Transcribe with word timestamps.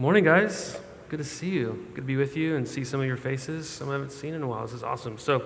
morning, 0.00 0.24
guys. 0.24 0.78
Good 1.10 1.18
to 1.18 1.24
see 1.24 1.50
you. 1.50 1.86
Good 1.88 2.00
to 2.00 2.06
be 2.06 2.16
with 2.16 2.34
you 2.34 2.56
and 2.56 2.66
see 2.66 2.84
some 2.84 3.00
of 3.00 3.06
your 3.06 3.18
faces. 3.18 3.68
Some 3.68 3.90
I 3.90 3.92
haven't 3.92 4.12
seen 4.12 4.32
in 4.32 4.42
a 4.42 4.48
while. 4.48 4.62
This 4.62 4.72
is 4.72 4.82
awesome. 4.82 5.18
So, 5.18 5.42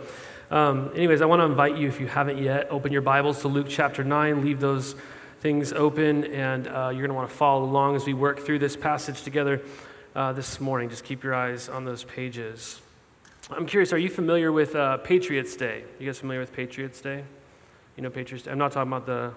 um, 0.48 0.92
anyways, 0.94 1.22
I 1.22 1.24
want 1.24 1.40
to 1.40 1.44
invite 1.44 1.76
you, 1.76 1.88
if 1.88 1.98
you 1.98 2.06
haven't 2.06 2.38
yet, 2.38 2.68
open 2.70 2.92
your 2.92 3.02
Bibles 3.02 3.40
to 3.40 3.48
Luke 3.48 3.66
chapter 3.68 4.04
9. 4.04 4.44
Leave 4.44 4.60
those 4.60 4.94
things 5.40 5.72
open, 5.72 6.26
and 6.26 6.68
uh, 6.68 6.90
you're 6.92 7.00
going 7.00 7.08
to 7.08 7.14
want 7.14 7.28
to 7.28 7.34
follow 7.34 7.64
along 7.64 7.96
as 7.96 8.06
we 8.06 8.14
work 8.14 8.46
through 8.46 8.60
this 8.60 8.76
passage 8.76 9.24
together 9.24 9.60
uh, 10.14 10.32
this 10.32 10.60
morning. 10.60 10.88
Just 10.88 11.02
keep 11.02 11.24
your 11.24 11.34
eyes 11.34 11.68
on 11.68 11.84
those 11.84 12.04
pages. 12.04 12.80
I'm 13.50 13.66
curious, 13.66 13.92
are 13.92 13.98
you 13.98 14.08
familiar 14.08 14.52
with 14.52 14.76
uh, 14.76 14.98
Patriots 14.98 15.56
Day? 15.56 15.82
You 15.98 16.06
guys 16.06 16.20
familiar 16.20 16.40
with 16.40 16.52
Patriots 16.52 17.00
Day? 17.00 17.24
You 17.96 18.04
know 18.04 18.10
Patriots 18.10 18.44
Day? 18.44 18.52
I'm 18.52 18.58
not 18.58 18.70
talking 18.70 18.92
about 18.92 19.06
the, 19.06 19.32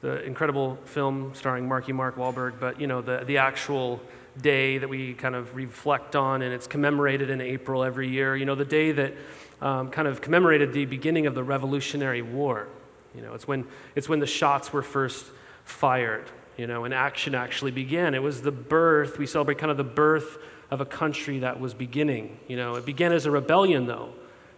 the 0.00 0.24
incredible 0.24 0.80
film 0.84 1.30
starring 1.36 1.68
Marky 1.68 1.92
Mark 1.92 2.16
Wahlberg, 2.16 2.58
but 2.58 2.80
you 2.80 2.88
know, 2.88 3.02
the, 3.02 3.22
the 3.24 3.38
actual 3.38 4.00
day 4.40 4.78
that 4.78 4.88
we 4.88 5.14
kind 5.14 5.34
of 5.34 5.54
reflect 5.54 6.16
on, 6.16 6.42
and 6.42 6.52
it's 6.52 6.66
commemorated 6.66 7.30
in 7.30 7.40
April 7.40 7.84
every 7.84 8.08
year. 8.08 8.36
You 8.36 8.44
know, 8.44 8.54
the 8.54 8.64
day 8.64 8.92
that 8.92 9.14
um, 9.60 9.90
kind 9.90 10.06
of 10.08 10.20
commemorated 10.20 10.72
the 10.72 10.84
beginning 10.84 11.26
of 11.26 11.34
the 11.34 11.42
Revolutionary 11.42 12.22
War. 12.22 12.68
You 13.14 13.22
know, 13.22 13.34
it's 13.34 13.48
when, 13.48 13.66
it's 13.94 14.08
when 14.08 14.20
the 14.20 14.26
shots 14.26 14.72
were 14.72 14.82
first 14.82 15.26
fired, 15.64 16.30
you 16.56 16.66
know, 16.66 16.84
and 16.84 16.94
action 16.94 17.34
actually 17.34 17.70
began. 17.70 18.14
It 18.14 18.22
was 18.22 18.42
the 18.42 18.52
birth, 18.52 19.18
we 19.18 19.26
celebrate 19.26 19.58
kind 19.58 19.70
of 19.70 19.76
the 19.76 19.84
birth 19.84 20.38
of 20.70 20.80
a 20.80 20.86
country 20.86 21.40
that 21.40 21.58
was 21.58 21.74
beginning. 21.74 22.38
You 22.46 22.56
know, 22.56 22.76
it 22.76 22.86
began 22.86 23.12
as 23.12 23.26
a 23.26 23.30
rebellion, 23.30 23.86
though, 23.86 24.12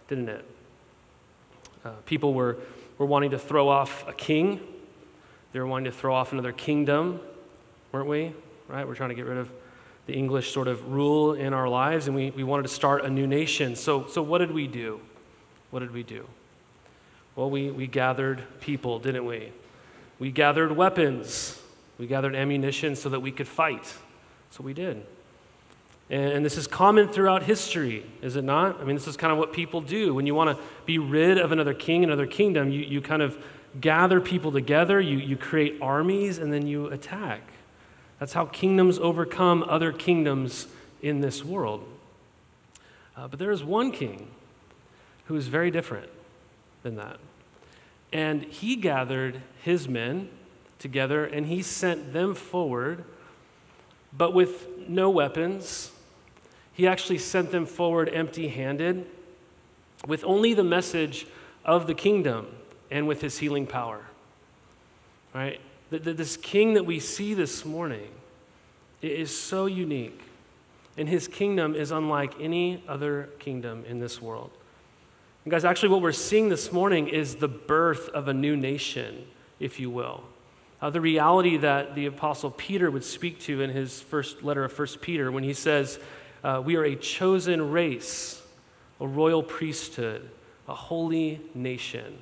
didn't 0.07 0.29
it? 0.29 0.45
Uh, 1.83 1.91
people 2.05 2.33
were, 2.33 2.57
were 2.97 3.05
wanting 3.05 3.31
to 3.31 3.39
throw 3.39 3.67
off 3.67 4.07
a 4.07 4.13
king, 4.13 4.59
they 5.53 5.59
were 5.59 5.67
wanting 5.67 5.91
to 5.91 5.97
throw 5.97 6.13
off 6.13 6.31
another 6.31 6.53
kingdom, 6.53 7.19
weren't 7.91 8.07
we? 8.07 8.33
Right? 8.67 8.87
We're 8.87 8.95
trying 8.95 9.09
to 9.09 9.15
get 9.15 9.25
rid 9.25 9.37
of 9.37 9.51
the 10.11 10.17
English 10.17 10.51
sort 10.51 10.67
of 10.67 10.91
rule 10.91 11.33
in 11.33 11.53
our 11.53 11.69
lives, 11.69 12.07
and 12.07 12.15
we, 12.15 12.31
we 12.31 12.43
wanted 12.43 12.63
to 12.63 12.67
start 12.69 13.05
a 13.05 13.09
new 13.09 13.25
nation. 13.25 13.77
So, 13.77 14.07
so 14.07 14.21
what 14.21 14.39
did 14.39 14.51
we 14.51 14.67
do? 14.67 14.99
What 15.69 15.79
did 15.79 15.91
we 15.93 16.03
do? 16.03 16.27
Well, 17.37 17.49
we, 17.49 17.71
we 17.71 17.87
gathered 17.87 18.43
people, 18.59 18.99
didn't 18.99 19.25
we? 19.25 19.53
We 20.19 20.29
gathered 20.31 20.75
weapons. 20.75 21.61
We 21.97 22.07
gathered 22.07 22.35
ammunition 22.35 22.97
so 22.97 23.07
that 23.07 23.21
we 23.21 23.31
could 23.31 23.47
fight. 23.47 23.93
So 24.49 24.63
we 24.63 24.73
did. 24.73 25.05
And, 26.09 26.33
and 26.33 26.45
this 26.45 26.57
is 26.57 26.67
common 26.67 27.07
throughout 27.07 27.43
history, 27.43 28.05
is 28.21 28.35
it 28.35 28.43
not? 28.43 28.81
I 28.81 28.83
mean, 28.83 28.95
this 28.97 29.07
is 29.07 29.15
kind 29.15 29.31
of 29.31 29.39
what 29.39 29.53
people 29.53 29.79
do. 29.79 30.13
When 30.13 30.27
you 30.27 30.35
want 30.35 30.57
to 30.57 30.61
be 30.85 30.97
rid 30.97 31.37
of 31.37 31.53
another 31.53 31.73
king, 31.73 32.03
another 32.03 32.27
kingdom, 32.27 32.69
you, 32.69 32.81
you 32.81 32.99
kind 32.99 33.21
of 33.21 33.41
gather 33.79 34.19
people 34.19 34.51
together, 34.51 34.99
you, 34.99 35.19
you 35.19 35.37
create 35.37 35.81
armies, 35.81 36.37
and 36.37 36.51
then 36.51 36.67
you 36.67 36.87
attack. 36.87 37.41
That's 38.21 38.33
how 38.33 38.45
kingdoms 38.45 38.99
overcome 38.99 39.65
other 39.67 39.91
kingdoms 39.91 40.67
in 41.01 41.21
this 41.21 41.43
world. 41.43 41.83
Uh, 43.17 43.27
but 43.27 43.39
there 43.39 43.49
is 43.49 43.63
one 43.63 43.91
king 43.91 44.27
who 45.25 45.35
is 45.35 45.47
very 45.47 45.71
different 45.71 46.07
than 46.83 46.97
that. 46.97 47.17
And 48.13 48.43
he 48.43 48.75
gathered 48.75 49.41
his 49.63 49.89
men 49.89 50.29
together 50.77 51.25
and 51.25 51.47
he 51.47 51.63
sent 51.63 52.13
them 52.13 52.35
forward, 52.35 53.05
but 54.15 54.35
with 54.35 54.67
no 54.87 55.09
weapons. 55.09 55.89
He 56.73 56.85
actually 56.85 57.17
sent 57.17 57.49
them 57.49 57.65
forward 57.65 58.07
empty 58.07 58.49
handed, 58.49 59.07
with 60.05 60.23
only 60.25 60.53
the 60.53 60.63
message 60.63 61.25
of 61.65 61.87
the 61.87 61.95
kingdom 61.95 62.49
and 62.91 63.07
with 63.07 63.21
his 63.21 63.39
healing 63.39 63.65
power. 63.65 64.05
Right? 65.33 65.59
This 65.91 66.37
king 66.37 66.75
that 66.75 66.85
we 66.85 67.01
see 67.01 67.33
this 67.33 67.65
morning 67.65 68.07
is 69.01 69.37
so 69.37 69.65
unique, 69.65 70.21
and 70.95 71.09
his 71.09 71.27
kingdom 71.27 71.75
is 71.75 71.91
unlike 71.91 72.33
any 72.39 72.81
other 72.87 73.27
kingdom 73.39 73.83
in 73.85 73.99
this 73.99 74.21
world. 74.21 74.51
And 75.43 75.51
guys, 75.51 75.65
actually, 75.65 75.89
what 75.89 76.01
we're 76.01 76.13
seeing 76.13 76.47
this 76.47 76.71
morning 76.71 77.09
is 77.09 77.35
the 77.35 77.49
birth 77.49 78.07
of 78.09 78.29
a 78.29 78.33
new 78.33 78.55
nation, 78.55 79.27
if 79.59 79.81
you 79.81 79.89
will. 79.89 80.23
Uh, 80.81 80.89
the 80.89 81.01
reality 81.01 81.57
that 81.57 81.93
the 81.93 82.05
apostle 82.05 82.51
Peter 82.51 82.89
would 82.89 83.03
speak 83.03 83.41
to 83.41 83.61
in 83.61 83.69
his 83.69 83.99
first 83.99 84.43
letter 84.43 84.63
of 84.63 84.77
1 84.77 84.87
Peter 85.01 85.29
when 85.29 85.43
he 85.43 85.53
says, 85.53 85.99
uh, 86.41 86.61
We 86.63 86.77
are 86.77 86.85
a 86.85 86.95
chosen 86.95 87.69
race, 87.69 88.41
a 89.01 89.07
royal 89.07 89.43
priesthood, 89.43 90.29
a 90.69 90.73
holy 90.73 91.41
nation, 91.53 92.19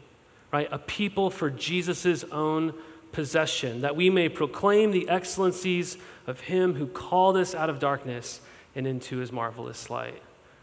right? 0.51 0.67
A 0.71 0.79
people 0.79 1.29
for 1.29 1.51
Jesus' 1.51 2.23
own 2.31 2.73
possession, 3.11 3.81
that 3.81 3.95
we 3.95 4.09
may 4.09 4.29
proclaim 4.29 4.91
the 4.91 5.09
excellencies 5.09 5.97
of 6.27 6.41
him 6.41 6.75
who 6.75 6.87
called 6.87 7.37
us 7.37 7.55
out 7.55 7.69
of 7.69 7.79
darkness 7.79 8.41
and 8.75 8.85
into 8.85 9.17
his 9.17 9.31
marvelous 9.31 9.89
light. 9.89 10.21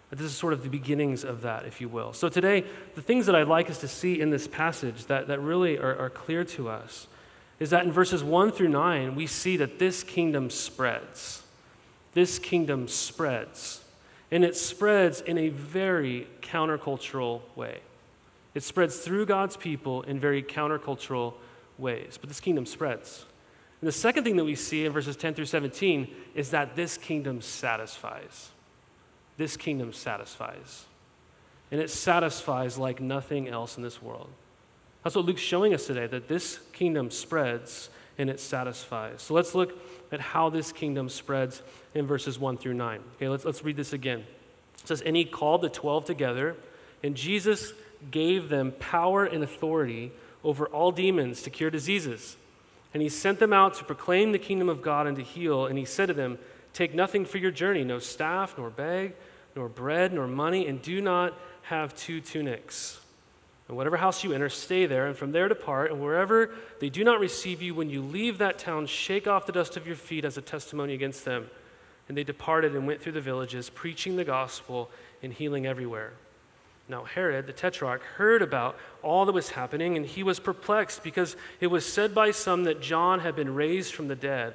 But 0.08 0.18
This 0.18 0.28
is 0.28 0.36
sort 0.36 0.52
of 0.52 0.62
the 0.62 0.68
beginnings 0.68 1.24
of 1.24 1.42
that, 1.42 1.66
if 1.66 1.80
you 1.80 1.88
will. 1.88 2.12
So, 2.12 2.28
today, 2.28 2.64
the 2.94 3.02
things 3.02 3.26
that 3.26 3.34
I'd 3.34 3.48
like 3.48 3.68
us 3.68 3.78
to 3.78 3.88
see 3.88 4.20
in 4.20 4.30
this 4.30 4.46
passage 4.46 5.06
that, 5.06 5.26
that 5.28 5.40
really 5.40 5.78
are, 5.78 5.96
are 5.98 6.10
clear 6.10 6.44
to 6.44 6.68
us 6.68 7.08
is 7.58 7.70
that 7.70 7.84
in 7.84 7.92
verses 7.92 8.22
1 8.22 8.52
through 8.52 8.68
9, 8.68 9.14
we 9.14 9.26
see 9.26 9.56
that 9.56 9.78
this 9.78 10.02
kingdom 10.02 10.50
spreads. 10.50 11.42
This 12.12 12.38
kingdom 12.38 12.86
spreads. 12.86 13.82
And 14.30 14.44
it 14.44 14.56
spreads 14.56 15.20
in 15.20 15.38
a 15.38 15.48
very 15.48 16.28
countercultural 16.42 17.42
way. 17.56 17.80
It 18.54 18.62
spreads 18.62 18.98
through 18.98 19.26
God's 19.26 19.56
people 19.56 20.02
in 20.02 20.20
very 20.20 20.42
countercultural 20.42 21.34
ways. 21.78 22.18
But 22.18 22.28
this 22.28 22.40
kingdom 22.40 22.66
spreads. 22.66 23.24
And 23.80 23.88
the 23.88 23.92
second 23.92 24.24
thing 24.24 24.36
that 24.36 24.44
we 24.44 24.54
see 24.54 24.84
in 24.84 24.92
verses 24.92 25.16
10 25.16 25.34
through 25.34 25.46
17 25.46 26.08
is 26.34 26.50
that 26.50 26.76
this 26.76 26.96
kingdom 26.96 27.40
satisfies. 27.40 28.50
This 29.36 29.56
kingdom 29.56 29.92
satisfies. 29.92 30.86
And 31.70 31.80
it 31.80 31.90
satisfies 31.90 32.78
like 32.78 33.00
nothing 33.00 33.48
else 33.48 33.76
in 33.76 33.82
this 33.82 34.00
world. 34.00 34.28
That's 35.04 35.14
what 35.14 35.24
Luke's 35.24 35.42
showing 35.42 35.74
us 35.74 35.86
today, 35.86 36.06
that 36.06 36.26
this 36.26 36.58
kingdom 36.72 37.10
spreads 37.10 37.90
and 38.18 38.30
it 38.30 38.40
satisfies. 38.40 39.22
So 39.22 39.34
let's 39.34 39.54
look 39.54 39.78
at 40.10 40.20
how 40.20 40.48
this 40.48 40.72
kingdom 40.72 41.08
spreads 41.08 41.62
in 41.94 42.06
verses 42.06 42.38
1 42.38 42.56
through 42.58 42.74
9. 42.74 43.00
Okay, 43.16 43.28
let's, 43.28 43.44
let's 43.44 43.62
read 43.62 43.76
this 43.76 43.92
again. 43.92 44.20
It 44.80 44.88
says, 44.88 45.02
And 45.02 45.14
he 45.14 45.24
called 45.24 45.62
the 45.62 45.68
12 45.68 46.06
together, 46.06 46.56
and 47.02 47.14
Jesus 47.14 47.72
gave 48.10 48.48
them 48.48 48.72
power 48.72 49.24
and 49.24 49.44
authority 49.44 50.12
over 50.46 50.66
all 50.66 50.92
demons 50.92 51.42
to 51.42 51.50
cure 51.50 51.70
diseases. 51.70 52.36
And 52.94 53.02
he 53.02 53.08
sent 53.08 53.40
them 53.40 53.52
out 53.52 53.74
to 53.74 53.84
proclaim 53.84 54.30
the 54.30 54.38
kingdom 54.38 54.68
of 54.68 54.80
God 54.80 55.06
and 55.06 55.16
to 55.16 55.22
heal. 55.22 55.66
And 55.66 55.76
he 55.76 55.84
said 55.84 56.06
to 56.06 56.14
them, 56.14 56.38
Take 56.72 56.94
nothing 56.94 57.24
for 57.24 57.38
your 57.38 57.50
journey 57.50 57.84
no 57.84 57.98
staff, 57.98 58.56
nor 58.56 58.70
bag, 58.70 59.14
nor 59.56 59.68
bread, 59.68 60.12
nor 60.12 60.26
money, 60.28 60.66
and 60.66 60.80
do 60.80 61.00
not 61.00 61.34
have 61.62 61.94
two 61.96 62.20
tunics. 62.20 63.00
And 63.66 63.76
whatever 63.76 63.96
house 63.96 64.22
you 64.22 64.32
enter, 64.32 64.48
stay 64.48 64.86
there, 64.86 65.06
and 65.06 65.16
from 65.16 65.32
there 65.32 65.48
depart. 65.48 65.90
And 65.90 66.00
wherever 66.00 66.50
they 66.78 66.88
do 66.88 67.02
not 67.02 67.18
receive 67.18 67.60
you, 67.60 67.74
when 67.74 67.90
you 67.90 68.00
leave 68.00 68.38
that 68.38 68.58
town, 68.58 68.86
shake 68.86 69.26
off 69.26 69.46
the 69.46 69.52
dust 69.52 69.76
of 69.76 69.86
your 69.86 69.96
feet 69.96 70.24
as 70.24 70.36
a 70.36 70.42
testimony 70.42 70.94
against 70.94 71.24
them. 71.24 71.50
And 72.08 72.16
they 72.16 72.22
departed 72.22 72.76
and 72.76 72.86
went 72.86 73.00
through 73.00 73.12
the 73.12 73.20
villages, 73.20 73.68
preaching 73.68 74.14
the 74.14 74.24
gospel 74.24 74.90
and 75.22 75.32
healing 75.32 75.66
everywhere. 75.66 76.12
Now, 76.88 77.02
Herod 77.04 77.46
the 77.46 77.52
Tetrarch 77.52 78.02
heard 78.02 78.42
about 78.42 78.78
all 79.02 79.24
that 79.26 79.32
was 79.32 79.50
happening, 79.50 79.96
and 79.96 80.06
he 80.06 80.22
was 80.22 80.38
perplexed 80.38 81.02
because 81.02 81.36
it 81.60 81.66
was 81.66 81.84
said 81.84 82.14
by 82.14 82.30
some 82.30 82.64
that 82.64 82.80
John 82.80 83.20
had 83.20 83.34
been 83.34 83.54
raised 83.54 83.92
from 83.92 84.08
the 84.08 84.14
dead, 84.14 84.54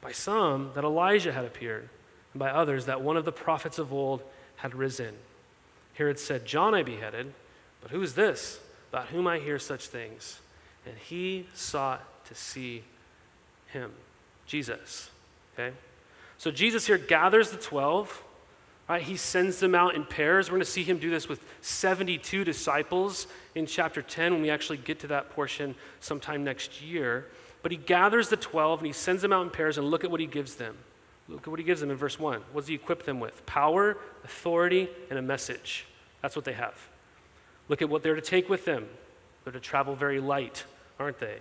by 0.00 0.12
some 0.12 0.70
that 0.74 0.84
Elijah 0.84 1.32
had 1.32 1.44
appeared, 1.44 1.88
and 2.32 2.38
by 2.38 2.50
others 2.50 2.86
that 2.86 3.00
one 3.00 3.16
of 3.16 3.24
the 3.24 3.32
prophets 3.32 3.78
of 3.78 3.92
old 3.92 4.22
had 4.56 4.74
risen. 4.74 5.14
Herod 5.94 6.18
said, 6.18 6.46
John 6.46 6.74
I 6.74 6.82
beheaded, 6.82 7.32
but 7.80 7.90
who 7.90 8.02
is 8.02 8.14
this 8.14 8.60
about 8.92 9.08
whom 9.08 9.26
I 9.26 9.38
hear 9.38 9.58
such 9.58 9.88
things? 9.88 10.40
And 10.84 10.94
he 10.96 11.48
sought 11.52 12.24
to 12.26 12.34
see 12.34 12.84
him, 13.68 13.92
Jesus. 14.46 15.10
Okay? 15.54 15.74
So 16.38 16.50
Jesus 16.50 16.86
here 16.86 16.98
gathers 16.98 17.50
the 17.50 17.56
12 17.56 18.22
Right? 18.88 19.02
He 19.02 19.16
sends 19.16 19.58
them 19.58 19.74
out 19.74 19.96
in 19.96 20.04
pairs. 20.04 20.48
We're 20.48 20.56
going 20.56 20.64
to 20.64 20.70
see 20.70 20.84
him 20.84 20.98
do 20.98 21.10
this 21.10 21.28
with 21.28 21.40
72 21.60 22.44
disciples 22.44 23.26
in 23.54 23.66
chapter 23.66 24.00
10 24.00 24.34
when 24.34 24.42
we 24.42 24.50
actually 24.50 24.78
get 24.78 25.00
to 25.00 25.08
that 25.08 25.30
portion 25.30 25.74
sometime 26.00 26.44
next 26.44 26.80
year. 26.80 27.26
But 27.62 27.72
he 27.72 27.78
gathers 27.78 28.28
the 28.28 28.36
12 28.36 28.80
and 28.80 28.86
he 28.86 28.92
sends 28.92 29.22
them 29.22 29.32
out 29.32 29.42
in 29.42 29.50
pairs, 29.50 29.76
and 29.76 29.90
look 29.90 30.04
at 30.04 30.10
what 30.10 30.20
he 30.20 30.26
gives 30.26 30.54
them. 30.54 30.76
Look 31.28 31.42
at 31.42 31.48
what 31.48 31.58
he 31.58 31.64
gives 31.64 31.80
them 31.80 31.90
in 31.90 31.96
verse 31.96 32.18
1. 32.18 32.40
What 32.52 32.60
does 32.60 32.68
he 32.68 32.74
equip 32.74 33.02
them 33.02 33.18
with? 33.18 33.44
Power, 33.46 33.98
authority, 34.24 34.88
and 35.10 35.18
a 35.18 35.22
message. 35.22 35.86
That's 36.22 36.36
what 36.36 36.44
they 36.44 36.52
have. 36.52 36.74
Look 37.68 37.82
at 37.82 37.88
what 37.88 38.04
they're 38.04 38.14
to 38.14 38.20
take 38.20 38.48
with 38.48 38.64
them. 38.64 38.86
They're 39.42 39.52
to 39.52 39.60
travel 39.60 39.96
very 39.96 40.20
light, 40.20 40.64
aren't 41.00 41.18
they? 41.18 41.38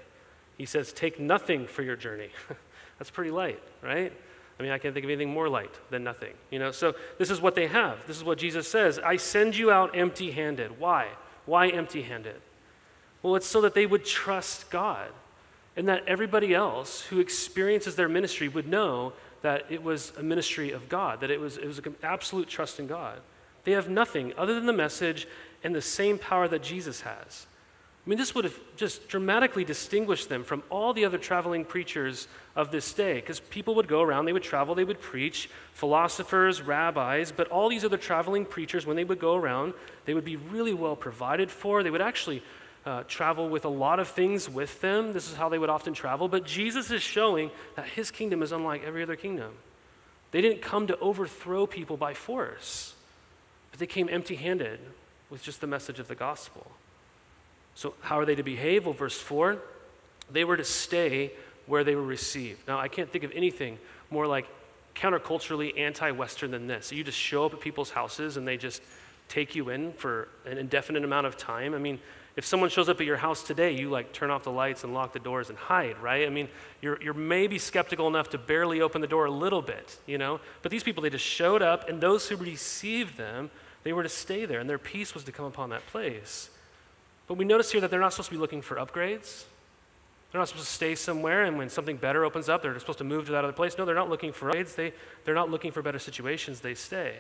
He 0.58 0.66
says, 0.66 0.92
Take 0.92 1.20
nothing 1.20 1.68
for 1.68 1.84
your 1.84 1.96
journey. 1.96 2.30
That's 2.98 3.12
pretty 3.12 3.32
light, 3.32 3.62
right? 3.84 4.14
I 4.60 4.64
mean, 4.64 4.72
I 4.72 4.78
can't 4.78 4.94
think 4.94 5.04
of 5.04 5.10
anything 5.10 5.32
more 5.32 5.50
light 5.50 5.74
than 5.90 6.04
nothing. 6.04 6.34
You 6.50 6.60
know, 6.60 6.72
so 6.72 6.96
this 7.18 7.30
is 7.30 7.42
what 7.42 7.56
they 7.56 7.68
have. 7.68 8.06
This 8.08 8.18
is 8.18 8.24
what 8.24 8.38
Jesus 8.38 8.68
says. 8.68 9.00
I 9.00 9.18
send 9.18 9.58
you 9.58 9.70
out 9.72 9.96
empty-handed. 9.98 10.80
Why? 10.80 11.08
Why 11.46 11.68
empty-handed? 11.68 12.42
Well, 13.22 13.36
it's 13.36 13.48
so 13.48 13.62
that 13.62 13.74
they 13.74 13.86
would 13.86 14.06
trust 14.06 14.70
God 14.70 15.10
and 15.76 15.88
that 15.90 16.08
everybody 16.08 16.54
else 16.54 17.02
who 17.02 17.20
experiences 17.20 17.96
their 17.96 18.08
ministry 18.08 18.48
would 18.48 18.68
know 18.68 19.14
that 19.42 19.66
it 19.70 19.84
was 19.84 20.14
a 20.18 20.24
ministry 20.24 20.72
of 20.72 20.88
God, 20.90 21.20
that 21.20 21.30
it 21.30 21.40
was, 21.40 21.58
it 21.58 21.68
was 21.68 21.80
an 21.80 21.96
absolute 22.02 22.48
trust 22.48 22.80
in 22.80 22.88
God. 22.88 23.20
They 23.64 23.74
have 23.74 23.90
nothing 23.90 24.34
other 24.38 24.56
than 24.56 24.68
the 24.68 24.74
message 24.74 25.28
and 25.64 25.76
the 25.76 25.82
same 25.82 26.18
power 26.18 26.48
that 26.48 26.64
Jesus 26.64 27.02
has. 27.02 27.46
I 28.06 28.10
mean, 28.10 28.20
this 28.20 28.36
would 28.36 28.44
have 28.46 28.60
just 28.76 29.08
dramatically 29.08 29.64
distinguished 29.64 30.30
them 30.30 30.44
from 30.44 30.62
all 30.70 30.94
the 30.94 31.06
other 31.06 31.18
traveling 31.18 31.66
preachers 31.66 32.28
of 32.56 32.70
this 32.70 32.94
day, 32.94 33.16
because 33.16 33.40
people 33.40 33.74
would 33.76 33.88
go 33.88 34.04
around, 34.04 34.26
they 34.26 34.34
would 34.34 34.44
travel, 34.44 34.76
they 34.76 34.84
would 34.84 35.02
preach, 35.02 35.50
philosophers, 35.74 36.62
rabbis, 36.62 37.32
but 37.32 37.48
all 37.48 37.68
these 37.68 37.84
other 37.84 37.98
traveling 37.98 38.46
preachers, 38.46 38.86
when 38.86 38.96
they 38.96 39.04
would 39.04 39.20
go 39.20 39.36
around, 39.36 39.74
they 40.06 40.14
would 40.14 40.24
be 40.24 40.36
really 40.36 40.74
well 40.74 40.96
provided 40.96 41.50
for. 41.50 41.82
They 41.82 41.90
would 41.90 42.02
actually 42.02 42.44
uh, 42.86 43.04
travel 43.08 43.50
with 43.50 43.66
a 43.66 43.70
lot 43.70 44.00
of 44.00 44.08
things 44.08 44.48
with 44.48 44.80
them. 44.82 45.12
This 45.12 45.28
is 45.28 45.36
how 45.36 45.50
they 45.50 45.58
would 45.58 45.72
often 45.72 45.96
travel. 45.96 46.28
But 46.28 46.46
Jesus 46.46 46.92
is 46.92 47.02
showing 47.02 47.50
that 47.76 47.88
his 47.88 48.12
kingdom 48.12 48.44
is 48.44 48.52
unlike 48.52 48.84
every 48.84 49.02
other 49.02 49.16
kingdom. 49.16 49.54
They 50.30 50.42
didn't 50.42 50.62
come 50.62 50.86
to 50.88 51.00
overthrow 51.00 51.66
people 51.66 51.98
by 51.98 52.14
force, 52.14 52.94
but 53.72 53.80
they 53.80 53.88
came 53.88 54.10
empty 54.10 54.36
handed 54.36 54.80
with 55.32 55.42
just 55.42 55.60
the 55.60 55.68
message 55.68 55.98
of 55.98 56.08
the 56.08 56.14
gospel. 56.14 56.72
So, 57.76 57.94
how 58.02 58.20
are 58.20 58.26
they 58.26 58.36
to 58.36 58.44
behave? 58.44 58.86
Well, 58.86 58.94
verse 58.94 59.20
4 59.20 59.62
they 60.32 60.44
were 60.44 60.58
to 60.58 60.64
stay 60.64 61.32
where 61.68 61.84
they 61.84 61.96
were 61.96 62.04
received. 62.04 62.68
Now, 62.68 62.80
I 62.80 62.88
can't 62.88 63.12
think 63.12 63.24
of 63.24 63.32
anything 63.34 63.78
more 64.10 64.28
like 64.28 64.48
counterculturally 64.96 65.78
anti 65.78 66.12
Western 66.12 66.52
than 66.52 66.68
this. 66.68 66.92
You 66.92 67.04
just 67.04 67.18
show 67.18 67.46
up 67.46 67.54
at 67.54 67.60
people's 67.60 67.92
houses 67.92 68.38
and 68.38 68.48
they 68.48 68.58
just 68.58 68.82
take 69.28 69.56
you 69.56 69.70
in 69.70 69.94
for 69.94 70.28
an 70.46 70.58
indefinite 70.58 71.04
amount 71.04 71.28
of 71.28 71.38
time. 71.38 71.74
I 71.74 71.80
mean, 71.80 72.00
if 72.36 72.46
someone 72.46 72.70
shows 72.70 72.90
up 72.90 73.00
at 73.00 73.06
your 73.06 73.18
house 73.18 73.44
today, 73.44 73.72
you 73.72 73.90
like 73.90 74.12
turn 74.12 74.30
off 74.30 74.44
the 74.44 74.52
lights 74.52 74.84
and 74.84 74.94
lock 74.94 75.14
the 75.14 75.20
doors 75.20 75.50
and 75.50 75.58
hide, 75.58 75.98
right? 76.00 76.28
I 76.28 76.30
mean, 76.30 76.50
you're, 76.82 77.02
you're 77.02 77.14
maybe 77.14 77.58
skeptical 77.58 78.08
enough 78.08 78.30
to 78.32 78.38
barely 78.38 78.82
open 78.82 79.02
the 79.02 79.08
door 79.08 79.26
a 79.26 79.32
little 79.32 79.62
bit, 79.62 79.98
you 80.06 80.18
know? 80.18 80.42
But 80.62 80.72
these 80.72 80.84
people, 80.84 81.02
they 81.02 81.10
just 81.10 81.26
showed 81.26 81.62
up, 81.62 81.88
and 81.88 82.02
those 82.02 82.28
who 82.28 82.36
received 82.36 83.18
them, 83.18 83.50
they 83.84 83.94
were 83.94 84.04
to 84.04 84.10
stay 84.10 84.46
there, 84.46 84.60
and 84.60 84.70
their 84.70 84.78
peace 84.78 85.14
was 85.14 85.24
to 85.26 85.32
come 85.32 85.46
upon 85.46 85.70
that 85.70 85.86
place. 85.88 86.50
But 87.28 87.36
we 87.36 87.46
notice 87.46 87.72
here 87.72 87.82
that 87.82 87.90
they're 87.90 88.00
not 88.00 88.14
supposed 88.14 88.30
to 88.30 88.36
be 88.36 88.40
looking 88.40 88.62
for 88.62 88.76
upgrades. 88.76 89.46
They're 90.32 90.42
not 90.42 90.50
supposed 90.50 90.68
to 90.68 90.74
stay 90.74 90.96
somewhere, 90.96 91.44
and 91.44 91.58
when 91.58 91.70
something 91.70 91.98
better 91.98 92.26
opens 92.26 92.50
up, 92.50 92.62
they're 92.62 92.78
supposed 92.78 92.98
to 92.98 93.04
move 93.04 93.26
to 93.28 93.32
that 93.32 93.46
other 93.46 93.54
place. 93.54 93.78
No, 93.78 93.86
they're 93.86 93.96
not 93.96 94.10
looking 94.10 94.34
for 94.34 94.52
upgrades. 94.52 94.76
They, 94.76 94.94
they're 95.24 95.34
not 95.34 95.50
looking 95.50 95.72
for 95.72 95.82
better 95.82 95.98
situations. 95.98 96.60
They 96.60 96.76
stay. 96.76 97.16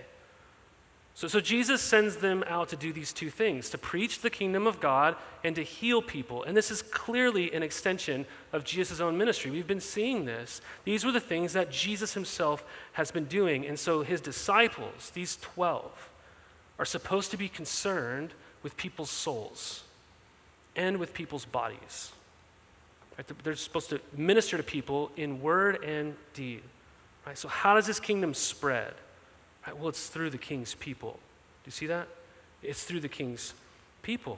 So, 1.13 1.29
so 1.29 1.39
Jesus 1.39 1.81
sends 1.81 2.17
them 2.17 2.43
out 2.45 2.67
to 2.69 2.75
do 2.75 2.91
these 2.91 3.13
two 3.13 3.29
things 3.29 3.69
to 3.69 3.77
preach 3.77 4.19
the 4.19 4.29
kingdom 4.29 4.67
of 4.67 4.81
God 4.81 5.15
and 5.45 5.55
to 5.55 5.63
heal 5.63 6.01
people. 6.01 6.43
And 6.43 6.57
this 6.57 6.69
is 6.69 6.81
clearly 6.81 7.53
an 7.53 7.63
extension 7.63 8.25
of 8.51 8.65
Jesus' 8.65 8.99
own 8.99 9.17
ministry. 9.17 9.49
We've 9.49 9.65
been 9.65 9.79
seeing 9.79 10.25
this. 10.25 10.59
These 10.83 11.05
were 11.05 11.13
the 11.13 11.21
things 11.21 11.53
that 11.53 11.71
Jesus 11.71 12.15
himself 12.15 12.65
has 12.93 13.11
been 13.11 13.25
doing. 13.25 13.65
And 13.65 13.79
so 13.79 14.03
his 14.03 14.19
disciples, 14.19 15.11
these 15.11 15.37
12, 15.37 16.09
are 16.79 16.85
supposed 16.85 17.31
to 17.31 17.37
be 17.37 17.47
concerned 17.47 18.33
with 18.61 18.75
people's 18.75 19.09
souls 19.09 19.84
and 20.75 20.97
with 20.97 21.13
people's 21.13 21.45
bodies. 21.45 22.11
Right? 23.17 23.43
They're 23.43 23.55
supposed 23.55 23.89
to 23.89 23.99
minister 24.15 24.57
to 24.57 24.63
people 24.63 25.11
in 25.15 25.41
word 25.41 25.83
and 25.83 26.15
deed. 26.33 26.61
Right? 27.25 27.37
So, 27.37 27.47
how 27.47 27.75
does 27.75 27.87
this 27.87 27.99
kingdom 27.99 28.33
spread? 28.33 28.93
Right? 29.65 29.77
Well, 29.77 29.89
it's 29.89 30.07
through 30.07 30.31
the 30.31 30.37
king's 30.37 30.75
people. 30.75 31.11
Do 31.11 31.67
you 31.67 31.71
see 31.71 31.87
that? 31.87 32.07
It's 32.61 32.83
through 32.83 32.99
the 32.99 33.09
king's 33.09 33.53
people. 34.01 34.37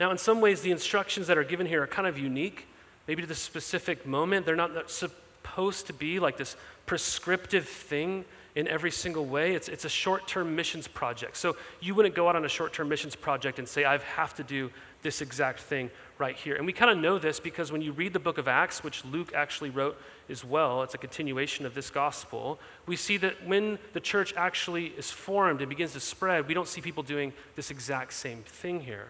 Now, 0.00 0.10
in 0.10 0.18
some 0.18 0.40
ways, 0.40 0.62
the 0.62 0.70
instructions 0.70 1.26
that 1.26 1.38
are 1.38 1.44
given 1.44 1.66
here 1.66 1.82
are 1.82 1.86
kind 1.86 2.08
of 2.08 2.18
unique, 2.18 2.66
maybe 3.06 3.22
to 3.22 3.28
the 3.28 3.34
specific 3.34 4.06
moment. 4.06 4.46
They're 4.46 4.56
not 4.56 4.90
supposed 4.90 5.86
to 5.88 5.92
be 5.92 6.18
like 6.18 6.36
this 6.36 6.56
prescriptive 6.86 7.68
thing 7.68 8.24
in 8.54 8.68
every 8.68 8.90
single 8.90 9.24
way. 9.24 9.54
It's, 9.54 9.68
it's 9.68 9.84
a 9.84 9.88
short 9.88 10.26
term 10.26 10.56
missions 10.56 10.88
project. 10.88 11.36
So 11.36 11.56
you 11.80 11.94
wouldn't 11.94 12.14
go 12.14 12.28
out 12.28 12.36
on 12.36 12.44
a 12.44 12.48
short 12.48 12.72
term 12.72 12.88
missions 12.88 13.16
project 13.16 13.58
and 13.58 13.68
say, 13.68 13.84
I 13.84 13.98
have 13.98 14.34
to 14.34 14.42
do 14.42 14.70
this 15.02 15.20
exact 15.20 15.60
thing 15.60 15.90
right 16.18 16.36
here. 16.36 16.54
And 16.56 16.64
we 16.64 16.72
kind 16.72 16.90
of 16.90 16.98
know 16.98 17.18
this 17.18 17.40
because 17.40 17.72
when 17.72 17.82
you 17.82 17.92
read 17.92 18.12
the 18.12 18.20
book 18.20 18.38
of 18.38 18.48
Acts, 18.48 18.84
which 18.84 19.04
Luke 19.04 19.32
actually 19.34 19.70
wrote 19.70 20.00
as 20.28 20.44
well, 20.44 20.82
it's 20.82 20.94
a 20.94 20.98
continuation 20.98 21.66
of 21.66 21.74
this 21.74 21.90
gospel, 21.90 22.58
we 22.86 22.96
see 22.96 23.16
that 23.18 23.46
when 23.46 23.78
the 23.92 24.00
church 24.00 24.32
actually 24.36 24.86
is 24.86 25.10
formed 25.10 25.60
and 25.60 25.68
begins 25.68 25.92
to 25.92 26.00
spread, 26.00 26.46
we 26.46 26.54
don't 26.54 26.68
see 26.68 26.80
people 26.80 27.02
doing 27.02 27.32
this 27.56 27.70
exact 27.70 28.12
same 28.12 28.42
thing 28.44 28.80
here. 28.80 29.08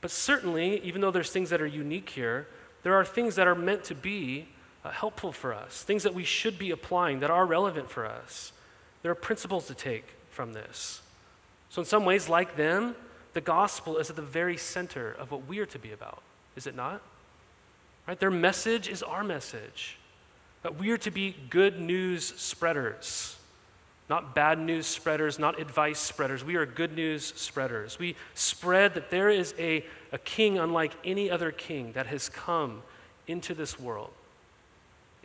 But 0.00 0.10
certainly, 0.10 0.80
even 0.80 1.00
though 1.00 1.12
there's 1.12 1.30
things 1.30 1.50
that 1.50 1.62
are 1.62 1.66
unique 1.66 2.10
here, 2.10 2.48
there 2.82 2.94
are 2.94 3.04
things 3.04 3.36
that 3.36 3.46
are 3.46 3.54
meant 3.54 3.84
to 3.84 3.94
be 3.94 4.48
uh, 4.84 4.90
helpful 4.90 5.30
for 5.30 5.54
us, 5.54 5.84
things 5.84 6.02
that 6.02 6.12
we 6.12 6.24
should 6.24 6.58
be 6.58 6.72
applying 6.72 7.20
that 7.20 7.30
are 7.30 7.46
relevant 7.46 7.88
for 7.88 8.04
us. 8.04 8.52
There 9.02 9.12
are 9.12 9.16
principles 9.16 9.68
to 9.68 9.74
take 9.74 10.04
from 10.30 10.52
this. 10.52 11.02
So, 11.70 11.80
in 11.80 11.86
some 11.86 12.04
ways, 12.04 12.28
like 12.28 12.56
them, 12.56 12.96
the 13.32 13.40
gospel 13.40 13.98
is 13.98 14.10
at 14.10 14.16
the 14.16 14.22
very 14.22 14.56
center 14.56 15.12
of 15.12 15.30
what 15.30 15.46
we 15.46 15.58
are 15.58 15.66
to 15.66 15.78
be 15.78 15.92
about, 15.92 16.22
is 16.56 16.66
it 16.66 16.74
not? 16.74 17.00
Right? 18.06 18.18
Their 18.18 18.30
message 18.30 18.88
is 18.88 19.02
our 19.02 19.24
message. 19.24 19.98
That 20.62 20.78
we 20.78 20.90
are 20.90 20.98
to 20.98 21.10
be 21.10 21.34
good 21.50 21.80
news 21.80 22.24
spreaders, 22.24 23.36
not 24.08 24.34
bad 24.34 24.58
news 24.58 24.86
spreaders, 24.86 25.38
not 25.38 25.58
advice 25.58 25.98
spreaders. 25.98 26.44
We 26.44 26.56
are 26.56 26.66
good 26.66 26.94
news 26.94 27.32
spreaders. 27.36 27.98
We 27.98 28.16
spread 28.34 28.94
that 28.94 29.10
there 29.10 29.28
is 29.28 29.54
a, 29.58 29.84
a 30.12 30.18
king 30.18 30.58
unlike 30.58 30.92
any 31.04 31.30
other 31.30 31.50
king 31.50 31.92
that 31.92 32.06
has 32.06 32.28
come 32.28 32.82
into 33.26 33.54
this 33.54 33.78
world. 33.80 34.10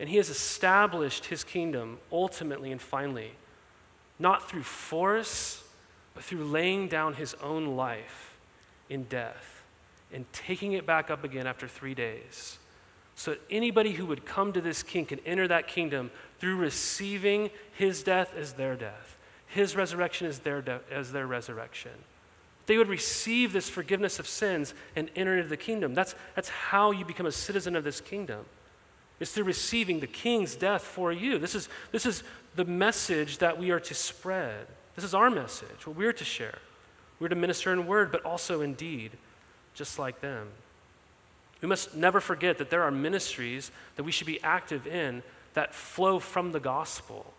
And 0.00 0.08
he 0.08 0.16
has 0.16 0.30
established 0.30 1.26
his 1.26 1.44
kingdom 1.44 1.98
ultimately 2.10 2.72
and 2.72 2.80
finally, 2.80 3.32
not 4.18 4.48
through 4.48 4.62
force 4.62 5.62
but 6.14 6.24
through 6.24 6.44
laying 6.44 6.88
down 6.88 7.14
his 7.14 7.34
own 7.42 7.76
life 7.76 8.36
in 8.88 9.04
death 9.04 9.62
and 10.12 10.24
taking 10.32 10.72
it 10.72 10.86
back 10.86 11.10
up 11.10 11.24
again 11.24 11.46
after 11.46 11.68
three 11.68 11.94
days. 11.94 12.58
So 13.14 13.32
that 13.32 13.40
anybody 13.50 13.92
who 13.92 14.06
would 14.06 14.24
come 14.24 14.52
to 14.52 14.60
this 14.60 14.82
king 14.82 15.04
can 15.04 15.18
enter 15.26 15.48
that 15.48 15.66
kingdom 15.66 16.10
through 16.38 16.56
receiving 16.56 17.50
his 17.72 18.02
death 18.02 18.32
as 18.36 18.52
their 18.52 18.76
death, 18.76 19.16
his 19.46 19.74
resurrection 19.74 20.26
as 20.26 20.38
their, 20.40 20.62
de- 20.62 20.80
as 20.90 21.12
their 21.12 21.26
resurrection. 21.26 21.90
They 22.66 22.78
would 22.78 22.88
receive 22.88 23.52
this 23.52 23.68
forgiveness 23.68 24.18
of 24.18 24.28
sins 24.28 24.74
and 24.94 25.10
enter 25.16 25.36
into 25.36 25.48
the 25.48 25.56
kingdom. 25.56 25.94
That's, 25.94 26.14
that's 26.36 26.48
how 26.48 26.90
you 26.90 27.04
become 27.04 27.26
a 27.26 27.32
citizen 27.32 27.74
of 27.74 27.82
this 27.82 28.00
kingdom. 28.00 28.44
It's 29.20 29.32
through 29.32 29.44
receiving 29.44 30.00
the 30.00 30.06
king's 30.06 30.54
death 30.54 30.82
for 30.82 31.10
you. 31.10 31.38
This 31.38 31.54
is, 31.54 31.68
this 31.92 32.06
is 32.06 32.22
the 32.54 32.64
message 32.64 33.38
that 33.38 33.58
we 33.58 33.70
are 33.70 33.80
to 33.80 33.94
spread. 33.94 34.66
This 34.98 35.04
is 35.04 35.14
our 35.14 35.30
message, 35.30 35.86
what 35.86 35.94
we're 35.94 36.12
to 36.12 36.24
share. 36.24 36.58
We're 37.20 37.28
to 37.28 37.36
minister 37.36 37.72
in 37.72 37.86
word, 37.86 38.10
but 38.10 38.24
also 38.24 38.62
in 38.62 38.74
deed, 38.74 39.12
just 39.72 39.96
like 39.96 40.20
them. 40.20 40.48
We 41.62 41.68
must 41.68 41.94
never 41.94 42.20
forget 42.20 42.58
that 42.58 42.68
there 42.68 42.82
are 42.82 42.90
ministries 42.90 43.70
that 43.94 44.02
we 44.02 44.10
should 44.10 44.26
be 44.26 44.42
active 44.42 44.88
in 44.88 45.22
that 45.54 45.72
flow 45.72 46.18
from 46.18 46.50
the 46.50 46.58
gospel. 46.58 47.32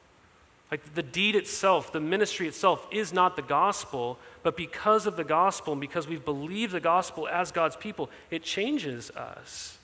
Like 0.72 0.96
the 0.96 1.04
deed 1.04 1.36
itself, 1.36 1.92
the 1.92 2.00
ministry 2.00 2.48
itself 2.48 2.88
is 2.92 3.12
not 3.12 3.36
the 3.36 3.42
gospel, 3.42 4.20
but 4.42 4.56
because 4.56 5.06
of 5.06 5.18
the 5.18 5.26
gospel 5.26 5.74
and 5.74 5.82
because 5.82 6.08
we've 6.08 6.24
believed 6.24 6.72
the 6.72 6.80
gospel 6.80 7.28
as 7.28 7.52
God's 7.52 7.76
people, 7.76 8.10
it 8.32 8.42
changes 8.42 9.12
us. 9.12 9.79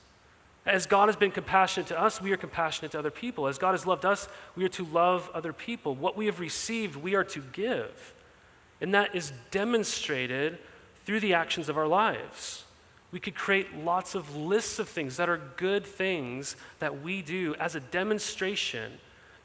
As 0.65 0.88
God 0.88 1.10
has 1.10 1.15
been 1.15 1.31
compassionate 1.31 1.88
to 1.88 2.00
us, 2.00 2.19
we 2.19 2.31
are 2.31 2.38
compassionate 2.38 2.91
to 2.93 3.00
other 3.00 3.12
people. 3.12 3.48
As 3.48 3.57
God 3.57 3.72
has 3.72 3.86
loved 3.86 4.03
us, 4.03 4.27
we 4.55 4.65
are 4.65 4.69
to 4.69 4.86
love 4.86 5.29
other 5.34 5.53
people. 5.53 5.93
What 5.93 6.17
we 6.17 6.25
have 6.25 6.39
received, 6.39 6.95
we 6.95 7.13
are 7.13 7.24
to 7.25 7.41
give. 7.53 8.13
And 8.81 8.93
that 8.93 9.13
is 9.13 9.31
demonstrated 9.51 10.57
through 11.05 11.19
the 11.19 11.36
actions 11.36 11.69
of 11.69 11.77
our 11.77 11.88
lives. 11.88 12.63
We 13.12 13.19
could 13.19 13.36
create 13.36 13.77
lots 13.77 14.15
of 14.15 14.36
lists 14.36 14.79
of 14.79 14.89
things 14.89 15.17
that 15.17 15.29
are 15.29 15.39
good 15.55 15.86
things 15.86 16.55
that 16.79 17.01
we 17.01 17.22
do 17.22 17.55
as 17.60 17.75
a 17.75 17.79
demonstration 17.79 18.91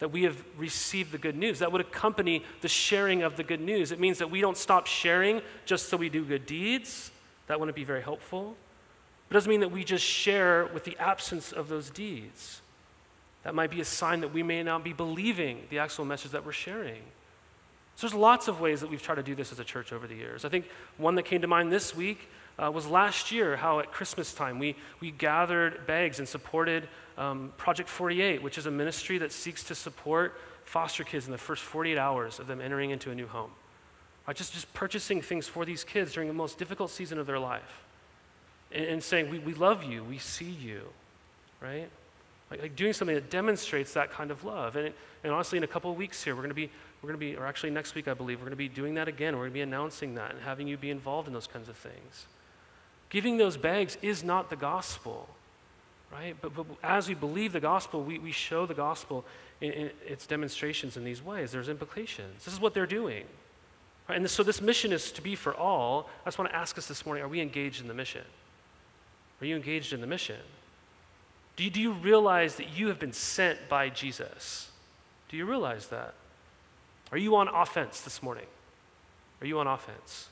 that 0.00 0.10
we 0.10 0.22
have 0.22 0.42
received 0.56 1.12
the 1.12 1.18
good 1.18 1.36
news. 1.36 1.58
That 1.58 1.70
would 1.70 1.82
accompany 1.82 2.42
the 2.62 2.68
sharing 2.68 3.22
of 3.22 3.36
the 3.36 3.44
good 3.44 3.60
news. 3.60 3.92
It 3.92 4.00
means 4.00 4.18
that 4.18 4.30
we 4.30 4.40
don't 4.40 4.56
stop 4.56 4.86
sharing 4.86 5.42
just 5.66 5.90
so 5.90 5.98
we 5.98 6.08
do 6.08 6.24
good 6.24 6.46
deeds. 6.46 7.10
That 7.46 7.60
wouldn't 7.60 7.76
be 7.76 7.84
very 7.84 8.02
helpful. 8.02 8.56
It 9.30 9.34
doesn't 9.34 9.48
mean 9.48 9.60
that 9.60 9.70
we 9.70 9.84
just 9.84 10.04
share 10.04 10.66
with 10.74 10.84
the 10.84 10.96
absence 10.98 11.52
of 11.52 11.68
those 11.68 11.88
deeds. 11.88 12.62
That 13.44 13.54
might 13.54 13.70
be 13.70 13.80
a 13.80 13.84
sign 13.84 14.20
that 14.22 14.34
we 14.34 14.42
may 14.42 14.64
not 14.64 14.82
be 14.82 14.92
believing 14.92 15.62
the 15.70 15.78
actual 15.78 16.04
message 16.04 16.32
that 16.32 16.44
we're 16.44 16.52
sharing. 16.52 17.02
So 17.94 18.08
there's 18.08 18.14
lots 18.14 18.48
of 18.48 18.60
ways 18.60 18.80
that 18.80 18.90
we've 18.90 19.02
tried 19.02 19.16
to 19.16 19.22
do 19.22 19.36
this 19.36 19.52
as 19.52 19.60
a 19.60 19.64
church 19.64 19.92
over 19.92 20.08
the 20.08 20.16
years. 20.16 20.44
I 20.44 20.48
think 20.48 20.66
one 20.96 21.14
that 21.14 21.24
came 21.24 21.42
to 21.42 21.46
mind 21.46 21.70
this 21.70 21.94
week 21.94 22.28
uh, 22.58 22.72
was 22.72 22.88
last 22.88 23.30
year, 23.30 23.56
how 23.56 23.78
at 23.78 23.92
Christmas 23.92 24.34
time 24.34 24.58
we, 24.58 24.74
we 24.98 25.12
gathered 25.12 25.86
bags 25.86 26.18
and 26.18 26.26
supported 26.26 26.88
um, 27.16 27.52
Project 27.56 27.88
48, 27.88 28.42
which 28.42 28.58
is 28.58 28.66
a 28.66 28.70
ministry 28.70 29.18
that 29.18 29.30
seeks 29.30 29.62
to 29.64 29.76
support 29.76 30.40
foster 30.64 31.04
kids 31.04 31.26
in 31.26 31.32
the 31.32 31.38
first 31.38 31.62
48 31.62 31.96
hours 31.98 32.40
of 32.40 32.48
them 32.48 32.60
entering 32.60 32.90
into 32.90 33.12
a 33.12 33.14
new 33.14 33.28
home. 33.28 33.50
Right, 34.26 34.36
just, 34.36 34.54
just 34.54 34.72
purchasing 34.74 35.22
things 35.22 35.46
for 35.46 35.64
these 35.64 35.84
kids 35.84 36.12
during 36.12 36.28
the 36.28 36.34
most 36.34 36.58
difficult 36.58 36.90
season 36.90 37.18
of 37.18 37.26
their 37.26 37.38
life 37.38 37.84
and, 38.72 38.84
and 38.84 39.02
saying, 39.02 39.30
we, 39.30 39.38
we 39.38 39.54
love 39.54 39.84
you, 39.84 40.04
we 40.04 40.18
see 40.18 40.50
you, 40.50 40.82
right? 41.60 41.88
Like, 42.50 42.62
like 42.62 42.76
doing 42.76 42.92
something 42.92 43.14
that 43.14 43.30
demonstrates 43.30 43.92
that 43.94 44.10
kind 44.10 44.30
of 44.30 44.44
love. 44.44 44.76
And, 44.76 44.92
and 45.22 45.32
honestly, 45.32 45.58
in 45.58 45.64
a 45.64 45.68
couple 45.68 45.90
of 45.90 45.96
weeks 45.96 46.22
here, 46.22 46.34
we're 46.34 46.42
going 46.42 46.50
to 46.50 46.54
be, 46.54 46.70
we're 47.00 47.08
going 47.08 47.20
to 47.20 47.26
be, 47.26 47.36
or 47.36 47.46
actually 47.46 47.70
next 47.70 47.94
week, 47.94 48.08
I 48.08 48.14
believe, 48.14 48.38
we're 48.38 48.46
going 48.46 48.50
to 48.52 48.56
be 48.56 48.68
doing 48.68 48.94
that 48.94 49.08
again. 49.08 49.34
We're 49.34 49.42
going 49.42 49.52
to 49.52 49.54
be 49.54 49.60
announcing 49.60 50.14
that 50.16 50.32
and 50.32 50.40
having 50.40 50.66
you 50.66 50.76
be 50.76 50.90
involved 50.90 51.28
in 51.28 51.34
those 51.34 51.46
kinds 51.46 51.68
of 51.68 51.76
things. 51.76 52.26
Giving 53.08 53.36
those 53.38 53.56
bags 53.56 53.98
is 54.02 54.22
not 54.22 54.50
the 54.50 54.56
gospel, 54.56 55.28
right? 56.12 56.36
But, 56.40 56.54
but 56.54 56.66
as 56.82 57.08
we 57.08 57.14
believe 57.14 57.52
the 57.52 57.60
gospel, 57.60 58.02
we, 58.02 58.18
we 58.18 58.32
show 58.32 58.66
the 58.66 58.74
gospel 58.74 59.24
in, 59.60 59.72
in 59.72 59.90
its 60.06 60.26
demonstrations 60.26 60.96
in 60.96 61.04
these 61.04 61.22
ways. 61.22 61.52
There's 61.52 61.68
implications. 61.68 62.44
This 62.44 62.54
is 62.54 62.60
what 62.60 62.74
they're 62.74 62.86
doing. 62.86 63.24
Right? 64.08 64.16
And 64.16 64.24
this, 64.24 64.32
so 64.32 64.42
this 64.42 64.60
mission 64.60 64.92
is 64.92 65.12
to 65.12 65.22
be 65.22 65.34
for 65.36 65.54
all. 65.54 66.08
I 66.24 66.28
just 66.28 66.38
want 66.38 66.50
to 66.50 66.56
ask 66.56 66.78
us 66.78 66.86
this 66.86 67.04
morning 67.06 67.24
are 67.24 67.28
we 67.28 67.40
engaged 67.40 67.80
in 67.80 67.88
the 67.88 67.94
mission? 67.94 68.22
Are 69.40 69.46
you 69.46 69.56
engaged 69.56 69.92
in 69.92 70.00
the 70.00 70.06
mission? 70.06 70.36
Do 71.56 71.64
you, 71.64 71.70
do 71.70 71.80
you 71.80 71.92
realize 71.92 72.56
that 72.56 72.76
you 72.76 72.88
have 72.88 72.98
been 72.98 73.12
sent 73.12 73.68
by 73.68 73.88
Jesus? 73.88 74.70
Do 75.28 75.36
you 75.36 75.46
realize 75.46 75.88
that? 75.88 76.14
Are 77.12 77.18
you 77.18 77.36
on 77.36 77.48
offense 77.48 78.00
this 78.00 78.22
morning? 78.22 78.46
Are 79.40 79.46
you 79.46 79.58
on 79.58 79.66
offense? 79.66 80.28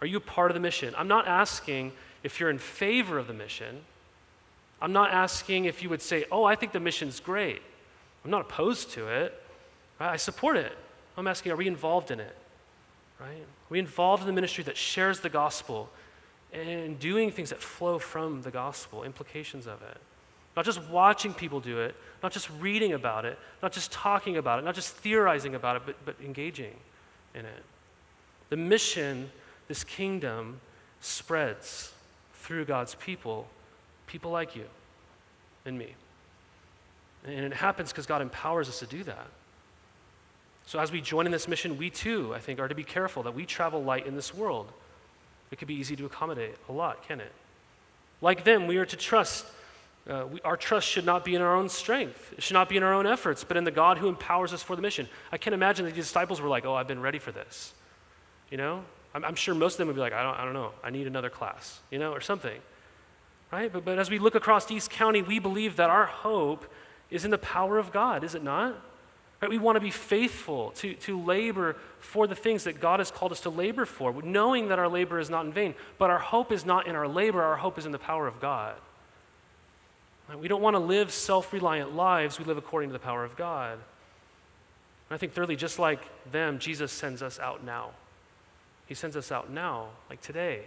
Are 0.00 0.06
you 0.06 0.18
a 0.18 0.20
part 0.20 0.50
of 0.50 0.54
the 0.54 0.60
mission? 0.60 0.94
I'm 0.96 1.08
not 1.08 1.26
asking 1.26 1.92
if 2.22 2.38
you're 2.38 2.50
in 2.50 2.58
favor 2.58 3.18
of 3.18 3.26
the 3.26 3.32
mission. 3.32 3.80
I'm 4.80 4.92
not 4.92 5.10
asking 5.10 5.64
if 5.64 5.82
you 5.82 5.88
would 5.88 6.02
say, 6.02 6.24
oh, 6.30 6.44
I 6.44 6.54
think 6.54 6.72
the 6.72 6.80
mission's 6.80 7.20
great. 7.20 7.62
I'm 8.24 8.30
not 8.30 8.42
opposed 8.42 8.90
to 8.92 9.08
it. 9.08 9.42
I 9.98 10.16
support 10.16 10.56
it. 10.56 10.76
I'm 11.16 11.26
asking, 11.26 11.52
are 11.52 11.56
we 11.56 11.66
involved 11.66 12.10
in 12.10 12.20
it? 12.20 12.36
Right? 13.20 13.30
Are 13.30 13.70
we 13.70 13.80
involved 13.80 14.22
in 14.22 14.28
the 14.28 14.32
ministry 14.32 14.62
that 14.64 14.76
shares 14.76 15.20
the 15.20 15.28
gospel 15.28 15.90
and 16.52 16.98
doing 16.98 17.30
things 17.30 17.50
that 17.50 17.62
flow 17.62 17.98
from 17.98 18.42
the 18.42 18.50
gospel, 18.50 19.04
implications 19.04 19.66
of 19.66 19.82
it? 19.82 19.98
Not 20.56 20.64
just 20.64 20.82
watching 20.88 21.34
people 21.34 21.60
do 21.60 21.80
it, 21.80 21.94
not 22.22 22.32
just 22.32 22.50
reading 22.58 22.92
about 22.92 23.24
it, 23.24 23.38
not 23.62 23.72
just 23.72 23.92
talking 23.92 24.36
about 24.36 24.58
it, 24.58 24.64
not 24.64 24.74
just 24.74 24.94
theorizing 24.96 25.54
about 25.54 25.76
it, 25.76 25.82
but, 25.86 25.96
but 26.04 26.16
engaging 26.24 26.74
in 27.34 27.44
it. 27.44 27.62
The 28.48 28.56
mission, 28.56 29.30
this 29.68 29.84
kingdom, 29.84 30.60
spreads 31.00 31.92
through 32.34 32.64
God's 32.64 32.94
people, 32.96 33.46
people 34.06 34.30
like 34.30 34.56
you 34.56 34.64
and 35.64 35.78
me. 35.78 35.94
And 37.24 37.44
it 37.44 37.52
happens 37.52 37.92
because 37.92 38.06
God 38.06 38.22
empowers 38.22 38.68
us 38.68 38.78
to 38.80 38.86
do 38.86 39.04
that. 39.04 39.26
So 40.66 40.78
as 40.78 40.92
we 40.92 41.00
join 41.00 41.26
in 41.26 41.32
this 41.32 41.48
mission, 41.48 41.78
we 41.78 41.88
too, 41.88 42.34
I 42.34 42.40
think, 42.40 42.60
are 42.60 42.68
to 42.68 42.74
be 42.74 42.84
careful 42.84 43.22
that 43.22 43.34
we 43.34 43.46
travel 43.46 43.82
light 43.82 44.06
in 44.06 44.16
this 44.16 44.34
world. 44.34 44.72
It 45.50 45.58
could 45.58 45.68
be 45.68 45.74
easy 45.74 45.96
to 45.96 46.06
accommodate 46.06 46.56
a 46.68 46.72
lot, 46.72 47.06
can 47.06 47.20
it? 47.20 47.32
Like 48.20 48.44
them, 48.44 48.66
we 48.66 48.76
are 48.78 48.86
to 48.86 48.96
trust. 48.96 49.46
Uh, 50.08 50.24
we, 50.30 50.40
our 50.42 50.56
trust 50.56 50.88
should 50.88 51.04
not 51.04 51.24
be 51.24 51.34
in 51.34 51.42
our 51.42 51.54
own 51.54 51.68
strength. 51.68 52.34
It 52.36 52.42
should 52.42 52.54
not 52.54 52.68
be 52.68 52.76
in 52.76 52.82
our 52.82 52.94
own 52.94 53.06
efforts, 53.06 53.44
but 53.44 53.56
in 53.56 53.64
the 53.64 53.70
God 53.70 53.98
who 53.98 54.08
empowers 54.08 54.52
us 54.52 54.62
for 54.62 54.76
the 54.76 54.82
mission. 54.82 55.08
I 55.30 55.38
can't 55.38 55.54
imagine 55.54 55.84
that 55.84 55.94
the 55.94 56.00
disciples 56.00 56.40
were 56.40 56.48
like, 56.48 56.64
oh, 56.64 56.74
I've 56.74 56.88
been 56.88 57.00
ready 57.00 57.18
for 57.18 57.32
this. 57.32 57.74
You 58.50 58.56
know? 58.56 58.84
I'm, 59.14 59.24
I'm 59.24 59.34
sure 59.34 59.54
most 59.54 59.74
of 59.74 59.78
them 59.78 59.88
would 59.88 59.94
be 59.94 60.00
like, 60.00 60.12
I 60.12 60.22
don't, 60.22 60.38
I 60.38 60.44
don't 60.44 60.54
know. 60.54 60.72
I 60.82 60.90
need 60.90 61.06
another 61.06 61.30
class, 61.30 61.80
you 61.90 61.98
know, 61.98 62.12
or 62.12 62.20
something. 62.20 62.60
Right? 63.50 63.72
But, 63.72 63.84
but 63.84 63.98
as 63.98 64.10
we 64.10 64.18
look 64.18 64.34
across 64.34 64.70
East 64.70 64.90
County, 64.90 65.22
we 65.22 65.38
believe 65.38 65.76
that 65.76 65.90
our 65.90 66.06
hope 66.06 66.70
is 67.10 67.24
in 67.24 67.30
the 67.30 67.38
power 67.38 67.78
of 67.78 67.92
God, 67.92 68.24
is 68.24 68.34
it 68.34 68.42
not? 68.42 68.76
Right? 69.40 69.50
We 69.50 69.58
want 69.58 69.76
to 69.76 69.80
be 69.80 69.90
faithful 69.90 70.70
to, 70.76 70.94
to 70.94 71.20
labor 71.20 71.76
for 72.00 72.26
the 72.26 72.34
things 72.34 72.64
that 72.64 72.80
God 72.80 73.00
has 73.00 73.10
called 73.10 73.32
us 73.32 73.40
to 73.42 73.50
labor 73.50 73.84
for, 73.84 74.12
knowing 74.22 74.68
that 74.68 74.78
our 74.78 74.88
labor 74.88 75.18
is 75.18 75.30
not 75.30 75.46
in 75.46 75.52
vain. 75.52 75.74
But 75.96 76.10
our 76.10 76.18
hope 76.18 76.50
is 76.50 76.66
not 76.66 76.86
in 76.86 76.96
our 76.96 77.06
labor, 77.06 77.42
our 77.42 77.56
hope 77.56 77.78
is 77.78 77.86
in 77.86 77.92
the 77.92 77.98
power 77.98 78.26
of 78.26 78.40
God. 78.40 78.74
Right? 80.28 80.38
We 80.38 80.48
don't 80.48 80.62
want 80.62 80.74
to 80.74 80.80
live 80.80 81.12
self 81.12 81.52
reliant 81.52 81.94
lives, 81.94 82.38
we 82.38 82.44
live 82.44 82.58
according 82.58 82.90
to 82.90 82.92
the 82.92 82.98
power 82.98 83.24
of 83.24 83.36
God. 83.36 83.74
And 83.74 85.14
I 85.14 85.16
think, 85.16 85.32
thirdly, 85.32 85.56
just 85.56 85.78
like 85.78 86.00
them, 86.30 86.58
Jesus 86.58 86.92
sends 86.92 87.22
us 87.22 87.38
out 87.38 87.64
now. 87.64 87.90
He 88.86 88.94
sends 88.94 89.16
us 89.16 89.30
out 89.30 89.50
now, 89.50 89.88
like 90.10 90.20
today. 90.20 90.62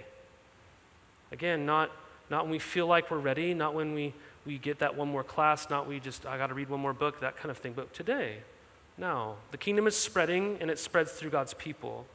Again, 1.32 1.66
not, 1.66 1.92
not 2.30 2.44
when 2.44 2.52
we 2.52 2.60
feel 2.60 2.88
like 2.88 3.12
we're 3.12 3.20
ready, 3.20 3.54
not 3.54 3.74
when 3.74 3.94
we 3.94 4.14
we 4.46 4.58
get 4.58 4.80
that 4.80 4.96
one 4.96 5.08
more 5.08 5.24
class, 5.24 5.70
not 5.70 5.88
we 5.88 6.00
just, 6.00 6.26
I 6.26 6.38
got 6.38 6.48
to 6.48 6.54
read 6.54 6.70
one 6.70 6.80
more 6.80 6.94
book, 6.94 7.20
that 7.22 7.38
kind 7.38 7.52
of 7.52 7.58
thing. 7.58 7.74
But 7.74 7.94
today, 7.94 8.38
now, 8.98 9.36
the 9.52 9.58
kingdom 9.58 9.88
is 9.88 9.96
spreading 9.96 10.58
and 10.62 10.70
it 10.70 10.80
spreads 10.80 11.12
through 11.12 11.32
God's 11.32 11.54
people. 11.54 12.06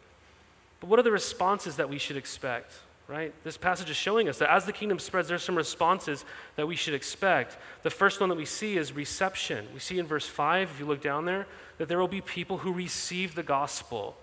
But 0.80 0.88
what 0.88 0.98
are 0.98 1.02
the 1.02 1.10
responses 1.10 1.76
that 1.76 1.88
we 1.88 1.98
should 1.98 2.16
expect, 2.16 2.72
right? 3.08 3.32
This 3.44 3.56
passage 3.56 3.90
is 3.90 3.96
showing 3.96 4.28
us 4.28 4.38
that 4.38 4.52
as 4.52 4.66
the 4.66 4.72
kingdom 4.72 4.98
spreads, 4.98 5.28
there's 5.28 5.42
some 5.42 5.56
responses 5.56 6.24
that 6.56 6.66
we 6.66 6.76
should 6.76 6.94
expect. 6.94 7.56
The 7.82 7.90
first 7.90 8.20
one 8.20 8.28
that 8.28 8.36
we 8.36 8.44
see 8.44 8.76
is 8.76 8.92
reception. 8.92 9.66
We 9.72 9.80
see 9.80 9.98
in 9.98 10.06
verse 10.06 10.26
5, 10.26 10.70
if 10.70 10.80
you 10.80 10.86
look 10.86 11.00
down 11.00 11.24
there, 11.24 11.46
that 11.78 11.88
there 11.88 11.98
will 11.98 12.08
be 12.08 12.20
people 12.20 12.58
who 12.58 12.72
receive 12.72 13.34
the 13.34 13.42
gospel. 13.42 14.16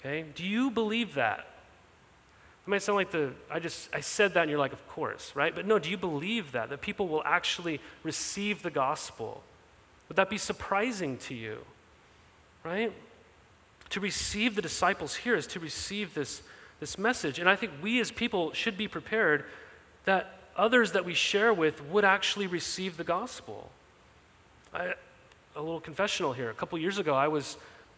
Okay? 0.00 0.24
Do 0.34 0.44
you 0.44 0.70
believe 0.70 1.14
that? 1.14 1.46
It 2.66 2.70
might 2.70 2.82
sound 2.82 2.96
like 2.96 3.12
the, 3.12 3.32
I 3.50 3.60
just, 3.60 3.88
I 3.94 4.00
said 4.00 4.34
that 4.34 4.42
and 4.42 4.50
you're 4.50 4.58
like, 4.58 4.74
of 4.74 4.86
course, 4.88 5.32
right? 5.34 5.54
But 5.54 5.66
no, 5.66 5.78
do 5.78 5.88
you 5.88 5.96
believe 5.96 6.52
that? 6.52 6.68
That 6.68 6.82
people 6.82 7.08
will 7.08 7.22
actually 7.24 7.80
receive 8.02 8.62
the 8.62 8.70
gospel? 8.70 9.42
Would 10.08 10.16
that 10.16 10.30
be 10.30 10.38
surprising 10.38 11.18
to 11.18 11.34
you, 11.34 11.58
right? 12.64 12.92
To 13.90 14.00
receive 14.00 14.54
the 14.54 14.62
disciples 14.62 15.16
here 15.16 15.34
is 15.34 15.46
to 15.48 15.60
receive 15.60 16.14
this, 16.14 16.42
this 16.80 16.98
message. 16.98 17.38
And 17.38 17.48
I 17.48 17.56
think 17.56 17.72
we 17.82 18.00
as 18.00 18.10
people 18.10 18.52
should 18.52 18.76
be 18.76 18.88
prepared 18.88 19.44
that 20.04 20.38
others 20.56 20.92
that 20.92 21.04
we 21.04 21.14
share 21.14 21.52
with 21.52 21.82
would 21.84 22.04
actually 22.04 22.46
receive 22.46 22.96
the 22.96 23.04
gospel. 23.04 23.70
I, 24.74 24.94
a 25.56 25.60
little 25.60 25.80
confessional 25.80 26.32
here. 26.32 26.50
A 26.50 26.54
couple 26.54 26.78
years 26.78 26.98
ago, 26.98 27.14
I 27.14 27.28
was 27.28 27.56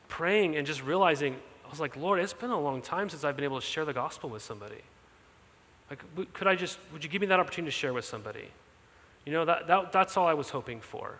praying 0.08 0.56
and 0.56 0.66
just 0.66 0.82
realizing 0.82 1.36
I 1.64 1.70
was 1.70 1.78
like, 1.78 1.96
Lord, 1.96 2.18
it's 2.18 2.32
been 2.32 2.50
a 2.50 2.60
long 2.60 2.82
time 2.82 3.08
since 3.08 3.22
I've 3.22 3.36
been 3.36 3.44
able 3.44 3.60
to 3.60 3.66
share 3.66 3.84
the 3.84 3.92
gospel 3.92 4.28
with 4.30 4.42
somebody. 4.42 4.82
Like, 5.88 6.32
could 6.32 6.46
I 6.46 6.54
just, 6.54 6.78
would 6.92 7.04
you 7.04 7.10
give 7.10 7.20
me 7.20 7.26
that 7.28 7.38
opportunity 7.38 7.70
to 7.70 7.76
share 7.76 7.92
with 7.92 8.04
somebody? 8.04 8.48
You 9.24 9.32
know, 9.32 9.44
that, 9.44 9.66
that, 9.66 9.92
that's 9.92 10.16
all 10.16 10.26
I 10.26 10.34
was 10.34 10.50
hoping 10.50 10.80
for. 10.80 11.18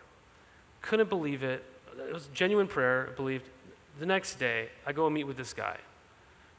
Couldn't 0.82 1.08
believe 1.08 1.42
it. 1.42 1.64
It 1.98 2.12
was 2.12 2.28
genuine 2.32 2.66
prayer, 2.66 3.10
believed. 3.16 3.44
The 3.98 4.06
next 4.06 4.36
day, 4.36 4.68
I 4.86 4.92
go 4.92 5.06
and 5.06 5.14
meet 5.14 5.24
with 5.24 5.36
this 5.36 5.52
guy. 5.52 5.76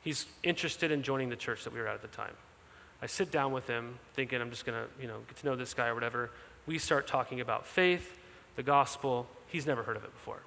He's 0.04 0.26
interested 0.44 0.92
in 0.92 1.04
joining 1.04 1.30
the 1.30 1.36
church 1.36 1.64
that 1.64 1.74
we 1.74 1.80
were 1.80 1.88
at 1.88 1.96
at 1.96 2.02
the 2.02 2.08
time. 2.08 2.34
I 3.02 3.08
sit 3.08 3.32
down 3.32 3.52
with 3.52 3.68
him, 3.68 3.98
thinking 4.14 4.42
I'm 4.42 4.52
just 4.52 4.66
going 4.66 4.78
to, 4.78 5.02
you 5.02 5.08
know, 5.08 5.20
get 5.28 5.38
to 5.38 5.46
know 5.46 5.56
this 5.56 5.74
guy 5.74 5.88
or 5.88 5.96
whatever. 5.96 6.30
We 6.68 6.78
start 6.78 7.08
talking 7.08 7.40
about 7.40 7.66
faith, 7.66 8.18
the 8.56 8.64
gospel. 8.64 9.28
He's 9.48 9.66
never 9.66 9.82
heard 9.84 9.98
of 9.98 10.04
it 10.04 10.14
before. 10.14 10.42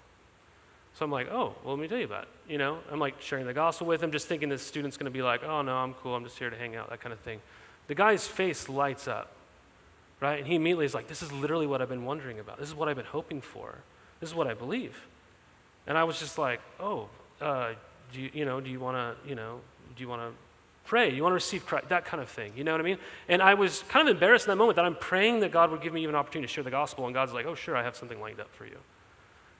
So 0.95 1.05
I'm 1.05 1.11
like, 1.11 1.29
oh, 1.31 1.55
well, 1.65 1.75
let 1.75 1.83
me 1.83 1.89
tell 1.89 1.99
you 1.99 2.05
about 2.05 2.25
it. 2.25 2.29
You 2.53 2.59
know, 2.59 2.79
I'm 2.91 3.01
like 3.01 3.21
sharing 3.21 3.47
the 3.47 3.55
gospel 3.55 3.89
with 3.89 4.01
him, 4.03 4.13
just 4.13 4.29
thinking 4.29 4.49
this 4.49 4.63
student's 4.63 4.97
going 4.97 5.07
to 5.07 5.11
be 5.11 5.23
like, 5.23 5.43
oh, 5.43 5.63
no, 5.63 5.75
I'm 5.75 5.95
cool. 5.95 6.15
I'm 6.15 6.23
just 6.23 6.39
here 6.39 6.51
to 6.51 6.57
hang 6.57 6.77
out, 6.77 6.91
that 6.91 7.01
kind 7.01 7.13
of 7.13 7.19
thing. 7.21 7.41
The 7.89 7.97
guy's 7.97 8.27
face 8.27 8.69
lights 8.69 9.09
up, 9.09 9.33
right? 10.25 10.39
And 10.39 10.47
he 10.47 10.55
immediately 10.55 10.87
is 10.87 10.95
like, 10.95 11.07
this 11.07 11.23
is 11.23 11.31
literally 11.33 11.67
what 11.67 11.83
I've 11.83 11.89
been 11.89 12.05
wondering 12.05 12.39
about. 12.39 12.59
This 12.59 12.69
is 12.69 12.75
what 12.75 12.89
I've 12.89 12.97
been 12.97 13.05
hoping 13.05 13.41
for. 13.43 13.79
This 14.21 14.31
is 14.31 14.35
what 14.35 14.47
I 14.47 14.55
believe. 14.55 15.07
And 15.87 15.99
I 15.99 16.05
was 16.05 16.19
just 16.19 16.39
like, 16.39 16.61
oh, 16.81 17.09
uh, 17.43 17.75
do 18.11 18.23
you, 18.23 18.31
you 18.33 18.45
know, 18.47 18.59
do 18.61 18.71
you 18.71 18.81
want 18.81 18.97
to, 18.97 19.29
you 19.29 19.35
know, 19.35 19.61
do 19.95 20.03
you 20.03 20.09
want 20.09 20.23
to 20.23 20.35
pray? 20.87 21.13
You 21.13 21.23
want 21.23 21.33
to 21.33 21.35
receive 21.35 21.67
Christ? 21.67 21.91
That 21.91 22.07
kind 22.07 22.23
of 22.23 22.29
thing. 22.31 22.53
You 22.57 22.65
know 22.65 22.73
what 22.73 22.81
I 22.81 22.85
mean? 22.85 22.99
And 23.29 23.43
I 23.43 23.53
was 23.53 23.85
kind 23.89 24.09
of 24.09 24.15
embarrassed 24.15 24.47
in 24.47 24.51
that 24.51 24.57
moment 24.57 24.77
that 24.77 24.87
I'm 24.87 24.97
praying 24.97 25.41
that 25.41 25.53
God 25.53 25.71
would 25.71 25.83
give 25.83 25.93
me 25.93 26.03
even 26.03 26.15
an 26.15 26.19
opportunity 26.19 26.47
to 26.47 26.53
share 26.53 26.65
the 26.65 26.71
gospel, 26.71 27.05
and 27.05 27.13
God's 27.13 27.35
like, 27.35 27.45
oh, 27.45 27.55
sure, 27.55 27.77
I 27.77 27.83
have 27.83 27.95
something 27.95 28.19
lined 28.19 28.41
up 28.41 28.53
for 28.55 28.65
you. 28.65 28.79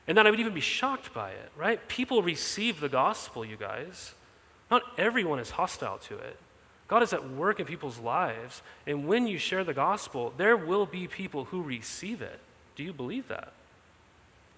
And 0.07 0.17
then 0.17 0.27
I 0.27 0.31
would 0.31 0.41
even 0.41 0.55
be 0.55 0.61
shocked 0.61 1.13
by 1.13 1.31
it, 1.31 1.51
right? 1.57 1.87
People 1.89 2.23
receive 2.23 2.81
the 2.81 2.89
gospel, 2.89 3.45
you 3.45 3.57
guys. 3.57 4.15
Not 4.71 4.83
everyone 4.97 5.39
is 5.39 5.51
hostile 5.51 5.99
to 5.99 6.17
it. 6.17 6.39
God 6.89 7.03
is 7.03 7.13
at 7.13 7.31
work 7.31 7.61
in 7.61 7.67
people's 7.67 7.99
lives, 7.99 8.63
and 8.87 9.07
when 9.07 9.27
you 9.27 9.39
share 9.39 9.65
the 9.65 9.75
gospel, 9.75 10.35
there 10.37 10.57
will 10.57 10.87
be 10.87 11.07
people 11.07 11.45
who 11.45 11.63
receive 11.63 12.21
it. 12.21 12.39
Do 12.77 12.83
you 12.83 12.93
believe 12.93 13.29
that? 13.29 13.53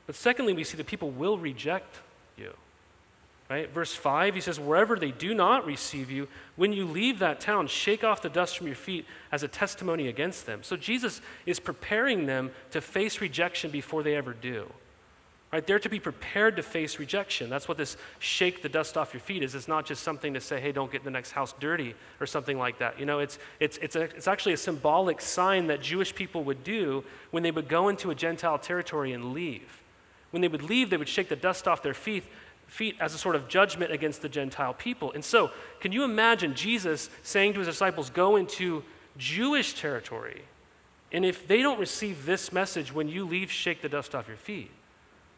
But 0.06 0.16
secondly, 0.16 0.52
we 0.52 0.64
see 0.64 0.76
that 0.76 0.87
people 0.87 1.11
will 1.11 1.38
reject 1.38 2.00
you. 2.37 2.52
Right? 3.49 3.71
Verse 3.71 3.95
5, 3.95 4.35
he 4.35 4.40
says, 4.40 4.59
Wherever 4.59 4.99
they 4.99 5.12
do 5.12 5.33
not 5.33 5.66
receive 5.66 6.11
you, 6.11 6.26
when 6.56 6.73
you 6.73 6.85
leave 6.85 7.21
that 7.21 7.38
town, 7.38 7.68
shake 7.68 8.02
off 8.02 8.23
the 8.23 8.28
dust 8.28 8.59
from 8.59 8.66
your 8.66 8.76
feet 8.76 9.06
as 9.30 9.45
a 9.45 9.49
testimony 9.49 10.09
against 10.09 10.47
them. 10.47 10.64
So 10.64 10.76
Jesus 10.76 11.21
is 11.45 11.61
preparing 11.61 12.26
them 12.26 12.50
to 12.73 12.80
face 12.80 13.21
rejection 13.21 13.71
before 13.71 14.02
they 14.02 14.16
ever 14.16 14.33
do. 14.33 14.68
Right? 15.57 15.67
They're 15.67 15.79
to 15.79 15.89
be 15.89 16.01
prepared 16.01 16.57
to 16.57 16.63
face 16.63 16.99
rejection. 16.99 17.49
That's 17.49 17.67
what 17.67 17.79
this 17.79 17.97
shake 18.19 18.61
the 18.61 18.69
dust 18.69 18.99
off 18.99 19.15
your 19.15 19.23
feet 19.23 19.43
is. 19.43 19.55
It's 19.55 19.69
not 19.69 19.87
just 19.87 20.03
something 20.03 20.35
to 20.35 20.41
say, 20.43 20.61
hey, 20.61 20.71
don't 20.71 20.93
get 20.93 21.03
the 21.03 21.11
next 21.11 21.31
house 21.31 21.55
dirty 21.59 21.95
or 22.21 22.27
something 22.27 22.59
like 22.59 22.79
that. 22.81 23.01
You 23.01 23.07
know, 23.07 23.21
it's, 23.21 23.39
it's, 23.59 23.79
it's, 23.79 23.97
a, 23.97 24.03
it's 24.03 24.29
actually 24.29 24.53
a 24.53 24.59
symbolic 24.59 25.19
sign 25.23 25.69
that 25.69 25.81
Jewish 25.81 26.15
people 26.15 26.45
would 26.45 26.63
do 26.63 27.05
when 27.31 27.43
they 27.43 27.51
would 27.51 27.69
go 27.69 27.89
into 27.89 28.11
a 28.11 28.15
Gentile 28.15 28.59
territory 28.59 29.15
and 29.15 29.33
leave. 29.33 29.81
When 30.31 30.43
they 30.43 30.49
would 30.49 30.63
leave, 30.63 30.91
they 30.91 30.99
would 30.99 31.09
shake 31.09 31.31
the 31.31 31.37
dust 31.37 31.67
off 31.67 31.83
their 31.83 31.95
feet, 31.95 32.25
feet 32.67 32.95
as 33.01 33.15
a 33.15 33.19
sort 33.19 33.35
of 33.35 33.49
judgment 33.49 33.93
against 33.93 34.21
the 34.21 34.29
Gentile 34.29 34.75
people. 34.75 35.11
And 35.13 35.25
so, 35.25 35.51
can 35.81 35.91
you 35.91 36.05
imagine 36.05 36.55
Jesus 36.55 37.09
saying 37.23 37.55
to 37.55 37.61
his 37.61 37.69
disciples, 37.69 38.11
go 38.11 38.37
into 38.37 38.85
Jewish 39.17 39.73
territory 39.73 40.43
And 41.13 41.25
if 41.25 41.49
they 41.49 41.63
don't 41.63 41.81
receive 41.81 42.27
this 42.27 42.53
message 42.53 42.93
when 42.93 43.09
you 43.09 43.25
leave, 43.25 43.51
shake 43.51 43.81
the 43.81 43.89
dust 43.89 44.15
off 44.15 44.29
your 44.29 44.37
feet. 44.37 44.71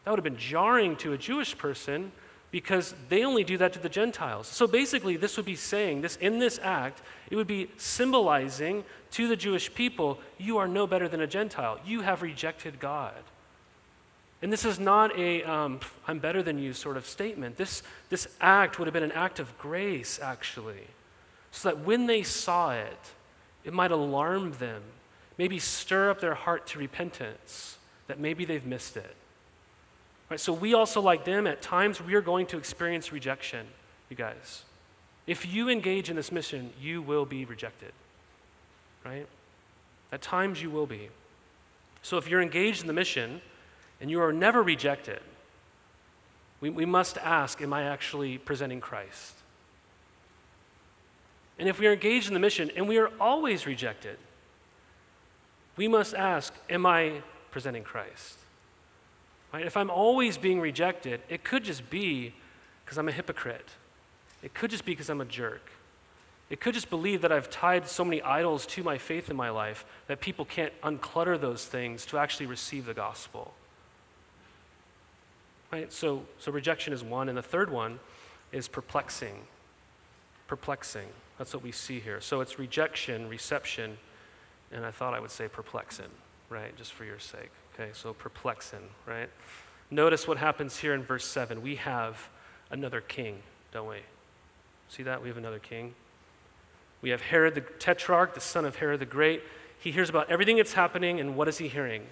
That 0.03 0.11
would 0.11 0.19
have 0.19 0.23
been 0.23 0.37
jarring 0.37 0.95
to 0.97 1.13
a 1.13 1.17
Jewish 1.17 1.57
person 1.57 2.11
because 2.51 2.95
they 3.09 3.23
only 3.23 3.43
do 3.43 3.57
that 3.57 3.73
to 3.73 3.79
the 3.79 3.89
Gentiles. 3.89 4.47
So 4.47 4.65
basically, 4.65 5.17
this 5.17 5.37
would 5.37 5.45
be 5.45 5.55
saying, 5.55 6.01
this 6.01 6.15
in 6.15 6.39
this 6.39 6.59
act, 6.63 7.01
it 7.29 7.35
would 7.35 7.47
be 7.47 7.69
symbolizing 7.77 8.83
to 9.11 9.27
the 9.27 9.35
Jewish 9.35 9.73
people, 9.73 10.19
you 10.37 10.57
are 10.57 10.67
no 10.67 10.87
better 10.87 11.07
than 11.07 11.21
a 11.21 11.27
Gentile. 11.27 11.79
You 11.85 12.01
have 12.01 12.21
rejected 12.21 12.79
God. 12.79 13.13
And 14.41 14.53
this 14.53 14.63
is 14.63 14.79
not 14.79 15.17
a 15.17 15.43
um, 15.43 15.79
I'm 16.07 16.19
better 16.19 16.41
than 16.41 16.57
you 16.57 16.73
sort 16.73 16.97
of 16.97 17.05
statement. 17.05 17.57
This, 17.57 17.83
this 18.09 18.27
act 18.39 18.79
would 18.79 18.87
have 18.87 18.93
been 18.93 19.03
an 19.03 19.11
act 19.11 19.39
of 19.39 19.57
grace, 19.57 20.19
actually, 20.21 20.87
so 21.51 21.69
that 21.69 21.79
when 21.79 22.07
they 22.07 22.23
saw 22.23 22.71
it, 22.71 23.11
it 23.65 23.73
might 23.73 23.91
alarm 23.91 24.53
them, 24.53 24.81
maybe 25.37 25.59
stir 25.59 26.09
up 26.09 26.21
their 26.21 26.35
heart 26.35 26.67
to 26.67 26.79
repentance, 26.79 27.77
that 28.07 28.19
maybe 28.19 28.45
they've 28.45 28.65
missed 28.65 28.95
it. 28.95 29.15
Right, 30.29 30.39
so 30.39 30.53
we 30.53 30.73
also, 30.75 31.01
like 31.01 31.25
them, 31.25 31.47
at 31.47 31.61
times 31.61 31.99
we 32.01 32.13
are 32.13 32.21
going 32.21 32.45
to 32.47 32.57
experience 32.57 33.11
rejection, 33.11 33.65
you 34.09 34.15
guys. 34.15 34.63
If 35.25 35.51
you 35.51 35.69
engage 35.69 36.09
in 36.09 36.15
this 36.15 36.31
mission, 36.31 36.71
you 36.79 37.01
will 37.01 37.25
be 37.25 37.45
rejected. 37.45 37.91
Right? 39.03 39.27
At 40.11 40.21
times 40.21 40.61
you 40.61 40.69
will 40.69 40.85
be. 40.85 41.09
So 42.01 42.17
if 42.17 42.27
you're 42.27 42.41
engaged 42.41 42.81
in 42.81 42.87
the 42.87 42.93
mission 42.93 43.41
and 43.99 44.09
you 44.09 44.21
are 44.21 44.31
never 44.31 44.61
rejected, 44.61 45.19
we, 46.61 46.69
we 46.69 46.85
must 46.85 47.17
ask, 47.17 47.61
am 47.61 47.73
I 47.73 47.83
actually 47.83 48.37
presenting 48.37 48.81
Christ? 48.81 49.33
And 51.57 51.67
if 51.67 51.79
we 51.79 51.87
are 51.87 51.93
engaged 51.93 52.27
in 52.27 52.33
the 52.33 52.39
mission 52.39 52.71
and 52.75 52.87
we 52.87 52.97
are 52.97 53.11
always 53.19 53.65
rejected, 53.65 54.17
we 55.75 55.87
must 55.87 56.13
ask, 56.13 56.53
am 56.69 56.85
I 56.85 57.21
presenting 57.51 57.83
Christ? 57.83 58.37
Right? 59.53 59.65
If 59.65 59.77
I'm 59.77 59.89
always 59.89 60.37
being 60.37 60.59
rejected, 60.59 61.21
it 61.29 61.43
could 61.43 61.63
just 61.63 61.89
be 61.89 62.33
because 62.85 62.97
I'm 62.97 63.07
a 63.07 63.11
hypocrite. 63.11 63.69
It 64.43 64.53
could 64.53 64.71
just 64.71 64.85
be 64.85 64.93
because 64.93 65.09
I'm 65.09 65.21
a 65.21 65.25
jerk. 65.25 65.71
It 66.49 66.59
could 66.59 66.73
just 66.73 66.89
believe 66.89 67.21
that 67.21 67.31
I've 67.31 67.49
tied 67.49 67.87
so 67.87 68.03
many 68.03 68.21
idols 68.21 68.65
to 68.67 68.83
my 68.83 68.97
faith 68.97 69.29
in 69.29 69.35
my 69.35 69.49
life 69.49 69.85
that 70.07 70.19
people 70.19 70.45
can't 70.45 70.73
unclutter 70.81 71.39
those 71.39 71.65
things 71.65 72.05
to 72.07 72.17
actually 72.17 72.47
receive 72.47 72.85
the 72.85 72.93
gospel. 72.93 73.53
Right? 75.71 75.93
So, 75.93 76.23
so 76.39 76.51
rejection 76.51 76.93
is 76.93 77.03
one, 77.03 77.29
and 77.29 77.37
the 77.37 77.43
third 77.43 77.69
one 77.69 77.99
is 78.51 78.67
perplexing. 78.67 79.35
Perplexing. 80.47 81.07
That's 81.37 81.53
what 81.53 81.61
we 81.61 81.71
see 81.71 81.99
here. 81.99 82.19
So 82.19 82.41
it's 82.41 82.57
rejection, 82.57 83.29
reception, 83.29 83.97
and 84.71 84.83
I 84.83 84.91
thought 84.91 85.13
I 85.13 85.19
would 85.19 85.31
say 85.31 85.47
perplexing, 85.47 86.09
right? 86.49 86.75
Just 86.75 86.93
for 86.93 87.05
your 87.05 87.19
sake. 87.19 87.51
Okay, 87.79 87.91
so 87.93 88.11
perplexing, 88.13 88.89
right? 89.05 89.29
Notice 89.89 90.27
what 90.27 90.37
happens 90.37 90.77
here 90.77 90.93
in 90.93 91.01
verse 91.01 91.25
7. 91.25 91.61
We 91.61 91.75
have 91.75 92.29
another 92.71 92.99
king, 92.99 93.41
don't 93.71 93.87
we? 93.87 93.99
See 94.89 95.03
that? 95.03 95.21
We 95.21 95.29
have 95.29 95.37
another 95.37 95.59
king. 95.59 95.93
We 97.01 97.11
have 97.11 97.21
Herod 97.21 97.55
the 97.55 97.61
Tetrarch, 97.61 98.33
the 98.33 98.41
son 98.41 98.65
of 98.65 98.75
Herod 98.75 98.99
the 98.99 99.05
Great. 99.05 99.43
He 99.79 99.91
hears 99.91 100.09
about 100.09 100.29
everything 100.29 100.57
that's 100.57 100.73
happening, 100.73 101.21
and 101.21 101.37
what 101.37 101.47
is 101.47 101.57
he 101.57 101.69
hearing? 101.69 102.03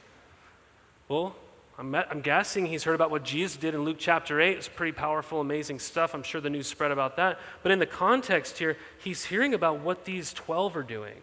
Well, 1.10 1.36
I'm, 1.78 1.94
I'm 1.94 2.22
guessing 2.22 2.66
he's 2.68 2.86
heard 2.86 2.96
about 2.96 3.12
what 3.12 3.26
Jesus 3.26 3.58
did 3.58 3.76
in 3.76 3.84
Luke 3.84 3.98
chapter 4.00 4.40
8. 4.40 4.56
It's 4.56 4.70
pretty 4.70 4.94
powerful, 4.94 5.42
amazing 5.42 5.80
stuff. 5.80 6.14
I'm 6.14 6.24
sure 6.24 6.40
the 6.40 6.50
news 6.50 6.68
spread 6.68 6.92
about 6.92 7.18
that. 7.18 7.40
But 7.62 7.74
in 7.74 7.80
the 7.80 7.86
context 7.86 8.58
here, 8.58 8.78
he's 9.04 9.26
hearing 9.26 9.54
about 9.54 9.82
what 9.82 10.06
these 10.06 10.32
12 10.32 10.78
are 10.78 10.84
doing. 10.84 11.18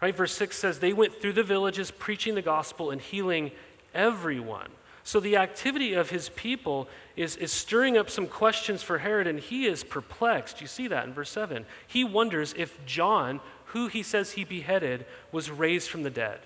Right? 0.00 0.16
Verse 0.16 0.32
6 0.34 0.56
says, 0.56 0.78
They 0.78 0.92
went 0.92 1.20
through 1.20 1.34
the 1.34 1.42
villages 1.42 1.90
preaching 1.90 2.34
the 2.34 2.42
gospel 2.42 2.90
and 2.90 3.00
healing 3.00 3.50
everyone. 3.94 4.68
So 5.02 5.18
the 5.18 5.36
activity 5.36 5.94
of 5.94 6.10
his 6.10 6.28
people 6.30 6.88
is, 7.16 7.36
is 7.36 7.50
stirring 7.50 7.96
up 7.96 8.10
some 8.10 8.26
questions 8.26 8.82
for 8.82 8.98
Herod, 8.98 9.26
and 9.26 9.40
he 9.40 9.66
is 9.66 9.82
perplexed. 9.82 10.60
You 10.60 10.66
see 10.66 10.88
that 10.88 11.06
in 11.06 11.12
verse 11.12 11.30
7. 11.30 11.64
He 11.86 12.04
wonders 12.04 12.54
if 12.56 12.84
John, 12.86 13.40
who 13.66 13.88
he 13.88 14.02
says 14.02 14.32
he 14.32 14.44
beheaded, 14.44 15.06
was 15.32 15.50
raised 15.50 15.88
from 15.90 16.02
the 16.02 16.10
dead. 16.10 16.40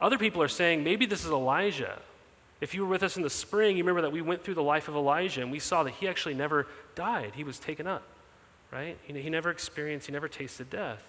Other 0.00 0.18
people 0.18 0.42
are 0.42 0.48
saying 0.48 0.84
maybe 0.84 1.06
this 1.06 1.24
is 1.24 1.30
Elijah. 1.30 1.98
If 2.60 2.74
you 2.74 2.82
were 2.82 2.88
with 2.88 3.02
us 3.02 3.16
in 3.16 3.22
the 3.22 3.30
spring, 3.30 3.76
you 3.76 3.82
remember 3.82 4.02
that 4.02 4.12
we 4.12 4.22
went 4.22 4.44
through 4.44 4.54
the 4.54 4.62
life 4.62 4.86
of 4.88 4.94
Elijah 4.94 5.42
and 5.42 5.50
we 5.50 5.58
saw 5.58 5.82
that 5.82 5.94
he 5.94 6.06
actually 6.06 6.34
never 6.34 6.66
died. 6.94 7.32
He 7.34 7.44
was 7.44 7.58
taken 7.58 7.86
up, 7.86 8.04
right? 8.70 8.96
He, 9.02 9.20
he 9.20 9.30
never 9.30 9.50
experienced, 9.50 10.06
he 10.06 10.12
never 10.12 10.28
tasted 10.28 10.70
death. 10.70 11.02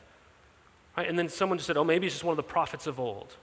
Right? 0.98 1.08
And 1.08 1.18
then 1.18 1.30
someone 1.30 1.58
just 1.58 1.68
said, 1.68 1.78
oh, 1.78 1.84
maybe 1.84 2.06
he's 2.06 2.14
just 2.14 2.24
one 2.24 2.34
of 2.34 2.38
the 2.38 2.44
prophets 2.44 2.88
of 2.88 3.00
old 3.00 3.36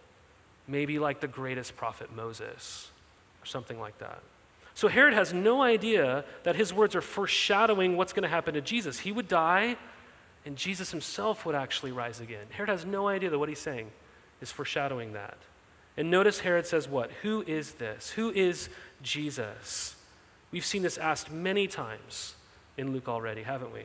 maybe 0.70 0.98
like 0.98 1.20
the 1.20 1.28
greatest 1.28 1.76
prophet 1.76 2.14
Moses 2.14 2.90
or 3.42 3.46
something 3.46 3.80
like 3.80 3.98
that. 3.98 4.22
So 4.74 4.88
Herod 4.88 5.14
has 5.14 5.34
no 5.34 5.62
idea 5.62 6.24
that 6.44 6.56
his 6.56 6.72
words 6.72 6.94
are 6.94 7.00
foreshadowing 7.00 7.96
what's 7.96 8.12
going 8.12 8.22
to 8.22 8.28
happen 8.28 8.54
to 8.54 8.60
Jesus. 8.60 9.00
He 9.00 9.12
would 9.12 9.28
die, 9.28 9.76
and 10.46 10.56
Jesus 10.56 10.90
himself 10.90 11.44
would 11.44 11.54
actually 11.54 11.92
rise 11.92 12.20
again. 12.20 12.46
Herod 12.50 12.70
has 12.70 12.86
no 12.86 13.08
idea 13.08 13.30
that 13.30 13.38
what 13.38 13.48
he's 13.48 13.58
saying 13.58 13.90
is 14.40 14.50
foreshadowing 14.50 15.12
that. 15.12 15.36
And 15.96 16.10
notice 16.10 16.40
Herod 16.40 16.66
says, 16.66 16.88
What? 16.88 17.10
Who 17.22 17.42
is 17.46 17.72
this? 17.72 18.10
Who 18.10 18.30
is 18.30 18.70
Jesus? 19.02 19.96
We've 20.52 20.64
seen 20.64 20.82
this 20.82 20.98
asked 20.98 21.30
many 21.30 21.66
times 21.66 22.36
in 22.78 22.92
Luke 22.92 23.08
already, 23.08 23.42
haven't 23.42 23.72
we? 23.72 23.84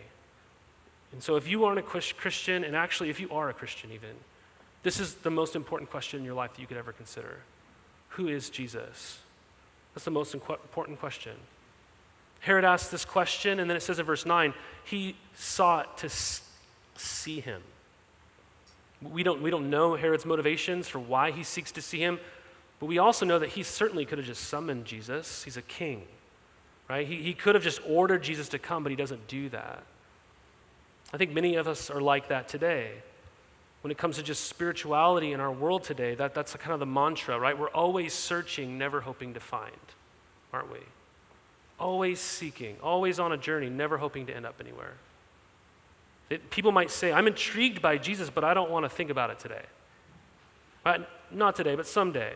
And 1.11 1.21
so 1.21 1.35
if 1.35 1.47
you 1.47 1.65
aren't 1.65 1.79
a 1.79 1.83
Christian, 1.83 2.63
and 2.63 2.75
actually 2.75 3.09
if 3.09 3.19
you 3.19 3.29
are 3.31 3.49
a 3.49 3.53
Christian 3.53 3.91
even, 3.91 4.15
this 4.85 4.99
is 4.99 5.15
the 5.15 5.31
most 5.31 5.55
important 5.55 5.89
question 5.89 6.19
in 6.19 6.25
your 6.25 6.35
life 6.35 6.53
that 6.53 6.61
you 6.61 6.67
could 6.67 6.77
ever 6.77 6.93
consider 6.93 7.39
Who 8.09 8.27
is 8.27 8.51
Jesus? 8.51 9.19
That's 9.93 10.05
the 10.05 10.11
most 10.11 10.35
important 10.35 10.99
question. 10.99 11.33
Herod 12.41 12.63
asked 12.63 12.91
this 12.91 13.03
question, 13.03 13.59
and 13.59 13.67
then 13.67 13.75
it 13.75 13.79
says 13.79 13.97
in 13.97 14.05
verse 14.05 14.25
9, 14.25 14.53
he 14.83 15.15
sought 15.33 15.97
to 15.99 16.09
see 16.09 17.39
him. 17.39 17.63
We 19.01 19.23
don't, 19.23 19.41
we 19.41 19.49
don't 19.49 19.71
know 19.71 19.95
Herod's 19.95 20.25
motivations 20.25 20.87
for 20.87 20.99
why 20.99 21.31
he 21.31 21.43
seeks 21.43 21.71
to 21.71 21.81
see 21.81 21.97
him, 21.97 22.19
but 22.79 22.85
we 22.85 22.99
also 22.99 23.25
know 23.25 23.39
that 23.39 23.49
he 23.49 23.63
certainly 23.63 24.05
could 24.05 24.19
have 24.19 24.27
just 24.27 24.43
summoned 24.43 24.85
Jesus. 24.85 25.43
He's 25.43 25.57
a 25.57 25.63
king, 25.63 26.03
right? 26.87 27.07
He, 27.07 27.23
he 27.23 27.33
could 27.33 27.55
have 27.55 27.63
just 27.63 27.79
ordered 27.87 28.21
Jesus 28.21 28.49
to 28.49 28.59
come, 28.59 28.83
but 28.83 28.91
he 28.91 28.95
doesn't 28.95 29.27
do 29.27 29.49
that. 29.49 29.81
I 31.11 31.17
think 31.17 31.31
many 31.31 31.55
of 31.55 31.67
us 31.67 31.89
are 31.89 32.01
like 32.01 32.27
that 32.27 32.47
today 32.47 32.91
when 33.85 33.91
it 33.91 33.99
comes 33.99 34.15
to 34.15 34.23
just 34.23 34.45
spirituality 34.45 35.31
in 35.31 35.39
our 35.39 35.51
world 35.51 35.83
today, 35.83 36.15
that, 36.15 36.33
that's 36.33 36.55
kind 36.55 36.73
of 36.73 36.79
the 36.79 36.87
mantra, 36.87 37.39
right? 37.39 37.55
We're 37.55 37.69
always 37.69 38.15
searching, 38.15 38.79
never 38.79 38.99
hoping 38.99 39.35
to 39.35 39.39
find, 39.39 39.75
aren't 40.51 40.71
we? 40.71 40.79
Always 41.79 42.19
seeking, 42.19 42.77
always 42.81 43.19
on 43.19 43.31
a 43.31 43.37
journey, 43.37 43.69
never 43.69 43.99
hoping 43.99 44.25
to 44.25 44.35
end 44.35 44.43
up 44.43 44.55
anywhere. 44.59 44.93
It, 46.31 46.49
people 46.49 46.71
might 46.71 46.89
say, 46.89 47.13
I'm 47.13 47.27
intrigued 47.27 47.79
by 47.79 47.99
Jesus, 47.99 48.31
but 48.31 48.43
I 48.43 48.55
don't 48.55 48.71
want 48.71 48.85
to 48.85 48.89
think 48.89 49.11
about 49.11 49.29
it 49.29 49.37
today. 49.37 49.65
Right? 50.83 51.07
Not 51.29 51.55
today, 51.55 51.75
but 51.75 51.85
someday. 51.85 52.33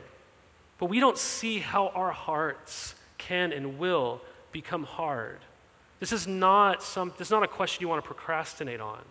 But 0.78 0.86
we 0.86 1.00
don't 1.00 1.18
see 1.18 1.58
how 1.58 1.88
our 1.88 2.12
hearts 2.12 2.94
can 3.18 3.54
and 3.54 3.80
will 3.80 4.22
become 4.52 4.84
hard. 4.84 5.40
This 6.00 6.12
is 6.12 6.28
not, 6.28 6.84
some, 6.84 7.12
this 7.18 7.30
is 7.30 7.32
not 7.32 7.42
a 7.42 7.48
question 7.48 7.82
you 7.82 7.88
want 7.88 8.04
to 8.04 8.08
procrastinate 8.08 8.82
on. 8.82 9.02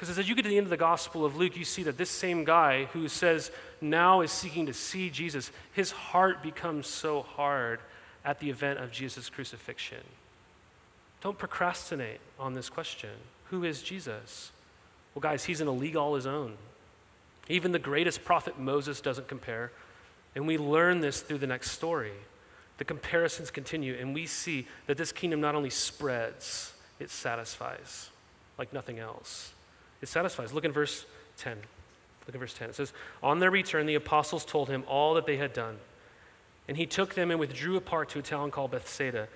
Because 0.00 0.18
as 0.18 0.30
you 0.30 0.34
get 0.34 0.44
to 0.44 0.48
the 0.48 0.56
end 0.56 0.64
of 0.64 0.70
the 0.70 0.78
Gospel 0.78 1.26
of 1.26 1.36
Luke, 1.36 1.58
you 1.58 1.64
see 1.66 1.82
that 1.82 1.98
this 1.98 2.08
same 2.08 2.42
guy 2.42 2.86
who 2.86 3.06
says 3.06 3.50
now 3.82 4.22
is 4.22 4.32
seeking 4.32 4.64
to 4.64 4.72
see 4.72 5.10
Jesus, 5.10 5.50
his 5.74 5.90
heart 5.90 6.42
becomes 6.42 6.86
so 6.86 7.20
hard 7.20 7.80
at 8.24 8.40
the 8.40 8.48
event 8.48 8.78
of 8.78 8.90
Jesus' 8.90 9.28
crucifixion. 9.28 10.00
Don't 11.20 11.36
procrastinate 11.36 12.20
on 12.38 12.54
this 12.54 12.70
question 12.70 13.10
Who 13.50 13.62
is 13.62 13.82
Jesus? 13.82 14.52
Well, 15.14 15.20
guys, 15.20 15.44
he's 15.44 15.60
in 15.60 15.66
a 15.66 15.72
league 15.72 15.96
all 15.96 16.14
his 16.14 16.26
own. 16.26 16.54
Even 17.50 17.72
the 17.72 17.78
greatest 17.78 18.24
prophet 18.24 18.58
Moses 18.58 19.02
doesn't 19.02 19.28
compare. 19.28 19.70
And 20.34 20.46
we 20.46 20.56
learn 20.56 21.02
this 21.02 21.20
through 21.20 21.38
the 21.38 21.46
next 21.46 21.72
story. 21.72 22.12
The 22.78 22.84
comparisons 22.86 23.50
continue, 23.50 23.98
and 24.00 24.14
we 24.14 24.24
see 24.24 24.66
that 24.86 24.96
this 24.96 25.12
kingdom 25.12 25.42
not 25.42 25.54
only 25.54 25.68
spreads, 25.68 26.72
it 26.98 27.10
satisfies 27.10 28.08
like 28.56 28.72
nothing 28.72 28.98
else. 28.98 29.52
It 30.02 30.08
satisfies. 30.08 30.52
Look 30.52 30.64
in 30.64 30.72
verse 30.72 31.04
10. 31.38 31.56
Look 32.26 32.34
at 32.34 32.40
verse 32.40 32.54
10. 32.54 32.70
It 32.70 32.74
says, 32.74 32.92
On 33.22 33.38
their 33.38 33.50
return, 33.50 33.86
the 33.86 33.94
apostles 33.94 34.44
told 34.44 34.68
him 34.68 34.84
all 34.86 35.14
that 35.14 35.26
they 35.26 35.36
had 35.36 35.52
done. 35.52 35.78
And 36.68 36.76
he 36.76 36.86
took 36.86 37.14
them 37.14 37.30
and 37.30 37.40
withdrew 37.40 37.76
apart 37.76 38.08
to 38.10 38.20
a 38.20 38.22
town 38.22 38.50
called 38.50 38.70
Bethsaida. 38.70 39.28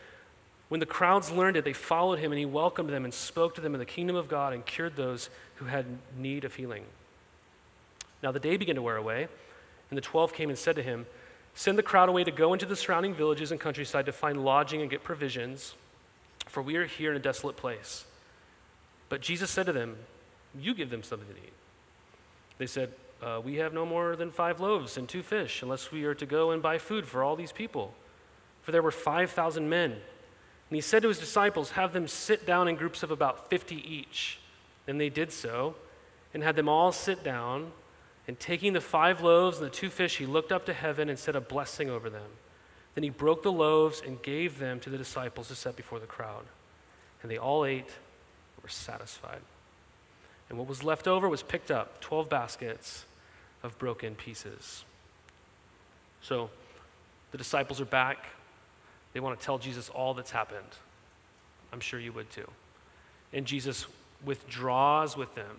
When 0.69 0.81
the 0.81 0.87
crowds 0.87 1.31
learned 1.31 1.57
it, 1.57 1.65
they 1.65 1.73
followed 1.73 2.19
him, 2.19 2.33
and 2.33 2.39
he 2.39 2.47
welcomed 2.47 2.91
them 2.91 3.05
and 3.05 3.13
spoke 3.13 3.55
to 3.57 3.61
them 3.61 3.75
of 3.75 3.79
the 3.79 3.87
kingdom 3.87 4.17
of 4.17 4.29
God 4.29 4.53
and 4.53 4.65
cured 4.65 4.97
those 4.97 5.29
who 5.57 5.67
had 5.67 5.87
need 6.17 6.45
of 6.45 6.55
healing. 6.55 6.85
Now 8.23 8.33
the 8.33 8.41
day 8.41 8.57
began 8.57 8.77
to 8.77 8.83
wear 8.83 8.97
away, 8.97 9.29
and 9.91 9.97
the 9.97 10.03
twelve 10.03 10.33
came 10.33 10.49
and 10.49 10.59
said 10.59 10.77
to 10.77 10.83
him, 10.83 11.07
Send 11.55 11.79
the 11.79 11.83
crowd 11.83 12.09
away 12.09 12.25
to 12.25 12.31
go 12.31 12.53
into 12.53 12.67
the 12.67 12.75
surrounding 12.75 13.15
villages 13.15 13.53
and 13.53 13.61
countryside 13.61 14.07
to 14.07 14.13
find 14.13 14.45
lodging 14.45 14.81
and 14.81 14.91
get 14.91 15.05
provisions, 15.05 15.75
for 16.47 16.63
we 16.63 16.77
are 16.77 16.87
here 16.87 17.11
in 17.11 17.17
a 17.17 17.21
desolate 17.21 17.57
place. 17.57 18.05
But 19.09 19.21
Jesus 19.21 19.51
said 19.51 19.67
to 19.67 19.73
them, 19.73 19.97
you 20.59 20.75
give 20.75 20.91
them 20.91 21.03
something 21.03 21.29
to 21.29 21.35
eat. 21.35 21.53
They 22.59 22.67
said, 22.67 22.93
uh, 23.23 23.41
We 23.45 23.57
have 23.57 23.73
no 23.73 23.85
more 23.85 24.17
than 24.17 24.31
five 24.31 24.61
loaves 24.61 24.97
and 24.97 25.09
two 25.09 25.23
fish, 25.23 25.63
unless 25.63 25.91
we 25.91 26.05
are 26.05 26.15
to 26.15 26.27
go 26.27 26.51
and 26.51 26.63
buy 26.63 26.79
food 26.79 27.07
for 27.07 27.23
all 27.23 27.37
these 27.37 27.53
people. 27.53 27.95
For 28.63 28.73
there 28.73 28.83
were 28.83 28.91
5,000 28.91 29.69
men. 29.69 29.91
And 29.91 30.77
he 30.77 30.81
said 30.81 31.03
to 31.03 31.09
his 31.09 31.19
disciples, 31.19 31.73
Have 31.73 31.93
them 31.93 32.09
sit 32.09 32.47
down 32.47 32.69
in 32.69 32.77
groups 32.77 33.03
of 33.03 33.11
about 33.11 33.51
50 33.51 33.77
each. 33.77 34.39
And 34.87 35.01
they 35.01 35.09
did 35.09 35.33
so, 35.33 35.75
and 36.33 36.43
had 36.43 36.57
them 36.57 36.69
all 36.69 36.93
sit 36.93 37.23
down. 37.23 37.73
And 38.27 38.41
taking 38.41 38.73
the 38.73 38.81
five 38.81 39.21
loaves 39.21 39.59
and 39.59 39.67
the 39.67 39.71
two 39.71 39.91
fish, 39.91 40.17
he 40.17 40.25
looked 40.25 40.51
up 40.51 40.65
to 40.67 40.73
heaven 40.73 41.11
and 41.11 41.19
said 41.19 41.37
a 41.37 41.41
blessing 41.41 41.91
over 41.91 42.09
them. 42.09 42.31
Then 42.95 43.05
he 43.05 43.11
broke 43.11 43.43
the 43.43 43.53
loaves 43.53 44.03
and 44.05 44.23
gave 44.23 44.59
them 44.59 44.81
to 44.81 44.91
the 44.91 44.97
disciples 44.97 45.49
to 45.49 45.55
set 45.55 45.77
before 45.77 45.99
the 45.99 46.07
crowd. 46.07 46.45
And 47.23 47.31
they 47.31 47.39
all 47.39 47.65
ate 47.67 47.81
and 47.83 48.63
were 48.63 48.69
satisfied. 48.69 49.41
And 50.49 50.59
what 50.59 50.69
was 50.69 50.85
left 50.85 51.09
over 51.09 51.29
was 51.29 51.43
picked 51.43 51.71
up 51.71 52.01
12 52.01 52.29
baskets 52.29 53.05
of 53.63 53.79
broken 53.79 54.15
pieces. 54.15 54.85
So 56.23 56.51
the 57.33 57.39
disciples 57.39 57.81
are 57.81 57.87
back. 57.87 58.27
They 59.13 59.21
want 59.21 59.39
to 59.39 59.45
tell 59.45 59.59
Jesus 59.59 59.89
all 59.89 60.15
that's 60.15 60.31
happened. 60.31 60.61
I'm 61.73 61.81
sure 61.81 61.99
you 61.99 62.13
would 62.13 62.31
too. 62.31 62.49
And 63.33 63.47
Jesus 63.47 63.87
withdraws 64.25 65.17
with 65.17 65.35
them 65.35 65.57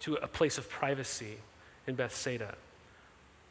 to 0.00 0.14
a 0.14 0.26
place 0.26 0.58
of 0.58 0.68
privacy 0.68 1.36
in 1.86 1.94
Bethsaida. 1.94 2.54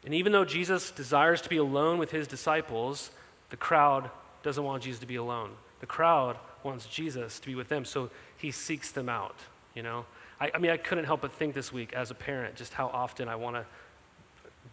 And 0.04 0.14
even 0.14 0.32
though 0.32 0.44
Jesus 0.44 0.90
desires 0.90 1.40
to 1.42 1.48
be 1.48 1.56
alone 1.56 1.98
with 1.98 2.10
his 2.10 2.26
disciples, 2.26 3.10
the 3.50 3.56
crowd 3.56 4.10
doesn't 4.42 4.62
want 4.62 4.82
Jesus 4.82 5.00
to 5.00 5.06
be 5.06 5.16
alone. 5.16 5.50
The 5.80 5.86
crowd 5.86 6.36
wants 6.62 6.86
Jesus 6.86 7.40
to 7.40 7.46
be 7.46 7.54
with 7.54 7.68
them, 7.68 7.84
so 7.84 8.10
he 8.38 8.50
seeks 8.50 8.92
them 8.92 9.08
out, 9.08 9.36
you 9.74 9.82
know? 9.82 10.04
I, 10.40 10.50
I 10.54 10.58
mean, 10.58 10.70
I 10.70 10.76
couldn't 10.76 11.04
help 11.04 11.22
but 11.22 11.32
think 11.32 11.54
this 11.54 11.72
week 11.72 11.92
as 11.92 12.10
a 12.10 12.14
parent 12.14 12.56
just 12.56 12.74
how 12.74 12.88
often 12.88 13.28
I 13.28 13.36
want 13.36 13.56
to 13.56 13.64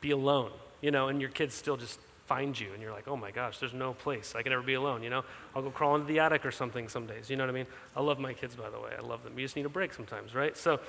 be 0.01 0.11
alone, 0.11 0.51
you 0.81 0.91
know, 0.91 1.07
and 1.07 1.21
your 1.21 1.29
kids 1.29 1.53
still 1.53 1.77
just 1.77 1.99
find 2.25 2.57
you 2.57 2.71
and 2.73 2.81
you're 2.81 2.91
like, 2.91 3.07
oh 3.07 3.17
my 3.17 3.31
gosh, 3.31 3.59
there's 3.59 3.73
no 3.73 3.93
place. 3.93 4.33
I 4.35 4.41
can 4.41 4.51
never 4.51 4.63
be 4.63 4.75
alone, 4.75 5.03
you 5.03 5.09
know? 5.09 5.23
I'll 5.55 5.61
go 5.61 5.69
crawl 5.69 5.95
into 5.95 6.07
the 6.07 6.19
attic 6.19 6.45
or 6.45 6.51
something 6.51 6.87
some 6.87 7.05
days, 7.05 7.29
you 7.29 7.35
know 7.35 7.43
what 7.43 7.49
I 7.49 7.53
mean? 7.53 7.67
I 7.95 8.01
love 8.01 8.19
my 8.19 8.33
kids, 8.33 8.55
by 8.55 8.69
the 8.69 8.79
way. 8.79 8.91
I 8.97 9.01
love 9.01 9.23
them. 9.23 9.37
You 9.37 9.45
just 9.45 9.55
need 9.55 9.65
a 9.65 9.69
break 9.69 9.93
sometimes, 9.93 10.33
right? 10.33 10.55
So 10.55 10.79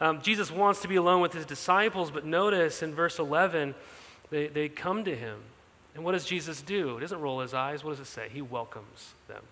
um, 0.00 0.22
Jesus 0.22 0.50
wants 0.50 0.82
to 0.82 0.88
be 0.88 0.96
alone 0.96 1.20
with 1.20 1.32
his 1.32 1.46
disciples, 1.46 2.10
but 2.10 2.24
notice 2.24 2.82
in 2.82 2.94
verse 2.94 3.18
11, 3.18 3.74
they, 4.30 4.46
they 4.46 4.68
come 4.68 5.04
to 5.04 5.14
him. 5.14 5.40
And 5.94 6.04
what 6.04 6.12
does 6.12 6.24
Jesus 6.24 6.62
do? 6.62 6.94
He 6.94 7.00
doesn't 7.00 7.20
roll 7.20 7.40
his 7.40 7.54
eyes. 7.54 7.84
What 7.84 7.90
does 7.90 8.00
it 8.00 8.06
say? 8.06 8.28
He 8.32 8.42
welcomes 8.42 9.14
them. 9.28 9.42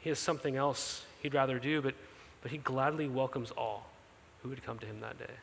He 0.00 0.10
has 0.10 0.18
something 0.18 0.56
else 0.56 1.04
he'd 1.24 1.34
rather 1.34 1.58
do, 1.58 1.80
but, 1.80 1.94
but 2.42 2.52
he 2.52 2.58
gladly 2.58 3.08
welcomes 3.08 3.50
all 3.50 3.86
who 4.42 4.50
would 4.50 4.62
come 4.62 4.78
to 4.78 4.86
him 4.86 5.00
that 5.00 5.18
day. 5.18 5.34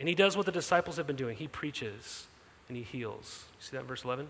And 0.00 0.08
he 0.08 0.14
does 0.14 0.36
what 0.36 0.46
the 0.46 0.52
disciples 0.52 0.96
have 0.96 1.06
been 1.06 1.16
doing 1.16 1.36
he 1.36 1.48
preaches 1.48 2.26
and 2.68 2.76
he 2.76 2.82
heals. 2.82 3.44
See 3.60 3.76
that 3.76 3.82
in 3.82 3.86
verse 3.86 4.04
11? 4.04 4.28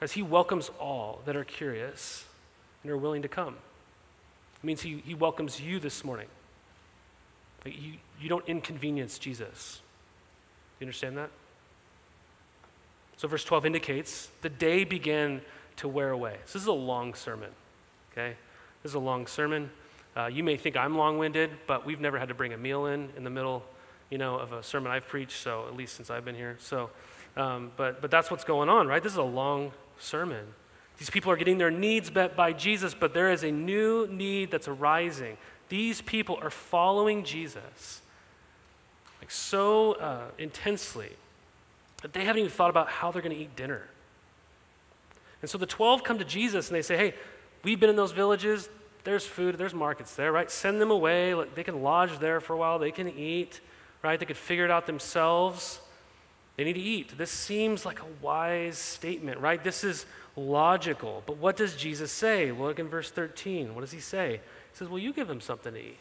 As 0.00 0.12
he 0.12 0.22
welcomes 0.22 0.70
all 0.78 1.22
that 1.24 1.34
are 1.34 1.44
curious 1.44 2.26
and 2.82 2.92
are 2.92 2.96
willing 2.96 3.22
to 3.22 3.28
come. 3.28 3.54
It 4.62 4.66
means 4.66 4.82
he, 4.82 5.02
he 5.04 5.14
welcomes 5.14 5.60
you 5.60 5.80
this 5.80 6.04
morning. 6.04 6.28
Like 7.64 7.80
you, 7.80 7.94
you 8.20 8.28
don't 8.28 8.46
inconvenience 8.46 9.18
Jesus. 9.18 9.80
Do 10.78 10.84
you 10.84 10.86
understand 10.86 11.16
that? 11.16 11.30
So, 13.16 13.26
verse 13.26 13.42
12 13.42 13.66
indicates 13.66 14.28
the 14.42 14.48
day 14.48 14.84
began 14.84 15.40
to 15.76 15.88
wear 15.88 16.10
away. 16.10 16.36
So, 16.44 16.52
this 16.58 16.62
is 16.62 16.68
a 16.68 16.72
long 16.72 17.14
sermon, 17.14 17.50
okay? 18.12 18.36
This 18.88 18.92
is 18.92 18.94
a 18.94 19.00
long 19.00 19.26
sermon. 19.26 19.68
Uh, 20.16 20.30
you 20.32 20.42
may 20.42 20.56
think 20.56 20.74
I'm 20.74 20.96
long 20.96 21.18
winded, 21.18 21.50
but 21.66 21.84
we've 21.84 22.00
never 22.00 22.18
had 22.18 22.28
to 22.28 22.34
bring 22.34 22.54
a 22.54 22.56
meal 22.56 22.86
in 22.86 23.10
in 23.18 23.22
the 23.22 23.28
middle 23.28 23.62
you 24.08 24.16
know, 24.16 24.36
of 24.36 24.54
a 24.54 24.62
sermon 24.62 24.90
I've 24.90 25.06
preached, 25.06 25.42
so 25.42 25.66
at 25.68 25.76
least 25.76 25.94
since 25.94 26.08
I've 26.08 26.24
been 26.24 26.34
here. 26.34 26.56
So, 26.58 26.88
um, 27.36 27.70
but, 27.76 28.00
but 28.00 28.10
that's 28.10 28.30
what's 28.30 28.44
going 28.44 28.70
on, 28.70 28.86
right? 28.86 29.02
This 29.02 29.12
is 29.12 29.18
a 29.18 29.22
long 29.22 29.72
sermon. 29.98 30.46
These 30.96 31.10
people 31.10 31.30
are 31.30 31.36
getting 31.36 31.58
their 31.58 31.70
needs 31.70 32.10
met 32.10 32.34
by 32.34 32.54
Jesus, 32.54 32.94
but 32.94 33.12
there 33.12 33.30
is 33.30 33.42
a 33.42 33.52
new 33.52 34.06
need 34.06 34.50
that's 34.50 34.68
arising. 34.68 35.36
These 35.68 36.00
people 36.00 36.38
are 36.40 36.48
following 36.48 37.24
Jesus 37.24 38.00
like 39.20 39.30
so 39.30 39.92
uh, 39.96 40.28
intensely 40.38 41.10
that 42.00 42.14
they 42.14 42.24
haven't 42.24 42.38
even 42.40 42.50
thought 42.50 42.70
about 42.70 42.88
how 42.88 43.12
they're 43.12 43.20
going 43.20 43.36
to 43.36 43.42
eat 43.42 43.54
dinner. 43.54 43.82
And 45.42 45.50
so 45.50 45.58
the 45.58 45.66
12 45.66 46.04
come 46.04 46.18
to 46.20 46.24
Jesus 46.24 46.68
and 46.68 46.74
they 46.74 46.80
say, 46.80 46.96
Hey, 46.96 47.14
we've 47.62 47.78
been 47.78 47.90
in 47.90 47.96
those 47.96 48.12
villages. 48.12 48.70
There's 49.08 49.26
food, 49.26 49.56
there's 49.56 49.74
markets 49.74 50.14
there, 50.14 50.30
right? 50.32 50.50
Send 50.50 50.80
them 50.80 50.90
away. 50.90 51.34
They 51.54 51.64
can 51.64 51.82
lodge 51.82 52.18
there 52.18 52.40
for 52.40 52.52
a 52.52 52.56
while, 52.56 52.78
they 52.78 52.92
can 52.92 53.08
eat 53.08 53.60
right? 54.02 54.18
They 54.18 54.26
could 54.26 54.36
figure 54.36 54.64
it 54.64 54.70
out 54.70 54.86
themselves. 54.86 55.80
They 56.56 56.64
need 56.64 56.74
to 56.74 56.80
eat. 56.80 57.16
This 57.16 57.30
seems 57.30 57.84
like 57.84 58.00
a 58.00 58.06
wise 58.24 58.78
statement, 58.78 59.40
right? 59.40 59.62
This 59.62 59.84
is 59.84 60.06
logical. 60.36 61.22
But 61.26 61.36
what 61.38 61.56
does 61.56 61.76
Jesus 61.76 62.10
say? 62.12 62.52
Look 62.52 62.78
in 62.78 62.88
verse 62.88 63.10
13. 63.10 63.74
What 63.74 63.82
does 63.82 63.92
he 63.92 64.00
say? 64.00 64.40
He 64.72 64.76
says, 64.76 64.88
Well, 64.88 64.98
you 64.98 65.12
give 65.12 65.28
them 65.28 65.40
something 65.40 65.72
to 65.72 65.78
eat. 65.78 65.98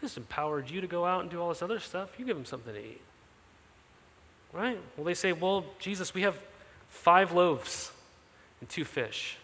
This 0.00 0.16
empowered 0.16 0.68
you 0.68 0.80
to 0.80 0.86
go 0.86 1.04
out 1.04 1.22
and 1.22 1.30
do 1.30 1.40
all 1.40 1.50
this 1.50 1.62
other 1.62 1.78
stuff. 1.78 2.10
You 2.18 2.24
give 2.24 2.36
them 2.36 2.44
something 2.44 2.74
to 2.74 2.80
eat. 2.80 3.00
Right? 4.52 4.78
Well, 4.96 5.04
they 5.04 5.14
say, 5.14 5.32
Well, 5.32 5.64
Jesus, 5.78 6.12
we 6.12 6.22
have 6.22 6.36
five 6.88 7.32
loaves 7.32 7.92
and 8.60 8.68
two 8.68 8.84
fish. 8.84 9.38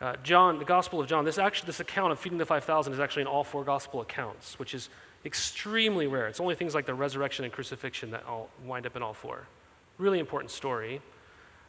Uh, 0.00 0.16
John, 0.22 0.58
the 0.58 0.64
Gospel 0.64 1.00
of 1.00 1.06
John, 1.06 1.24
this 1.24 1.36
actually 1.36 1.66
this 1.66 1.80
account 1.80 2.12
of 2.12 2.18
feeding 2.18 2.38
the 2.38 2.46
5,000 2.46 2.92
is 2.92 3.00
actually 3.00 3.22
in 3.22 3.28
all 3.28 3.44
four 3.44 3.64
Gospel 3.64 4.00
accounts, 4.00 4.58
which 4.58 4.74
is 4.74 4.88
Extremely 5.24 6.06
rare. 6.06 6.28
It's 6.28 6.40
only 6.40 6.54
things 6.54 6.74
like 6.74 6.86
the 6.86 6.94
resurrection 6.94 7.44
and 7.44 7.52
crucifixion 7.52 8.12
that 8.12 8.24
all 8.26 8.48
wind 8.64 8.86
up 8.86 8.96
in 8.96 9.02
all 9.02 9.12
four. 9.12 9.46
Really 9.98 10.18
important 10.18 10.50
story. 10.50 11.02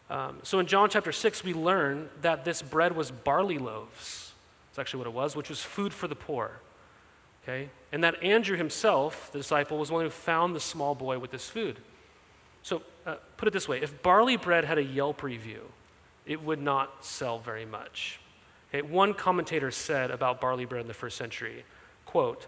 Um, 0.10 0.40
so 0.44 0.60
in 0.60 0.68
John 0.68 0.90
chapter 0.90 1.12
6, 1.12 1.44
we 1.44 1.54
learn 1.54 2.10
that 2.22 2.46
this 2.46 2.62
bread 2.62 2.96
was 2.96 3.12
barley 3.12 3.58
loaves. 3.58 4.32
That's 4.70 4.80
actually 4.80 5.00
what 5.00 5.08
it 5.08 5.14
was, 5.14 5.36
which 5.36 5.50
was 5.50 5.62
food 5.62 5.94
for 5.94 6.08
the 6.08 6.16
poor. 6.16 6.52
Okay? 7.44 7.70
And 7.92 8.04
that 8.06 8.24
Andrew 8.24 8.56
himself, 8.56 9.32
the 9.34 9.40
disciple, 9.40 9.78
was 9.78 9.90
the 9.90 9.96
one 9.96 10.06
who 10.06 10.10
found 10.10 10.56
the 10.56 10.60
small 10.62 10.96
boy 10.96 11.20
with 11.20 11.32
this 11.32 11.50
food. 11.50 11.78
So 12.64 12.84
uh, 13.06 13.16
put 13.36 13.50
it 13.50 13.52
this 13.52 13.68
way 13.68 13.82
if 13.82 14.02
barley 14.02 14.38
bread 14.38 14.64
had 14.64 14.78
a 14.78 14.84
Yelp 14.84 15.24
review, 15.24 15.64
it 16.26 16.42
would 16.42 16.62
not 16.62 17.04
sell 17.04 17.38
very 17.40 17.66
much. 17.66 18.21
Okay? 18.74 18.82
One 18.82 19.14
commentator 19.14 19.72
said 19.72 20.12
about 20.12 20.42
barley 20.42 20.66
bread 20.66 20.82
in 20.82 20.88
the 20.88 20.94
first 20.94 21.18
century, 21.18 21.64
quote, 22.06 22.48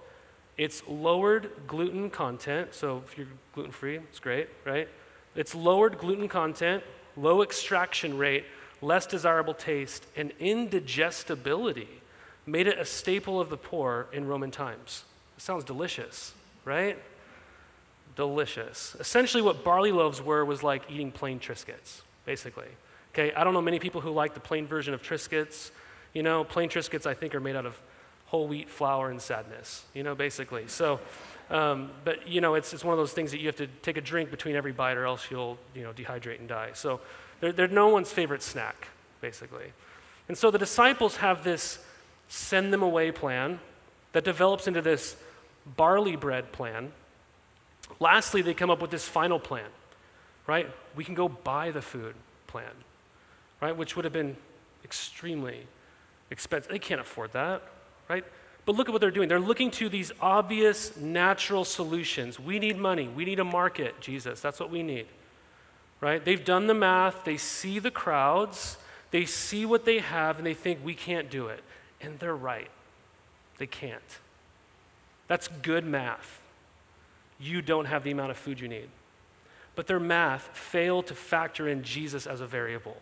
it's 0.57 0.87
lowered 0.87 1.51
gluten 1.67 2.09
content, 2.09 2.73
so 2.73 3.03
if 3.05 3.17
you're 3.17 3.27
gluten 3.53 3.71
free, 3.71 3.97
it's 3.97 4.19
great, 4.19 4.49
right? 4.65 4.87
It's 5.35 5.55
lowered 5.55 5.97
gluten 5.97 6.27
content, 6.27 6.83
low 7.17 7.41
extraction 7.41 8.17
rate, 8.17 8.45
less 8.81 9.07
desirable 9.07 9.53
taste, 9.53 10.05
and 10.15 10.31
indigestibility 10.39 11.89
made 12.45 12.67
it 12.67 12.77
a 12.77 12.85
staple 12.85 13.39
of 13.39 13.49
the 13.49 13.57
poor 13.57 14.07
in 14.11 14.27
Roman 14.27 14.51
times. 14.51 15.05
It 15.37 15.41
sounds 15.41 15.63
delicious, 15.63 16.33
right? 16.65 16.99
Delicious. 18.15 18.95
Essentially, 18.99 19.41
what 19.41 19.63
barley 19.63 19.91
loaves 19.91 20.21
were 20.21 20.45
was 20.45 20.61
like 20.61 20.83
eating 20.91 21.11
plain 21.11 21.39
Triscuits, 21.39 22.01
basically. 22.25 22.67
Okay, 23.13 23.33
I 23.33 23.43
don't 23.43 23.53
know 23.53 23.61
many 23.61 23.79
people 23.79 24.01
who 24.01 24.11
like 24.11 24.33
the 24.33 24.39
plain 24.39 24.67
version 24.67 24.93
of 24.93 25.01
Triscuits. 25.01 25.71
You 26.13 26.23
know, 26.23 26.43
plain 26.43 26.69
Triscuits, 26.69 27.05
I 27.05 27.13
think, 27.13 27.35
are 27.35 27.39
made 27.39 27.55
out 27.55 27.65
of 27.65 27.79
whole 28.27 28.47
wheat 28.47 28.69
flour 28.69 29.11
and 29.11 29.21
sadness, 29.21 29.85
you 29.93 30.03
know, 30.03 30.15
basically. 30.15 30.67
So, 30.67 30.99
um, 31.49 31.91
but, 32.03 32.27
you 32.27 32.41
know, 32.41 32.55
it's, 32.55 32.73
it's 32.73 32.83
one 32.83 32.93
of 32.93 32.97
those 32.97 33.13
things 33.13 33.31
that 33.31 33.39
you 33.39 33.47
have 33.47 33.55
to 33.57 33.67
take 33.81 33.97
a 33.97 34.01
drink 34.01 34.31
between 34.31 34.55
every 34.55 34.71
bite 34.71 34.97
or 34.97 35.05
else 35.05 35.29
you'll, 35.29 35.57
you 35.75 35.83
know, 35.83 35.91
dehydrate 35.91 36.39
and 36.39 36.47
die. 36.47 36.71
So 36.73 36.99
they're, 37.39 37.51
they're 37.51 37.67
no 37.67 37.89
one's 37.89 38.11
favorite 38.11 38.41
snack, 38.41 38.87
basically. 39.21 39.73
And 40.27 40.37
so 40.37 40.49
the 40.49 40.57
disciples 40.57 41.17
have 41.17 41.43
this 41.43 41.79
send 42.27 42.73
them 42.73 42.81
away 42.81 43.11
plan 43.11 43.59
that 44.13 44.23
develops 44.23 44.67
into 44.67 44.81
this 44.81 45.15
barley 45.65 46.15
bread 46.15 46.51
plan. 46.51 46.91
Lastly, 47.99 48.41
they 48.41 48.53
come 48.53 48.69
up 48.69 48.81
with 48.81 48.89
this 48.89 49.07
final 49.07 49.39
plan, 49.39 49.69
right? 50.47 50.67
We 50.95 51.03
can 51.03 51.13
go 51.13 51.27
buy 51.29 51.71
the 51.71 51.81
food 51.81 52.15
plan, 52.47 52.71
right? 53.61 53.75
Which 53.75 53.95
would 53.95 54.05
have 54.05 54.13
been 54.13 54.37
extremely 54.83 55.67
They 56.69 56.79
can't 56.79 57.01
afford 57.01 57.33
that 57.33 57.61
right? 58.09 58.25
But 58.65 58.75
look 58.75 58.87
at 58.87 58.91
what 58.91 59.01
they're 59.01 59.11
doing. 59.11 59.27
They're 59.27 59.39
looking 59.39 59.71
to 59.71 59.89
these 59.89 60.11
obvious 60.21 60.95
natural 60.97 61.65
solutions. 61.65 62.39
We 62.39 62.59
need 62.59 62.77
money. 62.77 63.07
We 63.07 63.25
need 63.25 63.39
a 63.39 63.43
market, 63.43 63.99
Jesus. 63.99 64.39
That's 64.39 64.59
what 64.59 64.69
we 64.69 64.83
need. 64.83 65.07
Right? 65.99 66.23
They've 66.23 66.43
done 66.43 66.67
the 66.67 66.73
math. 66.73 67.23
They 67.23 67.37
see 67.37 67.79
the 67.79 67.91
crowds. 67.91 68.77
They 69.11 69.25
see 69.25 69.65
what 69.65 69.85
they 69.85 69.99
have 69.99 70.37
and 70.37 70.45
they 70.45 70.53
think 70.53 70.79
we 70.83 70.95
can't 70.95 71.29
do 71.29 71.47
it. 71.47 71.63
And 72.01 72.19
they're 72.19 72.35
right. 72.35 72.69
They 73.57 73.67
can't. 73.67 74.01
That's 75.27 75.47
good 75.47 75.85
math. 75.85 76.41
You 77.39 77.61
don't 77.61 77.85
have 77.85 78.03
the 78.03 78.11
amount 78.11 78.31
of 78.31 78.37
food 78.37 78.59
you 78.59 78.67
need. 78.67 78.89
But 79.75 79.87
their 79.87 79.99
math 79.99 80.49
failed 80.53 81.07
to 81.07 81.15
factor 81.15 81.67
in 81.67 81.83
Jesus 81.83 82.27
as 82.27 82.41
a 82.41 82.47
variable. 82.47 82.97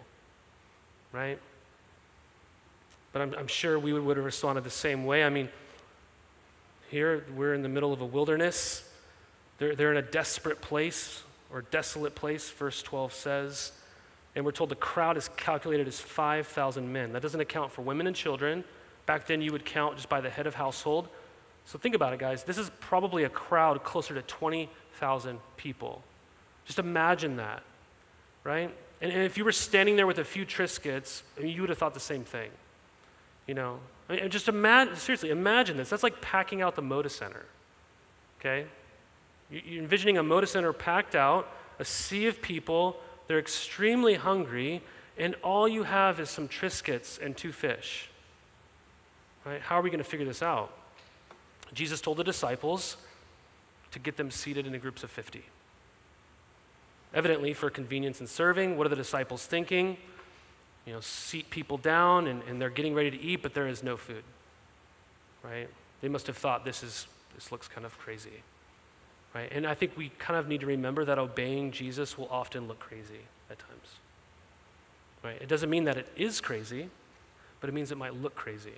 Right? 1.12 1.40
But 3.14 3.22
I'm, 3.22 3.34
I'm 3.36 3.48
sure 3.48 3.78
we 3.78 3.94
would, 3.94 4.04
would 4.04 4.18
have 4.18 4.26
responded 4.26 4.64
the 4.64 4.70
same 4.70 5.06
way. 5.06 5.24
I 5.24 5.30
mean, 5.30 5.50
here. 6.92 7.26
We're 7.36 7.54
in 7.54 7.64
the 7.64 7.70
middle 7.70 7.94
of 7.94 8.02
a 8.02 8.06
wilderness. 8.06 8.88
They're, 9.58 9.76
they're 9.76 9.92
in 9.92 9.98
a 9.98 10.02
desperate 10.02 10.62
place 10.62 11.24
or 11.52 11.64
desolate 11.64 12.16
place, 12.16 12.50
verse 12.50 12.84
12 12.84 13.14
says. 13.14 13.72
And 14.36 14.46
we're 14.46 14.52
told 14.52 14.70
the 14.70 14.76
crowd 14.76 15.18
is 15.18 15.30
calculated 15.36 15.88
as 15.88 16.00
5,000 16.00 16.92
men. 16.92 17.14
That 17.14 17.22
doesn't 17.22 17.40
account 17.40 17.72
for 17.72 17.82
women 17.82 18.08
and 18.08 18.16
children. 18.16 18.64
Back 19.06 19.26
then, 19.26 19.42
you 19.42 19.52
would 19.52 19.66
count 19.66 19.96
just 19.96 20.10
by 20.10 20.22
the 20.22 20.30
head 20.30 20.48
of 20.48 20.56
household. 20.56 21.08
So 21.66 21.78
think 21.78 21.96
about 21.96 22.14
it, 22.14 22.20
guys. 22.20 22.44
This 22.44 22.58
is 22.58 22.70
probably 22.80 23.24
a 23.24 23.30
crowd 23.30 23.84
closer 23.84 24.14
to 24.14 24.22
20,000 24.22 25.40
people. 25.58 26.04
Just 26.66 26.80
imagine 26.80 27.38
that, 27.38 27.64
right? 28.44 28.74
And, 29.02 29.12
and, 29.12 29.24
if 29.24 29.38
you 29.38 29.44
were 29.44 29.52
standing 29.52 29.96
there 29.96 30.08
with 30.08 30.20
a 30.20 30.24
few 30.24 30.46
Triscuits, 30.46 31.24
I 31.38 31.42
mean, 31.42 31.56
you 31.56 31.62
would 31.62 31.70
have 31.70 31.80
thought 31.80 31.94
the 31.94 32.00
same 32.00 32.24
thing. 32.24 32.52
You 33.48 33.54
know, 33.56 33.80
I 34.10 34.16
mean, 34.16 34.30
just 34.30 34.48
imagine, 34.48 34.96
seriously, 34.96 35.30
imagine 35.30 35.78
this. 35.78 35.90
That's 35.90 36.04
like 36.04 36.22
packing 36.22 36.62
out 36.62 36.76
the 36.76 36.82
Moda 36.82 37.10
Center, 37.10 37.46
okay? 38.40 38.66
You're 39.50 39.82
envisioning 39.82 40.18
a 40.18 40.24
Moda 40.24 40.48
Center 40.48 40.74
packed 40.74 41.16
out, 41.16 41.48
a 41.80 41.86
sea 41.86 42.28
of 42.28 42.42
people, 42.42 42.98
they're 43.28 43.40
extremely 43.40 44.16
hungry, 44.16 44.82
and 45.18 45.36
all 45.44 45.68
you 45.68 45.84
have 45.84 46.20
is 46.20 46.30
some 46.30 46.48
Triscuits 46.48 47.22
and 47.22 47.36
two 47.36 47.52
fish. 47.52 48.10
Right? 49.46 49.62
How 49.62 49.80
are 49.80 49.82
we 49.82 49.90
going 49.90 50.04
to 50.04 50.10
figure 50.10 50.26
this 50.26 50.44
out? 50.44 50.72
Jesus 51.74 52.02
told 52.02 52.18
the 52.18 52.24
disciples 52.24 52.98
to 53.92 54.00
get 54.00 54.18
them 54.18 54.32
seated 54.32 54.68
in 54.68 54.78
groups 54.80 55.04
of 55.04 55.12
50. 55.12 55.44
Evidently, 57.14 57.54
for 57.54 57.70
convenience 57.70 58.22
in 58.22 58.28
serving, 58.28 58.78
what 58.78 58.86
are 58.86 58.90
the 58.90 58.96
disciples 58.96 59.46
thinking? 59.46 59.98
You 60.86 60.94
know, 60.94 61.00
seat 61.00 61.50
people 61.50 61.78
down 61.78 62.28
and, 62.28 62.42
and 62.44 62.62
they're 62.62 62.70
getting 62.70 62.96
ready 62.96 63.12
to 63.12 63.22
eat, 63.22 63.44
but 63.44 63.54
there 63.54 63.68
is 63.68 63.84
no 63.84 63.98
food. 63.98 64.24
Right? 65.44 65.70
They 66.02 66.08
must 66.08 66.28
have 66.28 66.38
thought 66.38 66.66
this 66.66 66.84
is 66.84 67.08
this 67.36 67.52
looks 67.52 67.68
kind 67.68 67.86
of 67.86 67.98
crazy. 67.98 68.44
Right? 69.34 69.52
And 69.52 69.66
I 69.66 69.74
think 69.74 69.96
we 69.96 70.10
kind 70.20 70.38
of 70.38 70.48
need 70.48 70.62
to 70.62 70.66
remember 70.66 71.06
that 71.06 71.18
obeying 71.18 71.72
Jesus 71.72 72.18
will 72.18 72.28
often 72.30 72.68
look 72.68 72.80
crazy 72.80 73.22
at 73.50 73.60
times. 73.60 73.96
Right? 75.24 75.42
It 75.42 75.48
doesn't 75.48 75.70
mean 75.70 75.86
that 75.86 75.98
it 75.98 76.10
is 76.18 76.42
crazy, 76.42 76.90
but 77.60 77.70
it 77.70 77.74
means 77.74 77.92
it 77.92 77.98
might 77.98 78.16
look 78.16 78.36
crazy. 78.36 78.74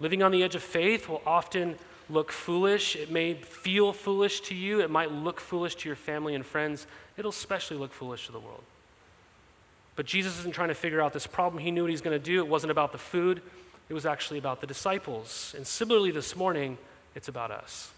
Living 0.00 0.22
on 0.22 0.32
the 0.32 0.42
edge 0.42 0.54
of 0.54 0.62
faith 0.62 1.08
will 1.08 1.22
often 1.26 1.76
look 2.08 2.32
foolish. 2.32 2.96
It 2.96 3.10
may 3.10 3.34
feel 3.34 3.92
foolish 3.92 4.40
to 4.42 4.54
you. 4.54 4.80
It 4.80 4.90
might 4.90 5.12
look 5.12 5.40
foolish 5.40 5.74
to 5.76 5.88
your 5.88 5.96
family 5.96 6.34
and 6.34 6.44
friends. 6.44 6.86
It'll 7.16 7.30
especially 7.30 7.76
look 7.76 7.92
foolish 7.92 8.26
to 8.26 8.32
the 8.32 8.40
world. 8.40 8.62
But 9.98 10.06
Jesus 10.06 10.38
isn't 10.38 10.54
trying 10.54 10.68
to 10.68 10.74
figure 10.74 11.02
out 11.02 11.12
this 11.12 11.26
problem. 11.26 11.60
He 11.60 11.72
knew 11.72 11.82
what 11.82 11.90
he's 11.90 12.00
going 12.00 12.16
to 12.16 12.24
do. 12.24 12.38
It 12.38 12.46
wasn't 12.46 12.70
about 12.70 12.92
the 12.92 12.98
food, 12.98 13.42
it 13.88 13.94
was 13.94 14.06
actually 14.06 14.38
about 14.38 14.60
the 14.60 14.66
disciples. 14.66 15.54
And 15.56 15.66
similarly, 15.66 16.12
this 16.12 16.36
morning, 16.36 16.78
it's 17.14 17.26
about 17.26 17.50
us. 17.50 17.90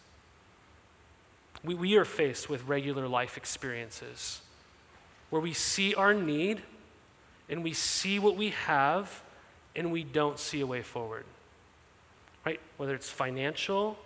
We, 1.63 1.75
we 1.75 1.97
are 1.97 2.05
faced 2.05 2.49
with 2.49 2.67
regular 2.67 3.07
life 3.07 3.37
experiences 3.37 4.41
where 5.29 5.43
we 5.43 5.53
see 5.53 5.95
our 5.95 6.15
need 6.15 6.63
and 7.49 7.63
we 7.63 7.75
see 7.75 8.19
what 8.19 8.37
we 8.37 8.51
have 8.51 9.23
and 9.77 9.93
we 9.93 10.03
don't 10.03 10.39
see 10.39 10.61
a 10.61 10.67
way 10.67 10.83
forward 10.83 11.25
right? 12.45 12.61
Whether 12.77 12.95
it's 12.95 13.11
financial, 13.11 13.99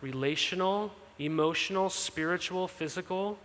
relational, 0.00 0.92
emotional, 1.18 1.90
spiritual, 1.90 2.68
physical. 2.68 3.38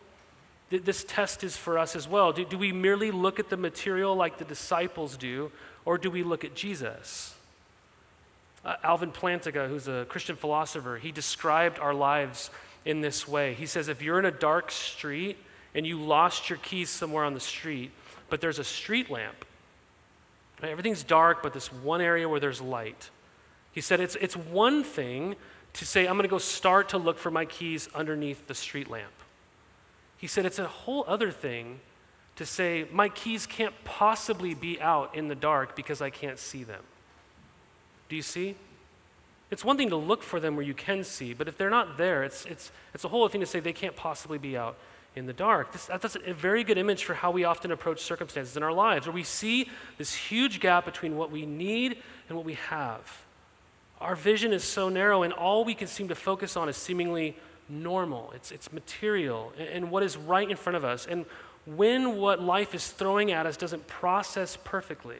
This 0.69 1.05
test 1.05 1.43
is 1.43 1.55
for 1.55 1.77
us 1.77 1.95
as 1.95 2.07
well. 2.07 2.33
Do, 2.33 2.43
do 2.43 2.57
we 2.57 2.73
merely 2.73 3.09
look 3.11 3.39
at 3.39 3.49
the 3.49 3.57
material 3.57 4.15
like 4.15 4.37
the 4.37 4.45
disciples 4.45 5.15
do, 5.15 5.51
or 5.85 5.97
do 5.97 6.11
we 6.11 6.23
look 6.23 6.43
at 6.43 6.55
Jesus? 6.55 7.35
Uh, 8.65 8.75
Alvin 8.83 9.11
Plantinga, 9.11 9.69
who's 9.69 9.87
a 9.87 10.05
Christian 10.09 10.35
philosopher, 10.35 10.97
he 10.97 11.11
described 11.13 11.79
our 11.79 11.93
lives 11.93 12.49
in 12.83 12.99
this 12.99 13.25
way. 13.25 13.53
He 13.53 13.65
says, 13.65 13.87
if 13.87 14.01
you're 14.01 14.19
in 14.19 14.25
a 14.25 14.31
dark 14.31 14.71
street 14.71 15.37
and 15.73 15.87
you 15.87 16.01
lost 16.01 16.49
your 16.49 16.59
keys 16.59 16.89
somewhere 16.89 17.23
on 17.23 17.33
the 17.33 17.39
street, 17.39 17.91
but 18.29 18.41
there's 18.41 18.59
a 18.59 18.63
street 18.63 19.09
lamp, 19.09 19.45
right? 20.61 20.71
everything's 20.71 21.03
dark, 21.03 21.41
but 21.41 21.53
this 21.53 21.71
one 21.71 22.01
area 22.01 22.27
where 22.27 22.41
there's 22.41 22.59
light. 22.59 23.09
He 23.71 23.79
said 23.79 24.01
it's, 24.01 24.17
it's 24.17 24.35
one 24.35 24.83
thing 24.83 25.35
to 25.73 25.85
say, 25.85 26.07
I'm 26.07 26.15
going 26.15 26.23
to 26.23 26.29
go 26.29 26.39
start 26.39 26.89
to 26.89 26.97
look 26.97 27.19
for 27.19 27.31
my 27.31 27.45
keys 27.45 27.87
underneath 27.95 28.47
the 28.47 28.55
street 28.55 28.89
lamp. 28.89 29.13
He 30.17 30.27
said 30.27 30.45
it's 30.45 30.59
a 30.59 30.67
whole 30.67 31.05
other 31.07 31.31
thing 31.31 31.79
to 32.37 32.45
say, 32.45 32.85
my 32.91 33.09
keys 33.09 33.45
can't 33.45 33.73
possibly 33.83 34.53
be 34.53 34.79
out 34.79 35.15
in 35.15 35.27
the 35.27 35.35
dark 35.35 35.75
because 35.75 36.01
I 36.01 36.09
can't 36.09 36.37
see 36.39 36.63
them. 36.63 36.83
Do 38.09 38.15
you 38.15 38.21
see? 38.21 38.55
It's 39.49 39.63
one 39.63 39.77
thing 39.77 39.89
to 39.89 39.95
look 39.95 40.23
for 40.23 40.39
them 40.39 40.55
where 40.55 40.65
you 40.65 40.73
can 40.73 41.03
see, 41.03 41.33
but 41.33 41.47
if 41.47 41.57
they're 41.57 41.69
not 41.69 41.97
there, 41.97 42.23
it's, 42.23 42.45
it's, 42.45 42.71
it's 42.93 43.05
a 43.05 43.07
whole 43.07 43.23
other 43.23 43.31
thing 43.31 43.41
to 43.41 43.47
say 43.47 43.59
they 43.59 43.73
can't 43.73 43.95
possibly 43.95 44.37
be 44.37 44.57
out 44.57 44.77
in 45.15 45.25
the 45.25 45.33
dark. 45.33 45.71
This, 45.71 45.85
that's 45.85 46.15
a 46.15 46.33
very 46.33 46.63
good 46.63 46.77
image 46.77 47.05
for 47.05 47.13
how 47.13 47.31
we 47.31 47.43
often 47.43 47.71
approach 47.71 48.01
circumstances 48.01 48.55
in 48.55 48.61
our 48.61 48.73
lives, 48.73 49.07
where 49.07 49.13
we 49.13 49.23
see 49.23 49.69
this 49.97 50.13
huge 50.13 50.59
gap 50.59 50.85
between 50.85 51.17
what 51.17 51.31
we 51.31 51.45
need 51.45 51.97
and 52.27 52.37
what 52.37 52.45
we 52.45 52.53
have. 52.53 53.23
Our 53.99 54.15
vision 54.15 54.53
is 54.53 54.63
so 54.63 54.89
narrow, 54.89 55.23
and 55.23 55.33
all 55.33 55.65
we 55.65 55.73
can 55.73 55.87
seem 55.87 56.09
to 56.09 56.15
focus 56.15 56.55
on 56.55 56.69
is 56.69 56.77
seemingly 56.77 57.35
normal. 57.69 58.31
It's, 58.35 58.51
it's 58.51 58.71
material 58.71 59.53
and, 59.57 59.67
and 59.69 59.91
what 59.91 60.03
is 60.03 60.17
right 60.17 60.49
in 60.49 60.57
front 60.57 60.77
of 60.77 60.85
us. 60.85 61.07
And 61.07 61.25
when 61.65 62.17
what 62.17 62.41
life 62.41 62.73
is 62.73 62.87
throwing 62.87 63.31
at 63.31 63.45
us 63.45 63.57
doesn't 63.57 63.87
process 63.87 64.57
perfectly, 64.63 65.19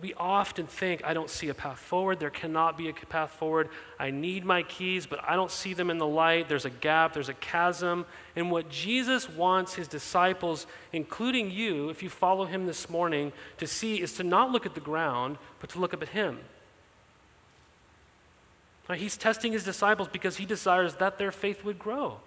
we 0.00 0.14
often 0.14 0.66
think, 0.66 1.04
I 1.04 1.12
don't 1.12 1.28
see 1.28 1.50
a 1.50 1.54
path 1.54 1.78
forward. 1.78 2.18
There 2.18 2.30
cannot 2.30 2.78
be 2.78 2.88
a 2.88 2.94
path 2.94 3.32
forward. 3.32 3.68
I 3.98 4.10
need 4.10 4.42
my 4.42 4.62
keys, 4.62 5.04
but 5.04 5.20
I 5.22 5.36
don't 5.36 5.50
see 5.50 5.74
them 5.74 5.90
in 5.90 5.98
the 5.98 6.06
light. 6.06 6.48
There's 6.48 6.64
a 6.64 6.70
gap, 6.70 7.12
there's 7.12 7.28
a 7.28 7.34
chasm. 7.34 8.06
And 8.34 8.50
what 8.50 8.70
Jesus 8.70 9.28
wants 9.28 9.74
his 9.74 9.88
disciples, 9.88 10.66
including 10.94 11.50
you, 11.50 11.90
if 11.90 12.02
you 12.02 12.08
follow 12.08 12.46
him 12.46 12.64
this 12.64 12.88
morning, 12.88 13.32
to 13.58 13.66
see 13.66 14.00
is 14.00 14.14
to 14.14 14.24
not 14.24 14.50
look 14.50 14.64
at 14.64 14.74
the 14.74 14.80
ground, 14.80 15.36
but 15.60 15.68
to 15.70 15.78
look 15.78 15.92
up 15.92 16.00
at 16.00 16.08
him. 16.08 16.38
He's 18.94 19.16
testing 19.16 19.52
his 19.52 19.64
disciples 19.64 20.08
because 20.08 20.36
he 20.36 20.46
desires 20.46 20.96
that 20.96 21.18
their 21.18 21.32
faith 21.32 21.64
would 21.64 21.78
grow. 21.78 22.18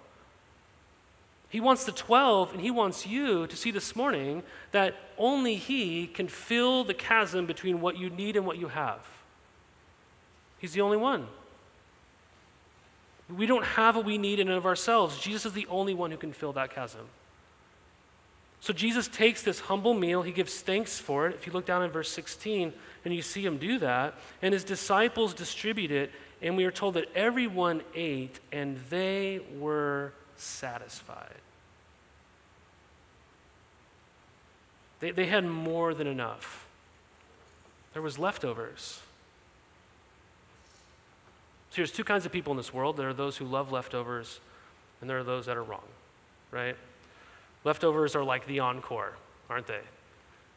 He 1.48 1.60
wants 1.60 1.84
the 1.84 1.92
12 1.92 2.52
and 2.52 2.60
he 2.60 2.70
wants 2.70 3.06
you 3.06 3.46
to 3.46 3.56
see 3.56 3.70
this 3.70 3.94
morning 3.94 4.42
that 4.72 4.94
only 5.16 5.56
he 5.56 6.06
can 6.06 6.28
fill 6.28 6.84
the 6.84 6.94
chasm 6.94 7.46
between 7.46 7.80
what 7.80 7.96
you 7.96 8.10
need 8.10 8.36
and 8.36 8.44
what 8.44 8.58
you 8.58 8.68
have. 8.68 9.00
He's 10.58 10.72
the 10.72 10.80
only 10.80 10.96
one. 10.96 11.26
We 13.34 13.46
don't 13.46 13.64
have 13.64 13.96
what 13.96 14.04
we 14.04 14.18
need 14.18 14.40
in 14.40 14.48
and 14.48 14.56
of 14.56 14.66
ourselves. 14.66 15.18
Jesus 15.18 15.46
is 15.46 15.52
the 15.52 15.66
only 15.68 15.94
one 15.94 16.10
who 16.10 16.16
can 16.16 16.32
fill 16.32 16.52
that 16.52 16.70
chasm. 16.74 17.02
So 18.60 18.72
Jesus 18.72 19.06
takes 19.06 19.42
this 19.42 19.60
humble 19.60 19.94
meal, 19.94 20.22
he 20.22 20.32
gives 20.32 20.60
thanks 20.60 20.98
for 20.98 21.28
it. 21.28 21.34
If 21.34 21.46
you 21.46 21.52
look 21.52 21.66
down 21.66 21.82
in 21.82 21.90
verse 21.90 22.10
16 22.10 22.72
and 23.04 23.14
you 23.14 23.22
see 23.22 23.44
him 23.44 23.58
do 23.58 23.78
that, 23.78 24.14
and 24.42 24.52
his 24.52 24.64
disciples 24.64 25.34
distribute 25.34 25.92
it, 25.92 26.10
and 26.42 26.56
we 26.56 26.64
are 26.64 26.70
told 26.70 26.94
that 26.94 27.08
everyone 27.14 27.82
ate 27.94 28.40
and 28.52 28.78
they 28.90 29.40
were 29.58 30.12
satisfied. 30.36 31.34
They, 35.00 35.10
they 35.10 35.26
had 35.26 35.44
more 35.44 35.94
than 35.94 36.06
enough. 36.06 36.66
There 37.92 38.02
was 38.02 38.18
leftovers. 38.18 39.00
So 41.70 41.76
there's 41.76 41.92
two 41.92 42.04
kinds 42.04 42.24
of 42.26 42.32
people 42.32 42.52
in 42.52 42.56
this 42.56 42.72
world. 42.72 42.96
There 42.96 43.08
are 43.08 43.14
those 43.14 43.36
who 43.36 43.44
love 43.44 43.72
leftovers, 43.72 44.40
and 45.00 45.10
there 45.10 45.18
are 45.18 45.24
those 45.24 45.46
that 45.46 45.56
are 45.56 45.62
wrong, 45.62 45.84
right? 46.50 46.76
Leftovers 47.66 48.14
are 48.14 48.22
like 48.22 48.46
the 48.46 48.60
encore, 48.60 49.14
aren't 49.50 49.66
they? 49.66 49.80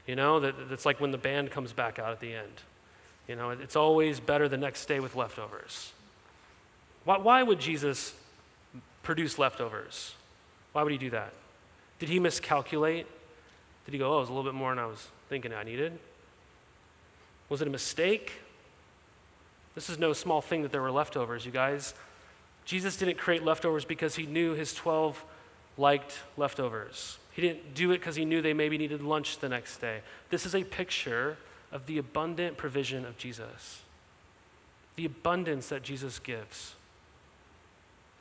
You 0.05 0.15
know, 0.15 0.39
that, 0.41 0.69
that's 0.69 0.85
like 0.85 1.01
when 1.01 1.09
the 1.09 1.17
band 1.17 1.49
comes 1.49 1.73
back 1.73 1.97
out 1.97 2.11
at 2.11 2.19
the 2.19 2.35
end. 2.35 2.61
You 3.27 3.35
know, 3.35 3.49
it's 3.49 3.75
always 3.75 4.19
better 4.19 4.47
the 4.47 4.57
next 4.57 4.85
day 4.85 4.99
with 4.99 5.15
leftovers. 5.15 5.91
Why, 7.05 7.17
why 7.17 7.41
would 7.41 7.59
Jesus 7.59 8.13
produce 9.01 9.39
leftovers? 9.39 10.13
Why 10.73 10.83
would 10.83 10.91
he 10.91 10.99
do 10.99 11.09
that? 11.09 11.33
Did 11.97 12.09
he 12.09 12.19
miscalculate? 12.19 13.07
Did 13.85 13.91
he 13.91 13.97
go, 13.97 14.13
oh, 14.13 14.17
it 14.17 14.19
was 14.19 14.29
a 14.29 14.33
little 14.33 14.49
bit 14.49 14.55
more 14.55 14.69
than 14.69 14.77
I 14.77 14.85
was 14.85 15.07
thinking 15.29 15.51
I 15.51 15.63
needed? 15.63 15.97
Was 17.49 17.63
it 17.63 17.67
a 17.67 17.71
mistake? 17.71 18.33
This 19.73 19.89
is 19.89 19.97
no 19.97 20.13
small 20.13 20.41
thing 20.41 20.61
that 20.61 20.71
there 20.71 20.83
were 20.83 20.91
leftovers, 20.91 21.43
you 21.43 21.51
guys. 21.51 21.95
Jesus 22.65 22.97
didn't 22.97 23.17
create 23.17 23.43
leftovers 23.43 23.83
because 23.83 24.15
he 24.15 24.27
knew 24.27 24.53
his 24.53 24.75
12 24.75 25.25
liked 25.79 26.19
leftovers. 26.37 27.17
He 27.31 27.41
didn't 27.41 27.73
do 27.73 27.91
it 27.91 27.99
because 27.99 28.17
he 28.17 28.25
knew 28.25 28.41
they 28.41 28.53
maybe 28.53 28.77
needed 28.77 29.01
lunch 29.01 29.39
the 29.39 29.49
next 29.49 29.77
day. 29.77 30.01
This 30.29 30.45
is 30.45 30.53
a 30.53 30.63
picture 30.63 31.37
of 31.71 31.85
the 31.85 31.97
abundant 31.97 32.57
provision 32.57 33.05
of 33.05 33.17
Jesus, 33.17 33.81
the 34.95 35.05
abundance 35.05 35.69
that 35.69 35.81
Jesus 35.81 36.19
gives. 36.19 36.75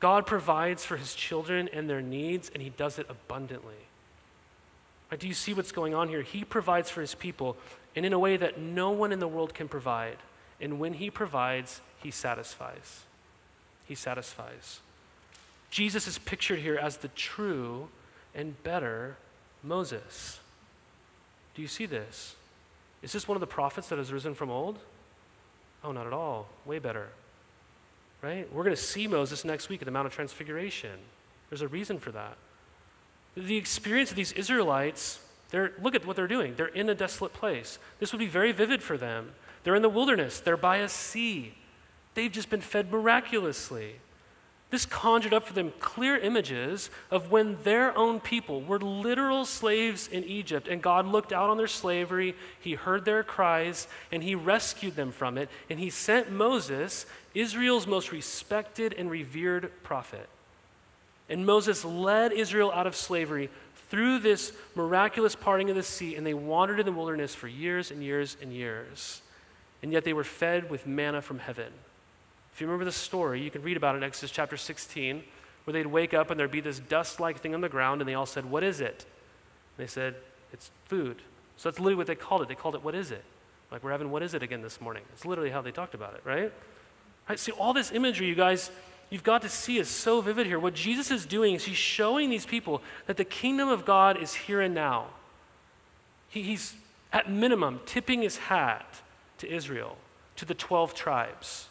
God 0.00 0.26
provides 0.26 0.84
for 0.84 0.96
his 0.96 1.14
children 1.14 1.68
and 1.72 1.90
their 1.90 2.00
needs, 2.00 2.50
and 2.54 2.62
he 2.62 2.70
does 2.70 3.00
it 3.00 3.06
abundantly. 3.10 3.74
Do 5.18 5.26
you 5.26 5.34
see 5.34 5.54
what's 5.54 5.72
going 5.72 5.94
on 5.94 6.08
here? 6.08 6.22
He 6.22 6.44
provides 6.44 6.90
for 6.90 7.00
his 7.00 7.14
people, 7.14 7.56
and 7.96 8.06
in 8.06 8.12
a 8.12 8.18
way 8.18 8.36
that 8.36 8.60
no 8.60 8.90
one 8.92 9.10
in 9.10 9.18
the 9.18 9.26
world 9.26 9.54
can 9.54 9.66
provide. 9.66 10.18
And 10.60 10.78
when 10.78 10.92
he 10.92 11.10
provides, 11.10 11.80
he 11.96 12.10
satisfies. 12.12 13.04
he 13.88 13.94
satisfies. 13.94 14.80
Jesus 15.70 16.07
is 16.07 16.18
pictured 16.18 16.61
here 16.61 16.76
as 16.76 16.98
the 16.98 17.09
true 17.09 17.88
and 18.35 18.61
better 18.62 19.16
Moses. 19.62 20.40
Do 21.54 21.62
you 21.62 21.68
see 21.68 21.87
this? 21.87 22.37
Is 23.02 23.12
this 23.12 23.28
one 23.28 23.37
of 23.37 23.40
the 23.40 23.46
prophets 23.46 23.88
that 23.88 23.98
has 23.98 24.12
risen 24.12 24.35
from 24.35 24.50
old? 24.50 24.78
Oh, 25.85 25.92
not 25.92 26.07
at 26.07 26.12
all. 26.12 26.48
Way 26.64 26.78
better. 26.78 27.09
Right? 28.22 28.52
We're 28.52 28.64
going 28.64 28.74
to 28.74 28.83
see 28.83 29.07
Moses 29.07 29.44
next 29.44 29.68
week 29.68 29.81
at 29.81 29.85
the 29.85 29.92
Mount 29.92 30.07
of 30.07 30.12
Transfiguration. 30.12 30.98
There's 31.50 31.62
a 31.62 31.68
reason 31.68 31.98
for 31.98 32.11
that. 32.12 32.37
The 33.37 33.57
experience 33.57 34.11
of 34.11 34.16
these 34.16 34.33
Israelites, 34.33 35.20
they're, 35.50 35.72
look 35.81 35.94
at 35.94 36.04
what 36.04 36.16
they're 36.16 36.26
doing. 36.26 36.54
They're 36.57 36.66
in 36.66 36.88
a 36.88 36.94
desolate 36.94 37.33
place. 37.33 37.78
This 38.00 38.12
would 38.12 38.18
be 38.18 38.26
very 38.26 38.52
vivid 38.52 38.83
for 38.83 38.98
them. 38.98 39.33
They're 39.62 39.76
in 39.76 39.83
the 39.83 39.88
wilderness, 39.88 40.40
they're 40.40 40.57
by 40.57 40.78
a 40.78 40.88
sea. 40.88 41.54
They've 42.14 42.33
just 42.33 42.50
been 42.50 42.61
fed 42.61 42.90
miraculously. 42.90 43.96
This 44.70 44.85
conjured 44.85 45.33
up 45.33 45.46
for 45.46 45.54
them 45.54 45.72
clear 45.81 46.16
images 46.18 46.90
of 47.11 47.31
when 47.31 47.57
their 47.62 47.96
own 47.96 48.20
people 48.20 48.61
were 48.61 48.78
literal 48.78 49.46
slaves 49.46 50.09
in 50.09 50.24
Egypt, 50.24 50.68
and 50.68 50.83
God 50.83 51.07
looked 51.07 51.33
out 51.33 51.48
on 51.48 51.57
their 51.57 51.66
slavery, 51.66 52.35
He 52.61 52.74
heard 52.74 53.07
their 53.07 53.22
cries, 53.22 53.88
and 54.12 54.22
He 54.22 54.35
rescued 54.35 54.94
them 54.94 55.11
from 55.11 55.38
it, 55.38 55.48
and 55.70 55.78
He 55.81 55.88
sent 55.88 56.31
Moses, 56.31 57.07
Israel's 57.35 57.87
most 57.87 58.12
respected 58.12 58.92
and 58.92 59.11
revered 59.11 59.72
prophet. 59.83 60.28
And 61.31 61.46
Moses 61.46 61.83
led 61.85 62.33
Israel 62.33 62.70
out 62.70 62.87
of 62.87 62.94
slavery 62.94 63.48
through 63.88 64.18
this 64.18 64.52
miraculous 64.74 65.35
parting 65.35 65.70
of 65.70 65.76
the 65.76 65.83
sea, 65.83 66.14
and 66.14 66.26
they 66.26 66.35
wandered 66.35 66.78
in 66.78 66.85
the 66.85 66.92
wilderness 66.92 67.35
for 67.35 67.48
years 67.48 67.90
and 67.90 68.02
years 68.02 68.37
and 68.42 68.52
years. 68.52 69.22
And 69.83 69.92
yet 69.92 70.04
they 70.04 70.12
were 70.12 70.24
fed 70.24 70.68
with 70.68 70.87
manna 70.87 71.22
from 71.22 71.38
heaven. 71.38 71.72
If 72.58 72.62
you 72.62 72.66
remember 72.66 72.86
the 72.86 72.90
story, 72.90 73.40
you 73.40 73.52
can 73.52 73.62
read 73.62 73.76
about 73.76 73.94
it 73.94 73.98
in 73.98 74.02
Exodus 74.02 74.32
chapter 74.32 74.56
16, 74.56 75.22
where 75.62 75.72
they'd 75.72 75.86
wake 75.86 76.12
up 76.12 76.32
and 76.32 76.40
there'd 76.40 76.50
be 76.50 76.60
this 76.60 76.80
dust 76.80 77.20
like 77.20 77.38
thing 77.38 77.54
on 77.54 77.60
the 77.60 77.68
ground, 77.68 78.00
and 78.00 78.08
they 78.08 78.14
all 78.14 78.26
said, 78.26 78.44
What 78.44 78.64
is 78.64 78.80
it? 78.80 79.06
And 79.76 79.86
they 79.86 79.86
said, 79.86 80.16
It's 80.52 80.72
food. 80.86 81.22
So 81.56 81.68
that's 81.68 81.78
literally 81.78 81.94
what 81.94 82.08
they 82.08 82.16
called 82.16 82.42
it. 82.42 82.48
They 82.48 82.56
called 82.56 82.74
it, 82.74 82.82
What 82.82 82.96
is 82.96 83.12
it? 83.12 83.22
Like 83.70 83.84
we're 83.84 83.92
having, 83.92 84.10
What 84.10 84.24
is 84.24 84.34
it 84.34 84.42
again 84.42 84.60
this 84.60 84.80
morning? 84.80 85.04
It's 85.12 85.24
literally 85.24 85.50
how 85.50 85.62
they 85.62 85.70
talked 85.70 85.94
about 85.94 86.14
it, 86.14 86.22
right? 86.24 86.52
Right? 87.28 87.38
See, 87.38 87.52
all 87.52 87.72
this 87.72 87.92
imagery, 87.92 88.26
you 88.26 88.34
guys, 88.34 88.72
you've 89.08 89.22
got 89.22 89.42
to 89.42 89.48
see 89.48 89.78
is 89.78 89.86
so 89.86 90.20
vivid 90.20 90.48
here. 90.48 90.58
What 90.58 90.74
Jesus 90.74 91.12
is 91.12 91.26
doing 91.26 91.54
is 91.54 91.64
he's 91.64 91.76
showing 91.76 92.28
these 92.28 92.44
people 92.44 92.82
that 93.06 93.16
the 93.16 93.24
kingdom 93.24 93.68
of 93.68 93.84
God 93.84 94.20
is 94.20 94.34
here 94.34 94.60
and 94.60 94.74
now. 94.74 95.06
He, 96.28 96.42
he's, 96.42 96.74
at 97.12 97.30
minimum, 97.30 97.82
tipping 97.86 98.22
his 98.22 98.36
hat 98.36 99.00
to 99.38 99.48
Israel, 99.48 99.96
to 100.34 100.44
the 100.44 100.54
12 100.54 100.92
tribes. 100.92 101.67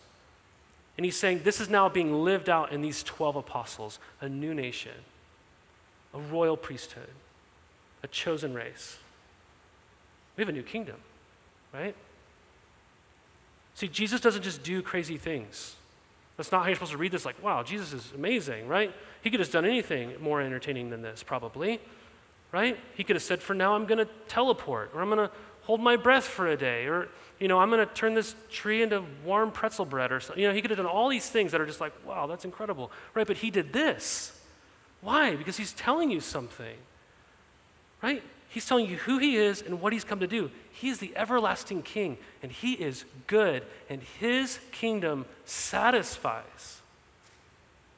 And 0.97 1.05
he's 1.05 1.15
saying 1.15 1.41
this 1.43 1.61
is 1.61 1.69
now 1.69 1.87
being 1.87 2.23
lived 2.23 2.49
out 2.49 2.71
in 2.71 2.81
these 2.81 3.03
12 3.03 3.35
apostles, 3.35 3.99
a 4.19 4.27
new 4.27 4.53
nation, 4.53 4.93
a 6.13 6.19
royal 6.19 6.57
priesthood, 6.57 7.09
a 8.03 8.07
chosen 8.07 8.53
race. 8.53 8.97
We 10.35 10.41
have 10.41 10.49
a 10.49 10.53
new 10.53 10.63
kingdom, 10.63 10.97
right? 11.73 11.95
See, 13.75 13.87
Jesus 13.87 14.21
doesn't 14.21 14.41
just 14.41 14.63
do 14.63 14.81
crazy 14.81 15.17
things. 15.17 15.75
That's 16.35 16.51
not 16.51 16.61
how 16.61 16.67
you're 16.67 16.75
supposed 16.75 16.91
to 16.91 16.97
read 16.97 17.11
this, 17.11 17.25
like, 17.25 17.41
wow, 17.43 17.63
Jesus 17.63 17.93
is 17.93 18.11
amazing, 18.15 18.67
right? 18.67 18.93
He 19.21 19.29
could 19.29 19.39
have 19.39 19.51
done 19.51 19.65
anything 19.65 20.13
more 20.21 20.41
entertaining 20.41 20.89
than 20.89 21.01
this, 21.01 21.21
probably, 21.23 21.79
right? 22.51 22.77
He 22.95 23.03
could 23.03 23.15
have 23.15 23.23
said, 23.23 23.41
for 23.41 23.53
now, 23.53 23.75
I'm 23.75 23.85
going 23.85 23.99
to 23.99 24.07
teleport, 24.27 24.91
or 24.93 25.01
I'm 25.01 25.09
going 25.09 25.27
to 25.27 25.33
hold 25.63 25.81
my 25.81 25.95
breath 25.95 26.25
for 26.25 26.47
a 26.47 26.57
day, 26.57 26.85
or 26.85 27.09
you 27.39 27.47
know, 27.47 27.59
I'm 27.59 27.69
going 27.69 27.85
to 27.85 27.93
turn 27.93 28.13
this 28.13 28.35
tree 28.49 28.81
into 28.81 29.03
warm 29.23 29.51
pretzel 29.51 29.85
bread 29.85 30.11
or 30.11 30.19
something. 30.19 30.41
You 30.41 30.49
know, 30.49 30.55
he 30.55 30.61
could 30.61 30.71
have 30.71 30.77
done 30.77 30.87
all 30.87 31.09
these 31.09 31.29
things 31.29 31.51
that 31.51 31.61
are 31.61 31.65
just 31.65 31.81
like, 31.81 31.93
wow, 32.05 32.27
that's 32.27 32.45
incredible. 32.45 32.91
Right? 33.13 33.27
But 33.27 33.37
he 33.37 33.51
did 33.51 33.73
this. 33.73 34.39
Why? 35.01 35.35
Because 35.35 35.57
he's 35.57 35.73
telling 35.73 36.09
you 36.09 36.19
something. 36.19 36.75
Right? 38.01 38.23
He's 38.49 38.65
telling 38.65 38.89
you 38.89 38.97
who 38.97 39.19
he 39.19 39.35
is 39.35 39.61
and 39.61 39.81
what 39.81 39.93
he's 39.93 40.03
come 40.03 40.19
to 40.19 40.27
do. 40.27 40.49
He 40.71 40.89
is 40.89 40.99
the 40.99 41.15
everlasting 41.15 41.83
king, 41.83 42.17
and 42.41 42.51
he 42.51 42.73
is 42.73 43.05
good, 43.27 43.63
and 43.89 44.01
his 44.01 44.59
kingdom 44.71 45.25
satisfies. 45.45 46.81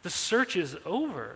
The 0.03 0.09
search 0.09 0.55
is 0.55 0.75
over. 0.85 1.35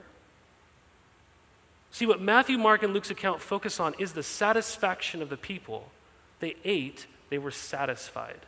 See, 1.92 2.06
what 2.06 2.22
Matthew, 2.22 2.58
Mark, 2.58 2.82
and 2.82 2.94
Luke's 2.94 3.12
account 3.12 3.40
focus 3.40 3.80
on 3.80 3.94
is 4.00 4.14
the 4.14 4.24
satisfaction 4.24 5.22
of 5.22 5.30
the 5.30 5.38
people. 5.38 5.92
They 6.40 6.56
ate 6.66 7.06
they 7.34 7.40
were 7.40 7.50
satisfied. 7.50 8.42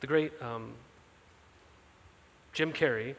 The 0.00 0.06
great 0.06 0.32
um, 0.40 0.72
Jim 2.54 2.72
Carrey, 2.72 3.14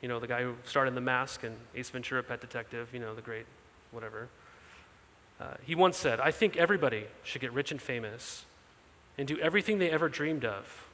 you 0.00 0.08
know, 0.08 0.18
the 0.18 0.26
guy 0.26 0.42
who 0.42 0.54
starred 0.64 0.88
in 0.88 0.94
The 0.94 1.02
Mask 1.02 1.44
and 1.44 1.54
Ace 1.74 1.90
Ventura, 1.90 2.22
Pet 2.22 2.40
Detective, 2.40 2.88
you 2.94 3.00
know, 3.00 3.14
the 3.14 3.20
great 3.20 3.44
whatever. 3.90 4.28
Uh, 5.38 5.48
he 5.66 5.74
once 5.74 5.98
said, 5.98 6.20
I 6.20 6.30
think 6.30 6.56
everybody 6.56 7.04
should 7.22 7.42
get 7.42 7.52
rich 7.52 7.70
and 7.70 7.82
famous 7.82 8.46
and 9.18 9.28
do 9.28 9.38
everything 9.38 9.78
they 9.78 9.90
ever 9.90 10.08
dreamed 10.08 10.46
of 10.46 10.86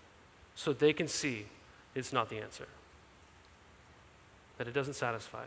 so 0.57 0.73
they 0.73 0.93
can 0.93 1.07
see 1.07 1.47
it's 1.95 2.13
not 2.13 2.31
the 2.31 2.39
answer, 2.39 2.67
that 4.59 4.67
it 4.67 4.73
doesn't 4.73 4.95
satisfy. 4.95 5.45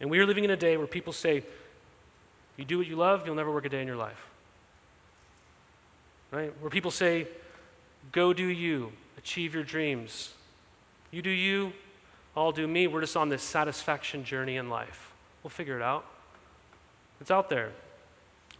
And 0.00 0.10
we 0.10 0.18
are 0.18 0.26
living 0.26 0.42
in 0.42 0.50
a 0.50 0.56
day 0.56 0.76
where 0.76 0.88
people 0.88 1.12
say, 1.12 1.44
you 2.56 2.64
do 2.64 2.78
what 2.78 2.86
you 2.86 2.96
love, 2.96 3.26
you'll 3.26 3.34
never 3.34 3.50
work 3.50 3.66
a 3.66 3.68
day 3.68 3.80
in 3.80 3.86
your 3.86 3.96
life. 3.96 4.26
Right? 6.30 6.52
Where 6.60 6.70
people 6.70 6.90
say, 6.90 7.28
go 8.12 8.32
do 8.32 8.44
you, 8.44 8.92
achieve 9.18 9.54
your 9.54 9.64
dreams. 9.64 10.32
You 11.10 11.22
do 11.22 11.30
you, 11.30 11.72
I'll 12.36 12.52
do 12.52 12.66
me. 12.66 12.86
We're 12.86 13.00
just 13.00 13.16
on 13.16 13.28
this 13.28 13.42
satisfaction 13.42 14.24
journey 14.24 14.56
in 14.56 14.68
life. 14.68 15.12
We'll 15.42 15.50
figure 15.50 15.76
it 15.76 15.82
out. 15.82 16.04
It's 17.20 17.30
out 17.30 17.48
there. 17.48 17.72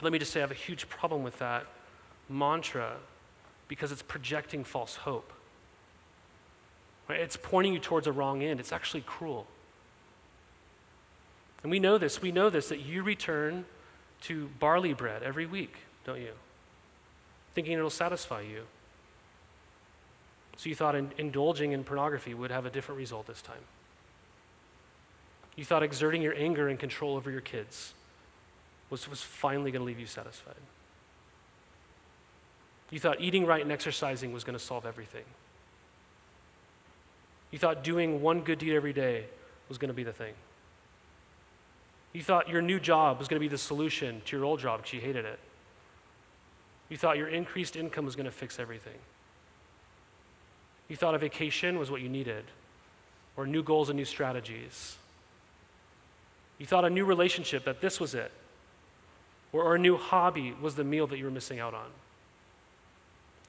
Let 0.00 0.12
me 0.12 0.18
just 0.18 0.32
say, 0.32 0.40
I 0.40 0.42
have 0.42 0.50
a 0.50 0.54
huge 0.54 0.88
problem 0.88 1.22
with 1.22 1.38
that 1.38 1.66
mantra 2.28 2.96
because 3.68 3.92
it's 3.92 4.02
projecting 4.02 4.64
false 4.64 4.96
hope. 4.96 5.32
Right? 7.08 7.20
It's 7.20 7.36
pointing 7.36 7.72
you 7.72 7.78
towards 7.78 8.06
a 8.06 8.12
wrong 8.12 8.42
end. 8.42 8.60
It's 8.60 8.72
actually 8.72 9.02
cruel. 9.02 9.46
And 11.62 11.70
we 11.70 11.78
know 11.78 11.98
this. 11.98 12.22
We 12.22 12.32
know 12.32 12.50
this 12.50 12.68
that 12.68 12.80
you 12.80 13.02
return 13.02 13.64
to 14.22 14.48
barley 14.58 14.92
bread 14.92 15.22
every 15.22 15.46
week, 15.46 15.74
don't 16.04 16.20
you? 16.20 16.32
Thinking 17.54 17.74
it'll 17.74 17.90
satisfy 17.90 18.40
you. 18.40 18.62
So 20.56 20.68
you 20.68 20.74
thought 20.74 20.94
in, 20.94 21.10
indulging 21.18 21.72
in 21.72 21.84
pornography 21.84 22.34
would 22.34 22.50
have 22.50 22.66
a 22.66 22.70
different 22.70 22.98
result 22.98 23.26
this 23.26 23.42
time. 23.42 23.56
You 25.54 25.64
thought 25.64 25.82
exerting 25.82 26.22
your 26.22 26.34
anger 26.34 26.68
and 26.68 26.78
control 26.78 27.16
over 27.16 27.30
your 27.30 27.40
kids 27.40 27.94
was, 28.90 29.08
was 29.08 29.22
finally 29.22 29.70
going 29.70 29.80
to 29.80 29.86
leave 29.86 29.98
you 29.98 30.06
satisfied. 30.06 30.54
You 32.90 33.00
thought 33.00 33.20
eating 33.20 33.46
right 33.46 33.62
and 33.62 33.72
exercising 33.72 34.32
was 34.32 34.44
going 34.44 34.56
to 34.56 34.64
solve 34.64 34.86
everything. 34.86 35.24
You 37.50 37.58
thought 37.58 37.82
doing 37.82 38.22
one 38.22 38.40
good 38.40 38.58
deed 38.58 38.74
every 38.74 38.92
day 38.92 39.24
was 39.68 39.78
going 39.78 39.88
to 39.88 39.94
be 39.94 40.04
the 40.04 40.12
thing. 40.12 40.34
You 42.16 42.22
thought 42.22 42.48
your 42.48 42.62
new 42.62 42.80
job 42.80 43.18
was 43.18 43.28
going 43.28 43.36
to 43.36 43.44
be 43.44 43.48
the 43.48 43.58
solution 43.58 44.22
to 44.24 44.36
your 44.38 44.46
old 44.46 44.58
job 44.58 44.78
because 44.78 44.94
you 44.94 45.02
hated 45.02 45.26
it. 45.26 45.38
You 46.88 46.96
thought 46.96 47.18
your 47.18 47.28
increased 47.28 47.76
income 47.76 48.06
was 48.06 48.16
going 48.16 48.24
to 48.24 48.32
fix 48.32 48.58
everything. 48.58 48.96
You 50.88 50.96
thought 50.96 51.14
a 51.14 51.18
vacation 51.18 51.78
was 51.78 51.90
what 51.90 52.00
you 52.00 52.08
needed, 52.08 52.44
or 53.36 53.46
new 53.46 53.62
goals 53.62 53.90
and 53.90 53.98
new 53.98 54.06
strategies. 54.06 54.96
You 56.56 56.64
thought 56.64 56.86
a 56.86 56.90
new 56.90 57.04
relationship, 57.04 57.66
that 57.66 57.82
this 57.82 58.00
was 58.00 58.14
it, 58.14 58.32
or, 59.52 59.64
or 59.64 59.74
a 59.74 59.78
new 59.78 59.98
hobby 59.98 60.54
was 60.58 60.74
the 60.74 60.84
meal 60.84 61.06
that 61.08 61.18
you 61.18 61.24
were 61.26 61.30
missing 61.30 61.60
out 61.60 61.74
on. 61.74 61.88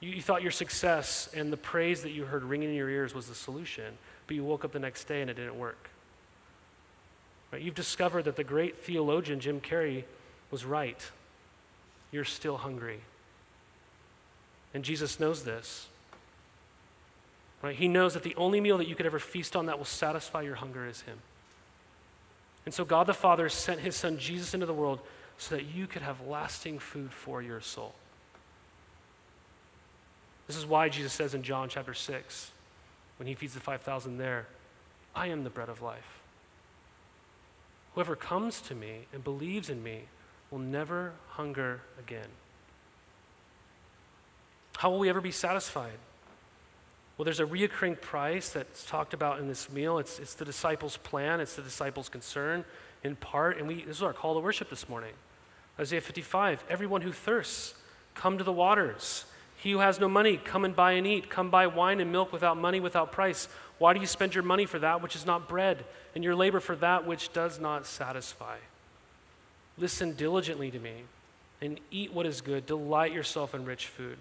You, 0.00 0.10
you 0.10 0.20
thought 0.20 0.42
your 0.42 0.50
success 0.50 1.30
and 1.34 1.50
the 1.50 1.56
praise 1.56 2.02
that 2.02 2.10
you 2.10 2.26
heard 2.26 2.44
ringing 2.44 2.68
in 2.68 2.74
your 2.74 2.90
ears 2.90 3.14
was 3.14 3.28
the 3.28 3.34
solution, 3.34 3.96
but 4.26 4.36
you 4.36 4.44
woke 4.44 4.62
up 4.62 4.72
the 4.72 4.78
next 4.78 5.04
day 5.04 5.22
and 5.22 5.30
it 5.30 5.38
didn't 5.38 5.58
work. 5.58 5.88
Right? 7.52 7.62
You've 7.62 7.74
discovered 7.74 8.24
that 8.24 8.36
the 8.36 8.44
great 8.44 8.76
theologian 8.78 9.40
Jim 9.40 9.60
Carrey 9.60 10.04
was 10.50 10.64
right. 10.64 11.10
You're 12.10 12.24
still 12.24 12.58
hungry. 12.58 13.00
And 14.74 14.84
Jesus 14.84 15.18
knows 15.18 15.44
this. 15.44 15.88
Right? 17.62 17.74
He 17.74 17.88
knows 17.88 18.14
that 18.14 18.22
the 18.22 18.36
only 18.36 18.60
meal 18.60 18.78
that 18.78 18.88
you 18.88 18.94
could 18.94 19.06
ever 19.06 19.18
feast 19.18 19.56
on 19.56 19.66
that 19.66 19.78
will 19.78 19.84
satisfy 19.84 20.42
your 20.42 20.56
hunger 20.56 20.86
is 20.86 21.00
Him. 21.02 21.18
And 22.64 22.74
so 22.74 22.84
God 22.84 23.06
the 23.06 23.14
Father 23.14 23.48
sent 23.48 23.80
His 23.80 23.96
Son 23.96 24.18
Jesus 24.18 24.54
into 24.54 24.66
the 24.66 24.74
world 24.74 25.00
so 25.38 25.54
that 25.54 25.64
you 25.64 25.86
could 25.86 26.02
have 26.02 26.20
lasting 26.26 26.78
food 26.78 27.12
for 27.12 27.40
your 27.40 27.60
soul. 27.60 27.94
This 30.46 30.56
is 30.56 30.66
why 30.66 30.88
Jesus 30.88 31.12
says 31.12 31.34
in 31.34 31.42
John 31.42 31.68
chapter 31.68 31.94
6, 31.94 32.50
when 33.16 33.26
He 33.26 33.34
feeds 33.34 33.54
the 33.54 33.60
5,000 33.60 34.18
there, 34.18 34.46
I 35.14 35.28
am 35.28 35.44
the 35.44 35.50
bread 35.50 35.68
of 35.68 35.82
life. 35.82 36.20
Whoever 37.94 38.16
comes 38.16 38.60
to 38.62 38.74
me 38.74 39.06
and 39.12 39.24
believes 39.24 39.70
in 39.70 39.82
me 39.82 40.02
will 40.50 40.58
never 40.58 41.12
hunger 41.30 41.82
again. 41.98 42.28
How 44.78 44.90
will 44.90 44.98
we 45.00 45.08
ever 45.08 45.20
be 45.20 45.32
satisfied? 45.32 45.98
Well, 47.16 47.24
there's 47.24 47.40
a 47.40 47.46
reoccurring 47.46 48.00
price 48.00 48.50
that's 48.50 48.86
talked 48.86 49.12
about 49.12 49.40
in 49.40 49.48
this 49.48 49.70
meal. 49.72 49.98
It's, 49.98 50.20
it's 50.20 50.34
the 50.34 50.44
disciples' 50.44 50.96
plan, 50.98 51.40
it's 51.40 51.56
the 51.56 51.62
disciples' 51.62 52.08
concern 52.08 52.64
in 53.02 53.16
part. 53.16 53.58
And 53.58 53.66
we, 53.66 53.82
this 53.82 53.96
is 53.96 54.02
our 54.04 54.12
call 54.12 54.34
to 54.34 54.40
worship 54.40 54.70
this 54.70 54.88
morning. 54.88 55.14
Isaiah 55.80 56.00
55 56.00 56.64
Everyone 56.68 57.02
who 57.02 57.12
thirsts, 57.12 57.74
come 58.14 58.38
to 58.38 58.44
the 58.44 58.52
waters. 58.52 59.24
He 59.56 59.72
who 59.72 59.78
has 59.78 59.98
no 59.98 60.08
money, 60.08 60.36
come 60.36 60.64
and 60.64 60.76
buy 60.76 60.92
and 60.92 61.06
eat. 61.06 61.28
Come 61.28 61.50
buy 61.50 61.66
wine 61.66 62.00
and 62.00 62.12
milk 62.12 62.32
without 62.32 62.56
money, 62.56 62.78
without 62.78 63.10
price. 63.10 63.48
Why 63.78 63.94
do 63.94 64.00
you 64.00 64.06
spend 64.06 64.34
your 64.34 64.44
money 64.44 64.66
for 64.66 64.78
that 64.80 65.02
which 65.02 65.14
is 65.14 65.24
not 65.24 65.48
bread, 65.48 65.84
and 66.14 66.24
your 66.24 66.34
labor 66.34 66.60
for 66.60 66.76
that 66.76 67.06
which 67.06 67.32
does 67.32 67.60
not 67.60 67.86
satisfy? 67.86 68.56
Listen 69.76 70.14
diligently 70.14 70.70
to 70.70 70.78
me 70.78 71.04
and 71.60 71.78
eat 71.90 72.12
what 72.12 72.26
is 72.26 72.40
good. 72.40 72.66
Delight 72.66 73.12
yourself 73.12 73.54
in 73.54 73.64
rich 73.64 73.86
food. 73.86 74.18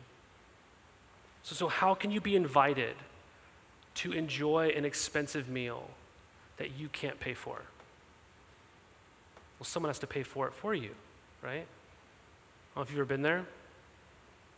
So, 1.44 1.56
so 1.56 1.68
how 1.68 1.94
can 1.94 2.12
you 2.12 2.22
be 2.22 2.36
invited 2.36 2.96
to 3.96 4.12
enjoy 4.12 4.70
an 4.76 4.86
expensive 4.86 5.50
meal 5.50 5.90
that 6.58 6.78
you 6.78 6.90
can't 6.90 7.20
pay 7.20 7.34
for? 7.34 7.62
Well, 9.60 9.66
someone 9.66 9.90
has 9.90 10.00
to 10.00 10.08
pay 10.08 10.24
for 10.24 10.48
it 10.48 10.54
for 10.54 10.76
you, 10.76 10.92
right? 11.42 11.52
I 11.52 11.56
don't 11.60 12.76
know 12.76 12.82
if 12.84 12.90
you've 12.92 13.00
ever 13.00 13.06
been 13.06 13.24
there. 13.24 13.44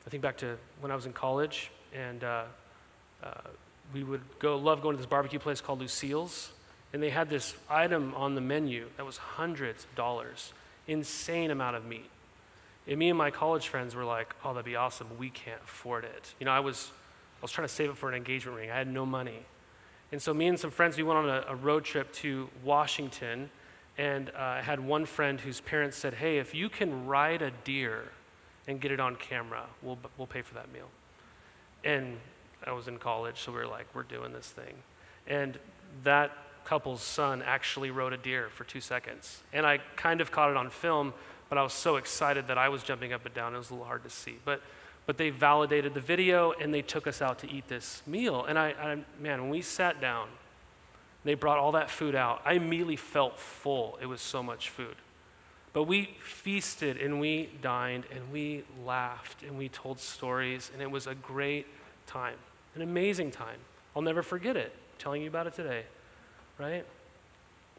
I 0.06 0.10
think 0.10 0.24
back 0.24 0.38
to 0.38 0.58
when 0.82 0.92
I 0.92 0.96
was 0.96 1.06
in 1.06 1.14
college, 1.14 1.72
and 1.94 2.24
uh, 2.24 2.44
uh, 3.24 3.30
we 3.94 4.04
would 4.04 4.22
go 4.40 4.58
love 4.58 4.82
going 4.82 4.96
to 4.96 5.02
this 5.02 5.10
barbecue 5.10 5.40
place 5.40 5.62
called 5.62 5.80
Lucille's, 5.80 6.52
and 6.94 7.02
they 7.02 7.10
had 7.10 7.30
this 7.30 7.56
item 7.70 8.14
on 8.16 8.36
the 8.36 8.42
menu 8.42 8.88
that 8.98 9.06
was 9.06 9.18
hundreds 9.18 9.84
of 9.84 9.96
dollars, 9.96 10.54
insane 10.88 11.52
amount 11.52 11.76
of 11.76 11.86
meat. 11.86 12.10
And 12.88 12.98
me 12.98 13.10
and 13.10 13.18
my 13.18 13.32
college 13.32 13.68
friends 13.68 13.96
were 13.96 14.06
like, 14.06 14.36
"Oh, 14.44 14.54
that'd 14.54 14.66
be 14.66 14.76
awesome. 14.76 15.08
We 15.18 15.30
can't 15.30 15.62
afford 15.64 16.06
it." 16.06 16.34
You 16.40 16.46
know, 16.46 16.52
I 16.52 16.60
was 16.60 16.92
I 17.40 17.42
was 17.42 17.52
trying 17.52 17.68
to 17.68 17.74
save 17.74 17.90
it 17.90 17.98
for 17.98 18.10
an 18.10 18.16
engagement 18.16 18.58
ring. 18.58 18.72
I 18.72 18.78
had 18.78 18.88
no 18.88 19.06
money, 19.06 19.46
and 20.12 20.22
so 20.22 20.34
me 20.34 20.48
and 20.48 20.60
some 20.60 20.72
friends 20.72 20.98
we 20.98 21.04
went 21.04 21.20
on 21.20 21.30
a, 21.30 21.46
a 21.50 21.56
road 21.56 21.84
trip 21.84 22.12
to 22.14 22.50
Washington, 22.64 23.50
and 23.98 24.30
uh, 24.30 24.40
I 24.40 24.62
had 24.62 24.80
one 24.80 25.06
friend 25.06 25.40
whose 25.40 25.62
parents 25.62 25.98
said, 25.98 26.16
"Hey, 26.16 26.40
if 26.40 26.56
you 26.56 26.70
can 26.70 27.06
ride 27.06 27.42
a 27.42 27.52
deer." 27.64 28.10
and 28.70 28.80
get 28.80 28.92
it 28.92 29.00
on 29.00 29.16
camera. 29.16 29.66
We'll, 29.82 29.98
we'll 30.18 30.28
pay 30.28 30.44
for 30.44 30.54
that 30.54 30.72
meal. 30.72 30.90
And 31.84 32.18
I 32.66 32.72
was 32.72 32.88
in 32.88 32.98
college, 32.98 33.40
so 33.40 33.52
we 33.52 33.60
were 33.60 33.68
like, 33.68 33.88
we're 33.94 34.04
doing 34.04 34.34
this 34.34 34.48
thing. 34.48 34.76
And 35.28 35.58
that 36.04 36.32
couple's 36.66 37.02
son 37.02 37.42
actually 37.42 37.92
rode 37.92 38.14
a 38.14 38.18
deer 38.18 38.50
for 38.50 38.64
two 38.64 38.82
seconds. 38.82 39.42
And 39.54 39.66
I 39.66 39.80
kind 39.96 40.22
of 40.22 40.32
caught 40.32 40.52
it 40.52 40.58
on 40.58 40.70
film, 40.70 41.14
but 41.50 41.58
I 41.58 41.64
was 41.64 41.74
so 41.74 41.96
excited 41.96 42.48
that 42.48 42.58
I 42.58 42.70
was 42.70 42.84
jumping 42.84 43.14
up 43.14 43.26
and 43.26 43.34
down. 43.34 43.56
It 43.56 43.58
was 43.58 43.70
a 43.70 43.74
little 43.74 43.88
hard 43.88 44.04
to 44.04 44.10
see. 44.10 44.38
But, 44.46 44.62
but 45.06 45.18
they 45.18 45.30
validated 45.30 45.94
the 45.94 46.02
video 46.02 46.52
and 46.52 46.74
they 46.74 46.82
took 46.82 47.08
us 47.08 47.22
out 47.22 47.40
to 47.40 47.50
eat 47.50 47.68
this 47.68 48.04
meal. 48.06 48.46
And 48.46 48.60
I, 48.60 48.70
I 48.72 48.98
man, 49.20 49.42
when 49.42 49.50
we 49.50 49.62
sat 49.62 50.00
down, 50.00 50.28
they 51.24 51.34
brought 51.34 51.58
all 51.58 51.74
that 51.74 51.90
food 51.90 52.16
out. 52.16 52.42
I 52.46 52.54
immediately 52.54 52.96
felt 52.96 53.40
full. 53.40 53.98
It 54.02 54.06
was 54.06 54.22
so 54.22 54.44
much 54.44 54.70
food. 54.70 54.96
But 55.74 55.84
we 55.84 56.10
feasted 56.22 56.98
and 56.98 57.20
we 57.20 57.50
dined 57.62 58.06
and 58.14 58.32
we 58.32 58.64
laughed 58.86 59.44
and 59.44 59.58
we 59.58 59.70
told 59.70 60.00
stories, 60.00 60.72
and 60.74 60.82
it 60.82 60.90
was 60.90 61.08
a 61.08 61.16
great 61.16 61.68
time, 62.08 62.38
an 62.82 62.88
amazing 62.88 63.32
time. 63.32 63.60
I'll 63.96 64.02
never 64.02 64.24
forget 64.24 64.56
it, 64.56 64.72
I'm 64.74 65.00
telling 65.00 65.22
you 65.22 65.28
about 65.28 65.48
it 65.48 65.54
today, 65.54 65.84
right? 66.58 66.86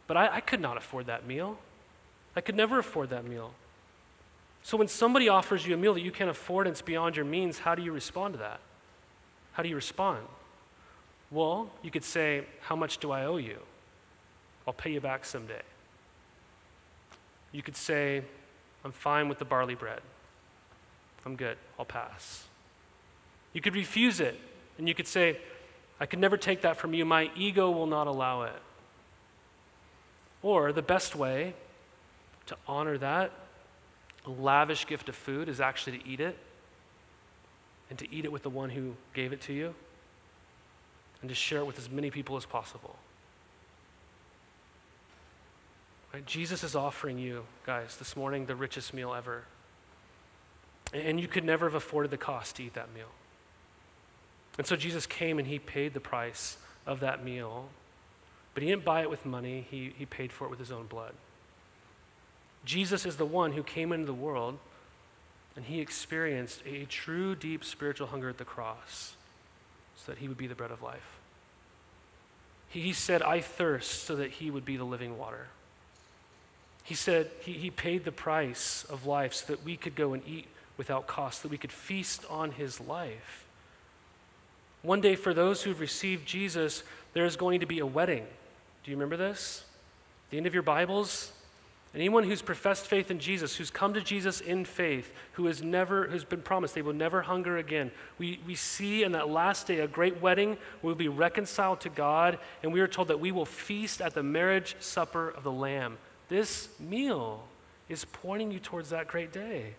But 0.06 0.16
I, 0.16 0.36
I 0.36 0.40
could 0.40 0.60
not 0.60 0.76
afford 0.76 1.06
that 1.06 1.26
meal. 1.26 1.58
I 2.36 2.40
could 2.40 2.56
never 2.56 2.78
afford 2.78 3.10
that 3.10 3.24
meal. 3.24 3.52
So 4.62 4.76
when 4.76 4.88
somebody 4.88 5.28
offers 5.28 5.66
you 5.66 5.74
a 5.74 5.76
meal 5.76 5.94
that 5.94 6.02
you 6.02 6.10
can't 6.10 6.30
afford 6.30 6.66
and 6.66 6.74
it's 6.74 6.82
beyond 6.82 7.16
your 7.16 7.24
means, 7.24 7.58
how 7.58 7.74
do 7.74 7.82
you 7.82 7.92
respond 7.92 8.34
to 8.34 8.38
that? 8.40 8.60
How 9.52 9.62
do 9.62 9.68
you 9.68 9.74
respond? 9.74 10.20
Well, 11.30 11.70
you 11.82 11.90
could 11.90 12.04
say, 12.04 12.44
How 12.60 12.76
much 12.76 12.98
do 12.98 13.10
I 13.10 13.24
owe 13.24 13.36
you? 13.36 13.58
I'll 14.66 14.74
pay 14.74 14.92
you 14.92 15.00
back 15.00 15.24
someday. 15.24 15.62
You 17.52 17.62
could 17.62 17.76
say, 17.76 18.22
I'm 18.84 18.92
fine 18.92 19.28
with 19.28 19.38
the 19.38 19.44
barley 19.44 19.74
bread. 19.74 20.00
I'm 21.24 21.36
good. 21.36 21.56
I'll 21.78 21.84
pass. 21.84 22.44
You 23.52 23.60
could 23.60 23.74
refuse 23.74 24.20
it, 24.20 24.38
and 24.80 24.88
you 24.88 24.94
could 24.94 25.06
say, 25.06 25.38
I 26.00 26.06
could 26.06 26.18
never 26.18 26.38
take 26.38 26.62
that 26.62 26.78
from 26.78 26.94
you. 26.94 27.04
My 27.04 27.30
ego 27.36 27.70
will 27.70 27.86
not 27.86 28.06
allow 28.06 28.44
it. 28.44 28.62
Or 30.42 30.72
the 30.72 30.80
best 30.80 31.14
way 31.14 31.52
to 32.46 32.56
honor 32.66 32.96
that 32.96 33.30
lavish 34.26 34.86
gift 34.86 35.10
of 35.10 35.14
food 35.14 35.50
is 35.50 35.60
actually 35.60 35.98
to 35.98 36.08
eat 36.08 36.20
it 36.20 36.38
and 37.90 37.98
to 37.98 38.10
eat 38.10 38.24
it 38.24 38.32
with 38.32 38.42
the 38.42 38.48
one 38.48 38.70
who 38.70 38.94
gave 39.12 39.34
it 39.34 39.42
to 39.42 39.52
you 39.52 39.74
and 41.20 41.28
to 41.28 41.34
share 41.34 41.58
it 41.58 41.66
with 41.66 41.78
as 41.78 41.90
many 41.90 42.10
people 42.10 42.38
as 42.38 42.46
possible. 42.46 42.96
Right? 46.14 46.24
Jesus 46.24 46.64
is 46.64 46.74
offering 46.74 47.18
you, 47.18 47.44
guys, 47.66 47.96
this 47.98 48.16
morning 48.16 48.46
the 48.46 48.56
richest 48.56 48.94
meal 48.94 49.12
ever. 49.12 49.44
And 50.94 51.20
you 51.20 51.28
could 51.28 51.44
never 51.44 51.66
have 51.66 51.74
afforded 51.74 52.10
the 52.10 52.16
cost 52.16 52.56
to 52.56 52.64
eat 52.64 52.72
that 52.74 52.94
meal. 52.94 53.10
And 54.60 54.66
so 54.66 54.76
Jesus 54.76 55.06
came 55.06 55.38
and 55.38 55.48
he 55.48 55.58
paid 55.58 55.94
the 55.94 56.00
price 56.00 56.58
of 56.86 57.00
that 57.00 57.24
meal. 57.24 57.70
But 58.52 58.62
he 58.62 58.68
didn't 58.68 58.84
buy 58.84 59.00
it 59.00 59.08
with 59.08 59.24
money, 59.24 59.66
he, 59.70 59.94
he 59.96 60.04
paid 60.04 60.30
for 60.30 60.44
it 60.44 60.50
with 60.50 60.58
his 60.58 60.70
own 60.70 60.84
blood. 60.84 61.14
Jesus 62.66 63.06
is 63.06 63.16
the 63.16 63.24
one 63.24 63.52
who 63.52 63.62
came 63.62 63.90
into 63.90 64.04
the 64.04 64.12
world 64.12 64.58
and 65.56 65.64
he 65.64 65.80
experienced 65.80 66.62
a 66.66 66.84
true, 66.84 67.34
deep 67.34 67.64
spiritual 67.64 68.08
hunger 68.08 68.28
at 68.28 68.36
the 68.36 68.44
cross 68.44 69.16
so 69.96 70.12
that 70.12 70.18
he 70.18 70.28
would 70.28 70.36
be 70.36 70.46
the 70.46 70.54
bread 70.54 70.72
of 70.72 70.82
life. 70.82 71.18
He 72.68 72.92
said, 72.92 73.22
I 73.22 73.40
thirst 73.40 74.02
so 74.02 74.14
that 74.16 74.30
he 74.30 74.50
would 74.50 74.66
be 74.66 74.76
the 74.76 74.84
living 74.84 75.16
water. 75.16 75.46
He 76.82 76.94
said 76.94 77.30
he, 77.40 77.52
he 77.52 77.70
paid 77.70 78.04
the 78.04 78.12
price 78.12 78.84
of 78.90 79.06
life 79.06 79.32
so 79.32 79.54
that 79.54 79.64
we 79.64 79.78
could 79.78 79.94
go 79.94 80.12
and 80.12 80.22
eat 80.28 80.48
without 80.76 81.06
cost, 81.06 81.44
that 81.44 81.50
we 81.50 81.56
could 81.56 81.72
feast 81.72 82.26
on 82.28 82.50
his 82.50 82.78
life. 82.78 83.46
One 84.82 85.00
day, 85.00 85.14
for 85.14 85.34
those 85.34 85.62
who've 85.62 85.80
received 85.80 86.26
Jesus, 86.26 86.82
there 87.12 87.26
is 87.26 87.36
going 87.36 87.60
to 87.60 87.66
be 87.66 87.80
a 87.80 87.86
wedding. 87.86 88.24
Do 88.82 88.90
you 88.90 88.96
remember 88.96 89.16
this? 89.16 89.64
The 90.30 90.38
end 90.38 90.46
of 90.46 90.54
your 90.54 90.62
Bibles? 90.62 91.32
Anyone 91.92 92.22
who's 92.22 92.40
professed 92.40 92.86
faith 92.86 93.10
in 93.10 93.18
Jesus, 93.18 93.56
who's 93.56 93.70
come 93.70 93.94
to 93.94 94.00
Jesus 94.00 94.40
in 94.40 94.64
faith, 94.64 95.12
who 95.32 95.46
has 95.46 95.60
never, 95.60 96.06
who's 96.06 96.24
been 96.24 96.40
promised 96.40 96.74
they 96.76 96.82
will 96.82 96.92
never 96.92 97.20
hunger 97.20 97.58
again. 97.58 97.90
We, 98.16 98.38
we 98.46 98.54
see 98.54 99.02
in 99.02 99.12
that 99.12 99.28
last 99.28 99.66
day 99.66 99.80
a 99.80 99.88
great 99.88 100.22
wedding. 100.22 100.56
We'll 100.82 100.94
be 100.94 101.08
reconciled 101.08 101.80
to 101.80 101.88
God, 101.88 102.38
and 102.62 102.72
we 102.72 102.80
are 102.80 102.86
told 102.86 103.08
that 103.08 103.18
we 103.18 103.32
will 103.32 103.44
feast 103.44 104.00
at 104.00 104.14
the 104.14 104.22
marriage 104.22 104.76
supper 104.78 105.30
of 105.30 105.42
the 105.42 105.50
Lamb. 105.50 105.98
This 106.28 106.68
meal 106.78 107.42
is 107.88 108.04
pointing 108.04 108.52
you 108.52 108.60
towards 108.60 108.90
that 108.90 109.08
great 109.08 109.32
day. 109.32 109.74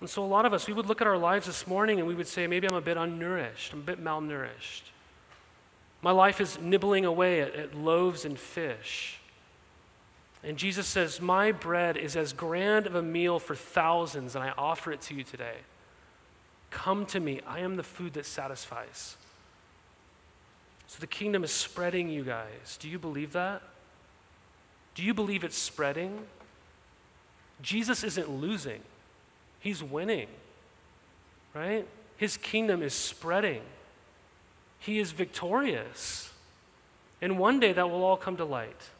And 0.00 0.08
so, 0.08 0.24
a 0.24 0.26
lot 0.26 0.46
of 0.46 0.52
us, 0.52 0.66
we 0.66 0.72
would 0.72 0.86
look 0.86 1.00
at 1.00 1.06
our 1.06 1.18
lives 1.18 1.46
this 1.46 1.66
morning 1.66 1.98
and 1.98 2.08
we 2.08 2.14
would 2.14 2.26
say, 2.26 2.46
maybe 2.46 2.66
I'm 2.66 2.74
a 2.74 2.80
bit 2.80 2.96
unnourished, 2.96 3.72
I'm 3.72 3.80
a 3.80 3.82
bit 3.82 4.02
malnourished. 4.02 4.82
My 6.02 6.10
life 6.10 6.40
is 6.40 6.58
nibbling 6.58 7.04
away 7.04 7.40
at, 7.40 7.54
at 7.54 7.74
loaves 7.74 8.24
and 8.24 8.38
fish. 8.38 9.18
And 10.42 10.56
Jesus 10.56 10.86
says, 10.86 11.20
My 11.20 11.52
bread 11.52 11.96
is 11.96 12.16
as 12.16 12.32
grand 12.32 12.86
of 12.86 12.94
a 12.94 13.02
meal 13.02 13.38
for 13.38 13.54
thousands, 13.54 14.34
and 14.34 14.42
I 14.42 14.52
offer 14.56 14.92
it 14.92 15.02
to 15.02 15.14
you 15.14 15.22
today. 15.22 15.56
Come 16.70 17.04
to 17.06 17.20
me. 17.20 17.40
I 17.46 17.60
am 17.60 17.76
the 17.76 17.82
food 17.82 18.14
that 18.14 18.24
satisfies. 18.24 19.16
So 20.86 20.98
the 20.98 21.06
kingdom 21.06 21.44
is 21.44 21.50
spreading, 21.50 22.08
you 22.08 22.24
guys. 22.24 22.78
Do 22.80 22.88
you 22.88 22.98
believe 22.98 23.32
that? 23.32 23.62
Do 24.94 25.02
you 25.02 25.14
believe 25.14 25.44
it's 25.44 25.58
spreading? 25.58 26.26
Jesus 27.62 28.02
isn't 28.02 28.30
losing, 28.30 28.80
he's 29.60 29.82
winning, 29.82 30.28
right? 31.54 31.86
His 32.16 32.36
kingdom 32.36 32.82
is 32.82 32.92
spreading. 32.92 33.62
He 34.78 34.98
is 34.98 35.12
victorious. 35.12 36.30
And 37.22 37.38
one 37.38 37.60
day 37.60 37.72
that 37.72 37.90
will 37.90 38.04
all 38.04 38.16
come 38.16 38.36
to 38.38 38.44
light. 38.44 38.90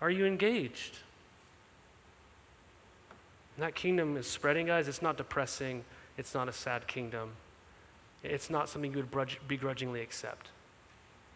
Are 0.00 0.10
you 0.10 0.24
engaged? 0.24 0.98
that 3.58 3.74
kingdom 3.74 4.16
is 4.16 4.26
spreading, 4.26 4.66
guys. 4.66 4.88
It's 4.88 5.02
not 5.02 5.16
depressing, 5.16 5.84
it's 6.18 6.34
not 6.34 6.48
a 6.48 6.52
sad 6.52 6.86
kingdom. 6.86 7.30
It's 8.22 8.48
not 8.48 8.68
something 8.68 8.90
you 8.92 8.96
would 8.96 9.28
begrudgingly 9.46 10.00
accept. 10.00 10.48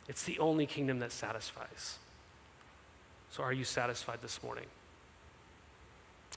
It's 0.09 0.25
the 0.25 0.39
only 0.39 0.67
kingdom 0.67 1.01
that 1.01 1.13
satisfies. 1.13 1.99
So, 3.31 3.43
are 3.43 3.53
you 3.53 3.65
satisfied 3.65 4.21
this 4.23 4.43
morning? 4.43 4.65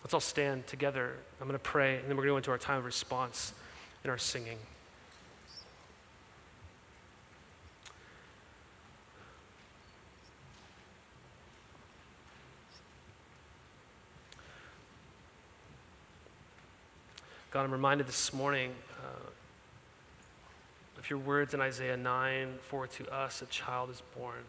Let's 0.04 0.14
all 0.14 0.20
stand 0.20 0.66
together. 0.68 1.14
I'm 1.40 1.48
going 1.48 1.58
to 1.58 1.64
pray, 1.64 1.98
and 1.98 2.10
then 2.10 2.18
we're 2.18 2.24
going 2.24 2.30
to 2.30 2.34
go 2.34 2.38
into 2.38 2.52
our 2.52 2.58
time 2.58 2.80
of 2.80 2.86
response 2.86 3.54
in 4.04 4.10
our 4.10 4.18
singing. 4.18 4.58
God, 17.52 17.66
I'm 17.66 17.72
reminded 17.72 18.08
this 18.08 18.34
morning 18.34 18.72
uh, 19.04 19.30
of 20.98 21.10
your 21.10 21.20
words 21.20 21.54
in 21.54 21.60
Isaiah 21.60 21.98
9 21.98 22.60
For 22.62 22.88
to 22.88 23.14
us 23.14 23.42
a 23.42 23.46
child 23.48 23.90
is 23.90 24.02
born, 24.18 24.46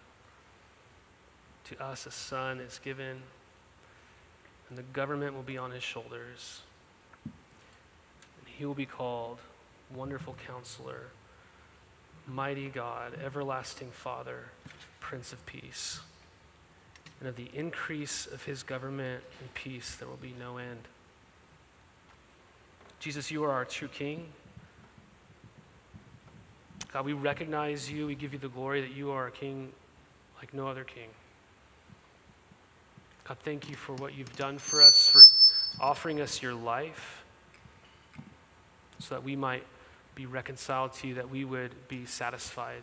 to 1.64 1.82
us 1.82 2.06
a 2.06 2.12
son 2.12 2.60
is 2.60 2.78
given, 2.78 3.22
and 4.72 4.78
the 4.78 4.90
government 4.94 5.34
will 5.34 5.42
be 5.42 5.58
on 5.58 5.70
his 5.70 5.82
shoulders. 5.82 6.62
And 7.26 7.34
he 8.56 8.64
will 8.64 8.72
be 8.72 8.86
called 8.86 9.38
Wonderful 9.94 10.34
Counselor, 10.46 11.08
Mighty 12.26 12.70
God, 12.70 13.12
Everlasting 13.22 13.90
Father, 13.90 14.46
Prince 14.98 15.30
of 15.30 15.44
Peace. 15.44 16.00
And 17.20 17.28
of 17.28 17.36
the 17.36 17.50
increase 17.52 18.24
of 18.24 18.44
his 18.44 18.62
government 18.62 19.22
and 19.40 19.52
peace, 19.52 19.96
there 19.96 20.08
will 20.08 20.16
be 20.16 20.34
no 20.40 20.56
end. 20.56 20.88
Jesus, 22.98 23.30
you 23.30 23.44
are 23.44 23.50
our 23.50 23.66
true 23.66 23.88
King. 23.88 24.28
God, 26.94 27.04
we 27.04 27.12
recognize 27.12 27.92
you. 27.92 28.06
We 28.06 28.14
give 28.14 28.32
you 28.32 28.38
the 28.38 28.48
glory 28.48 28.80
that 28.80 28.92
you 28.92 29.10
are 29.10 29.26
a 29.26 29.30
king 29.30 29.70
like 30.38 30.54
no 30.54 30.66
other 30.66 30.84
king. 30.84 31.08
God, 33.32 33.38
thank 33.44 33.70
you 33.70 33.76
for 33.76 33.94
what 33.94 34.14
you've 34.14 34.36
done 34.36 34.58
for 34.58 34.82
us, 34.82 35.08
for 35.08 35.24
offering 35.80 36.20
us 36.20 36.42
your 36.42 36.52
life 36.52 37.24
so 38.98 39.14
that 39.14 39.24
we 39.24 39.36
might 39.36 39.64
be 40.14 40.26
reconciled 40.26 40.92
to 40.92 41.08
you, 41.08 41.14
that 41.14 41.30
we 41.30 41.46
would 41.46 41.70
be 41.88 42.04
satisfied. 42.04 42.82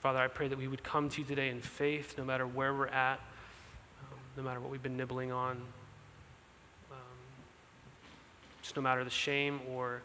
Father, 0.00 0.18
I 0.18 0.28
pray 0.28 0.48
that 0.48 0.56
we 0.56 0.66
would 0.66 0.82
come 0.82 1.10
to 1.10 1.20
you 1.20 1.26
today 1.26 1.50
in 1.50 1.60
faith, 1.60 2.14
no 2.16 2.24
matter 2.24 2.46
where 2.46 2.72
we're 2.72 2.86
at, 2.86 3.20
um, 4.00 4.18
no 4.38 4.42
matter 4.42 4.60
what 4.60 4.70
we've 4.70 4.82
been 4.82 4.96
nibbling 4.96 5.30
on, 5.30 5.60
um, 6.90 6.96
just 8.62 8.76
no 8.76 8.80
matter 8.80 9.04
the 9.04 9.10
shame 9.10 9.60
or 9.70 10.00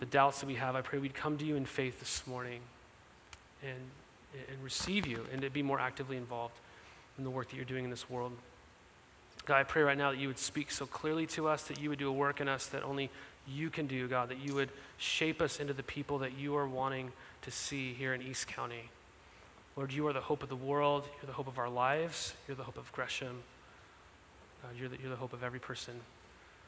the 0.00 0.06
doubts 0.06 0.40
that 0.40 0.46
we 0.46 0.54
have, 0.54 0.74
I 0.74 0.80
pray 0.80 0.98
we'd 0.98 1.12
come 1.12 1.36
to 1.36 1.44
you 1.44 1.56
in 1.56 1.66
faith 1.66 2.00
this 2.00 2.26
morning 2.26 2.60
and, 3.62 3.90
and 4.48 4.64
receive 4.64 5.06
you 5.06 5.26
and 5.34 5.42
to 5.42 5.50
be 5.50 5.62
more 5.62 5.78
actively 5.78 6.16
involved 6.16 6.54
in 7.18 7.24
the 7.24 7.30
work 7.30 7.50
that 7.50 7.56
you're 7.56 7.64
doing 7.64 7.84
in 7.84 7.90
this 7.90 8.08
world. 8.08 8.32
God, 9.46 9.56
I 9.56 9.62
pray 9.62 9.82
right 9.82 9.96
now 9.96 10.10
that 10.10 10.18
you 10.18 10.28
would 10.28 10.38
speak 10.38 10.70
so 10.70 10.86
clearly 10.86 11.26
to 11.28 11.48
us, 11.48 11.64
that 11.64 11.80
you 11.80 11.88
would 11.88 11.98
do 11.98 12.08
a 12.08 12.12
work 12.12 12.40
in 12.40 12.48
us 12.48 12.66
that 12.66 12.82
only 12.82 13.10
you 13.46 13.70
can 13.70 13.86
do, 13.86 14.08
God, 14.08 14.28
that 14.30 14.38
you 14.38 14.54
would 14.54 14.70
shape 14.98 15.40
us 15.40 15.60
into 15.60 15.72
the 15.72 15.84
people 15.84 16.18
that 16.18 16.36
you 16.36 16.56
are 16.56 16.66
wanting 16.66 17.12
to 17.42 17.50
see 17.50 17.92
here 17.94 18.12
in 18.12 18.22
East 18.22 18.48
County. 18.48 18.90
Lord, 19.76 19.92
you 19.92 20.06
are 20.08 20.12
the 20.12 20.20
hope 20.20 20.42
of 20.42 20.48
the 20.48 20.56
world. 20.56 21.04
You're 21.20 21.26
the 21.26 21.32
hope 21.32 21.46
of 21.46 21.58
our 21.58 21.68
lives. 21.68 22.34
You're 22.48 22.56
the 22.56 22.64
hope 22.64 22.78
of 22.78 22.90
Gresham. 22.92 23.42
God, 24.62 24.72
you're 24.76 24.88
the, 24.88 24.96
you're 25.00 25.10
the 25.10 25.16
hope 25.16 25.32
of 25.32 25.44
every 25.44 25.60
person 25.60 25.94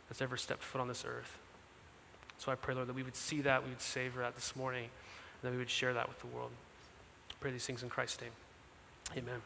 that's 0.08 0.22
ever 0.22 0.36
stepped 0.36 0.62
foot 0.62 0.80
on 0.80 0.88
this 0.88 1.04
earth. 1.06 1.36
So 2.38 2.52
I 2.52 2.54
pray, 2.54 2.74
Lord, 2.74 2.86
that 2.86 2.94
we 2.94 3.02
would 3.02 3.16
see 3.16 3.40
that, 3.40 3.64
we 3.64 3.70
would 3.70 3.80
savor 3.80 4.20
that 4.20 4.36
this 4.36 4.54
morning, 4.54 4.84
and 4.84 5.42
that 5.42 5.52
we 5.52 5.58
would 5.58 5.70
share 5.70 5.94
that 5.94 6.08
with 6.08 6.20
the 6.20 6.28
world. 6.28 6.50
I 7.30 7.34
pray 7.40 7.50
these 7.50 7.66
things 7.66 7.82
in 7.82 7.88
Christ's 7.88 8.20
name. 8.20 8.30
Amen. 9.16 9.40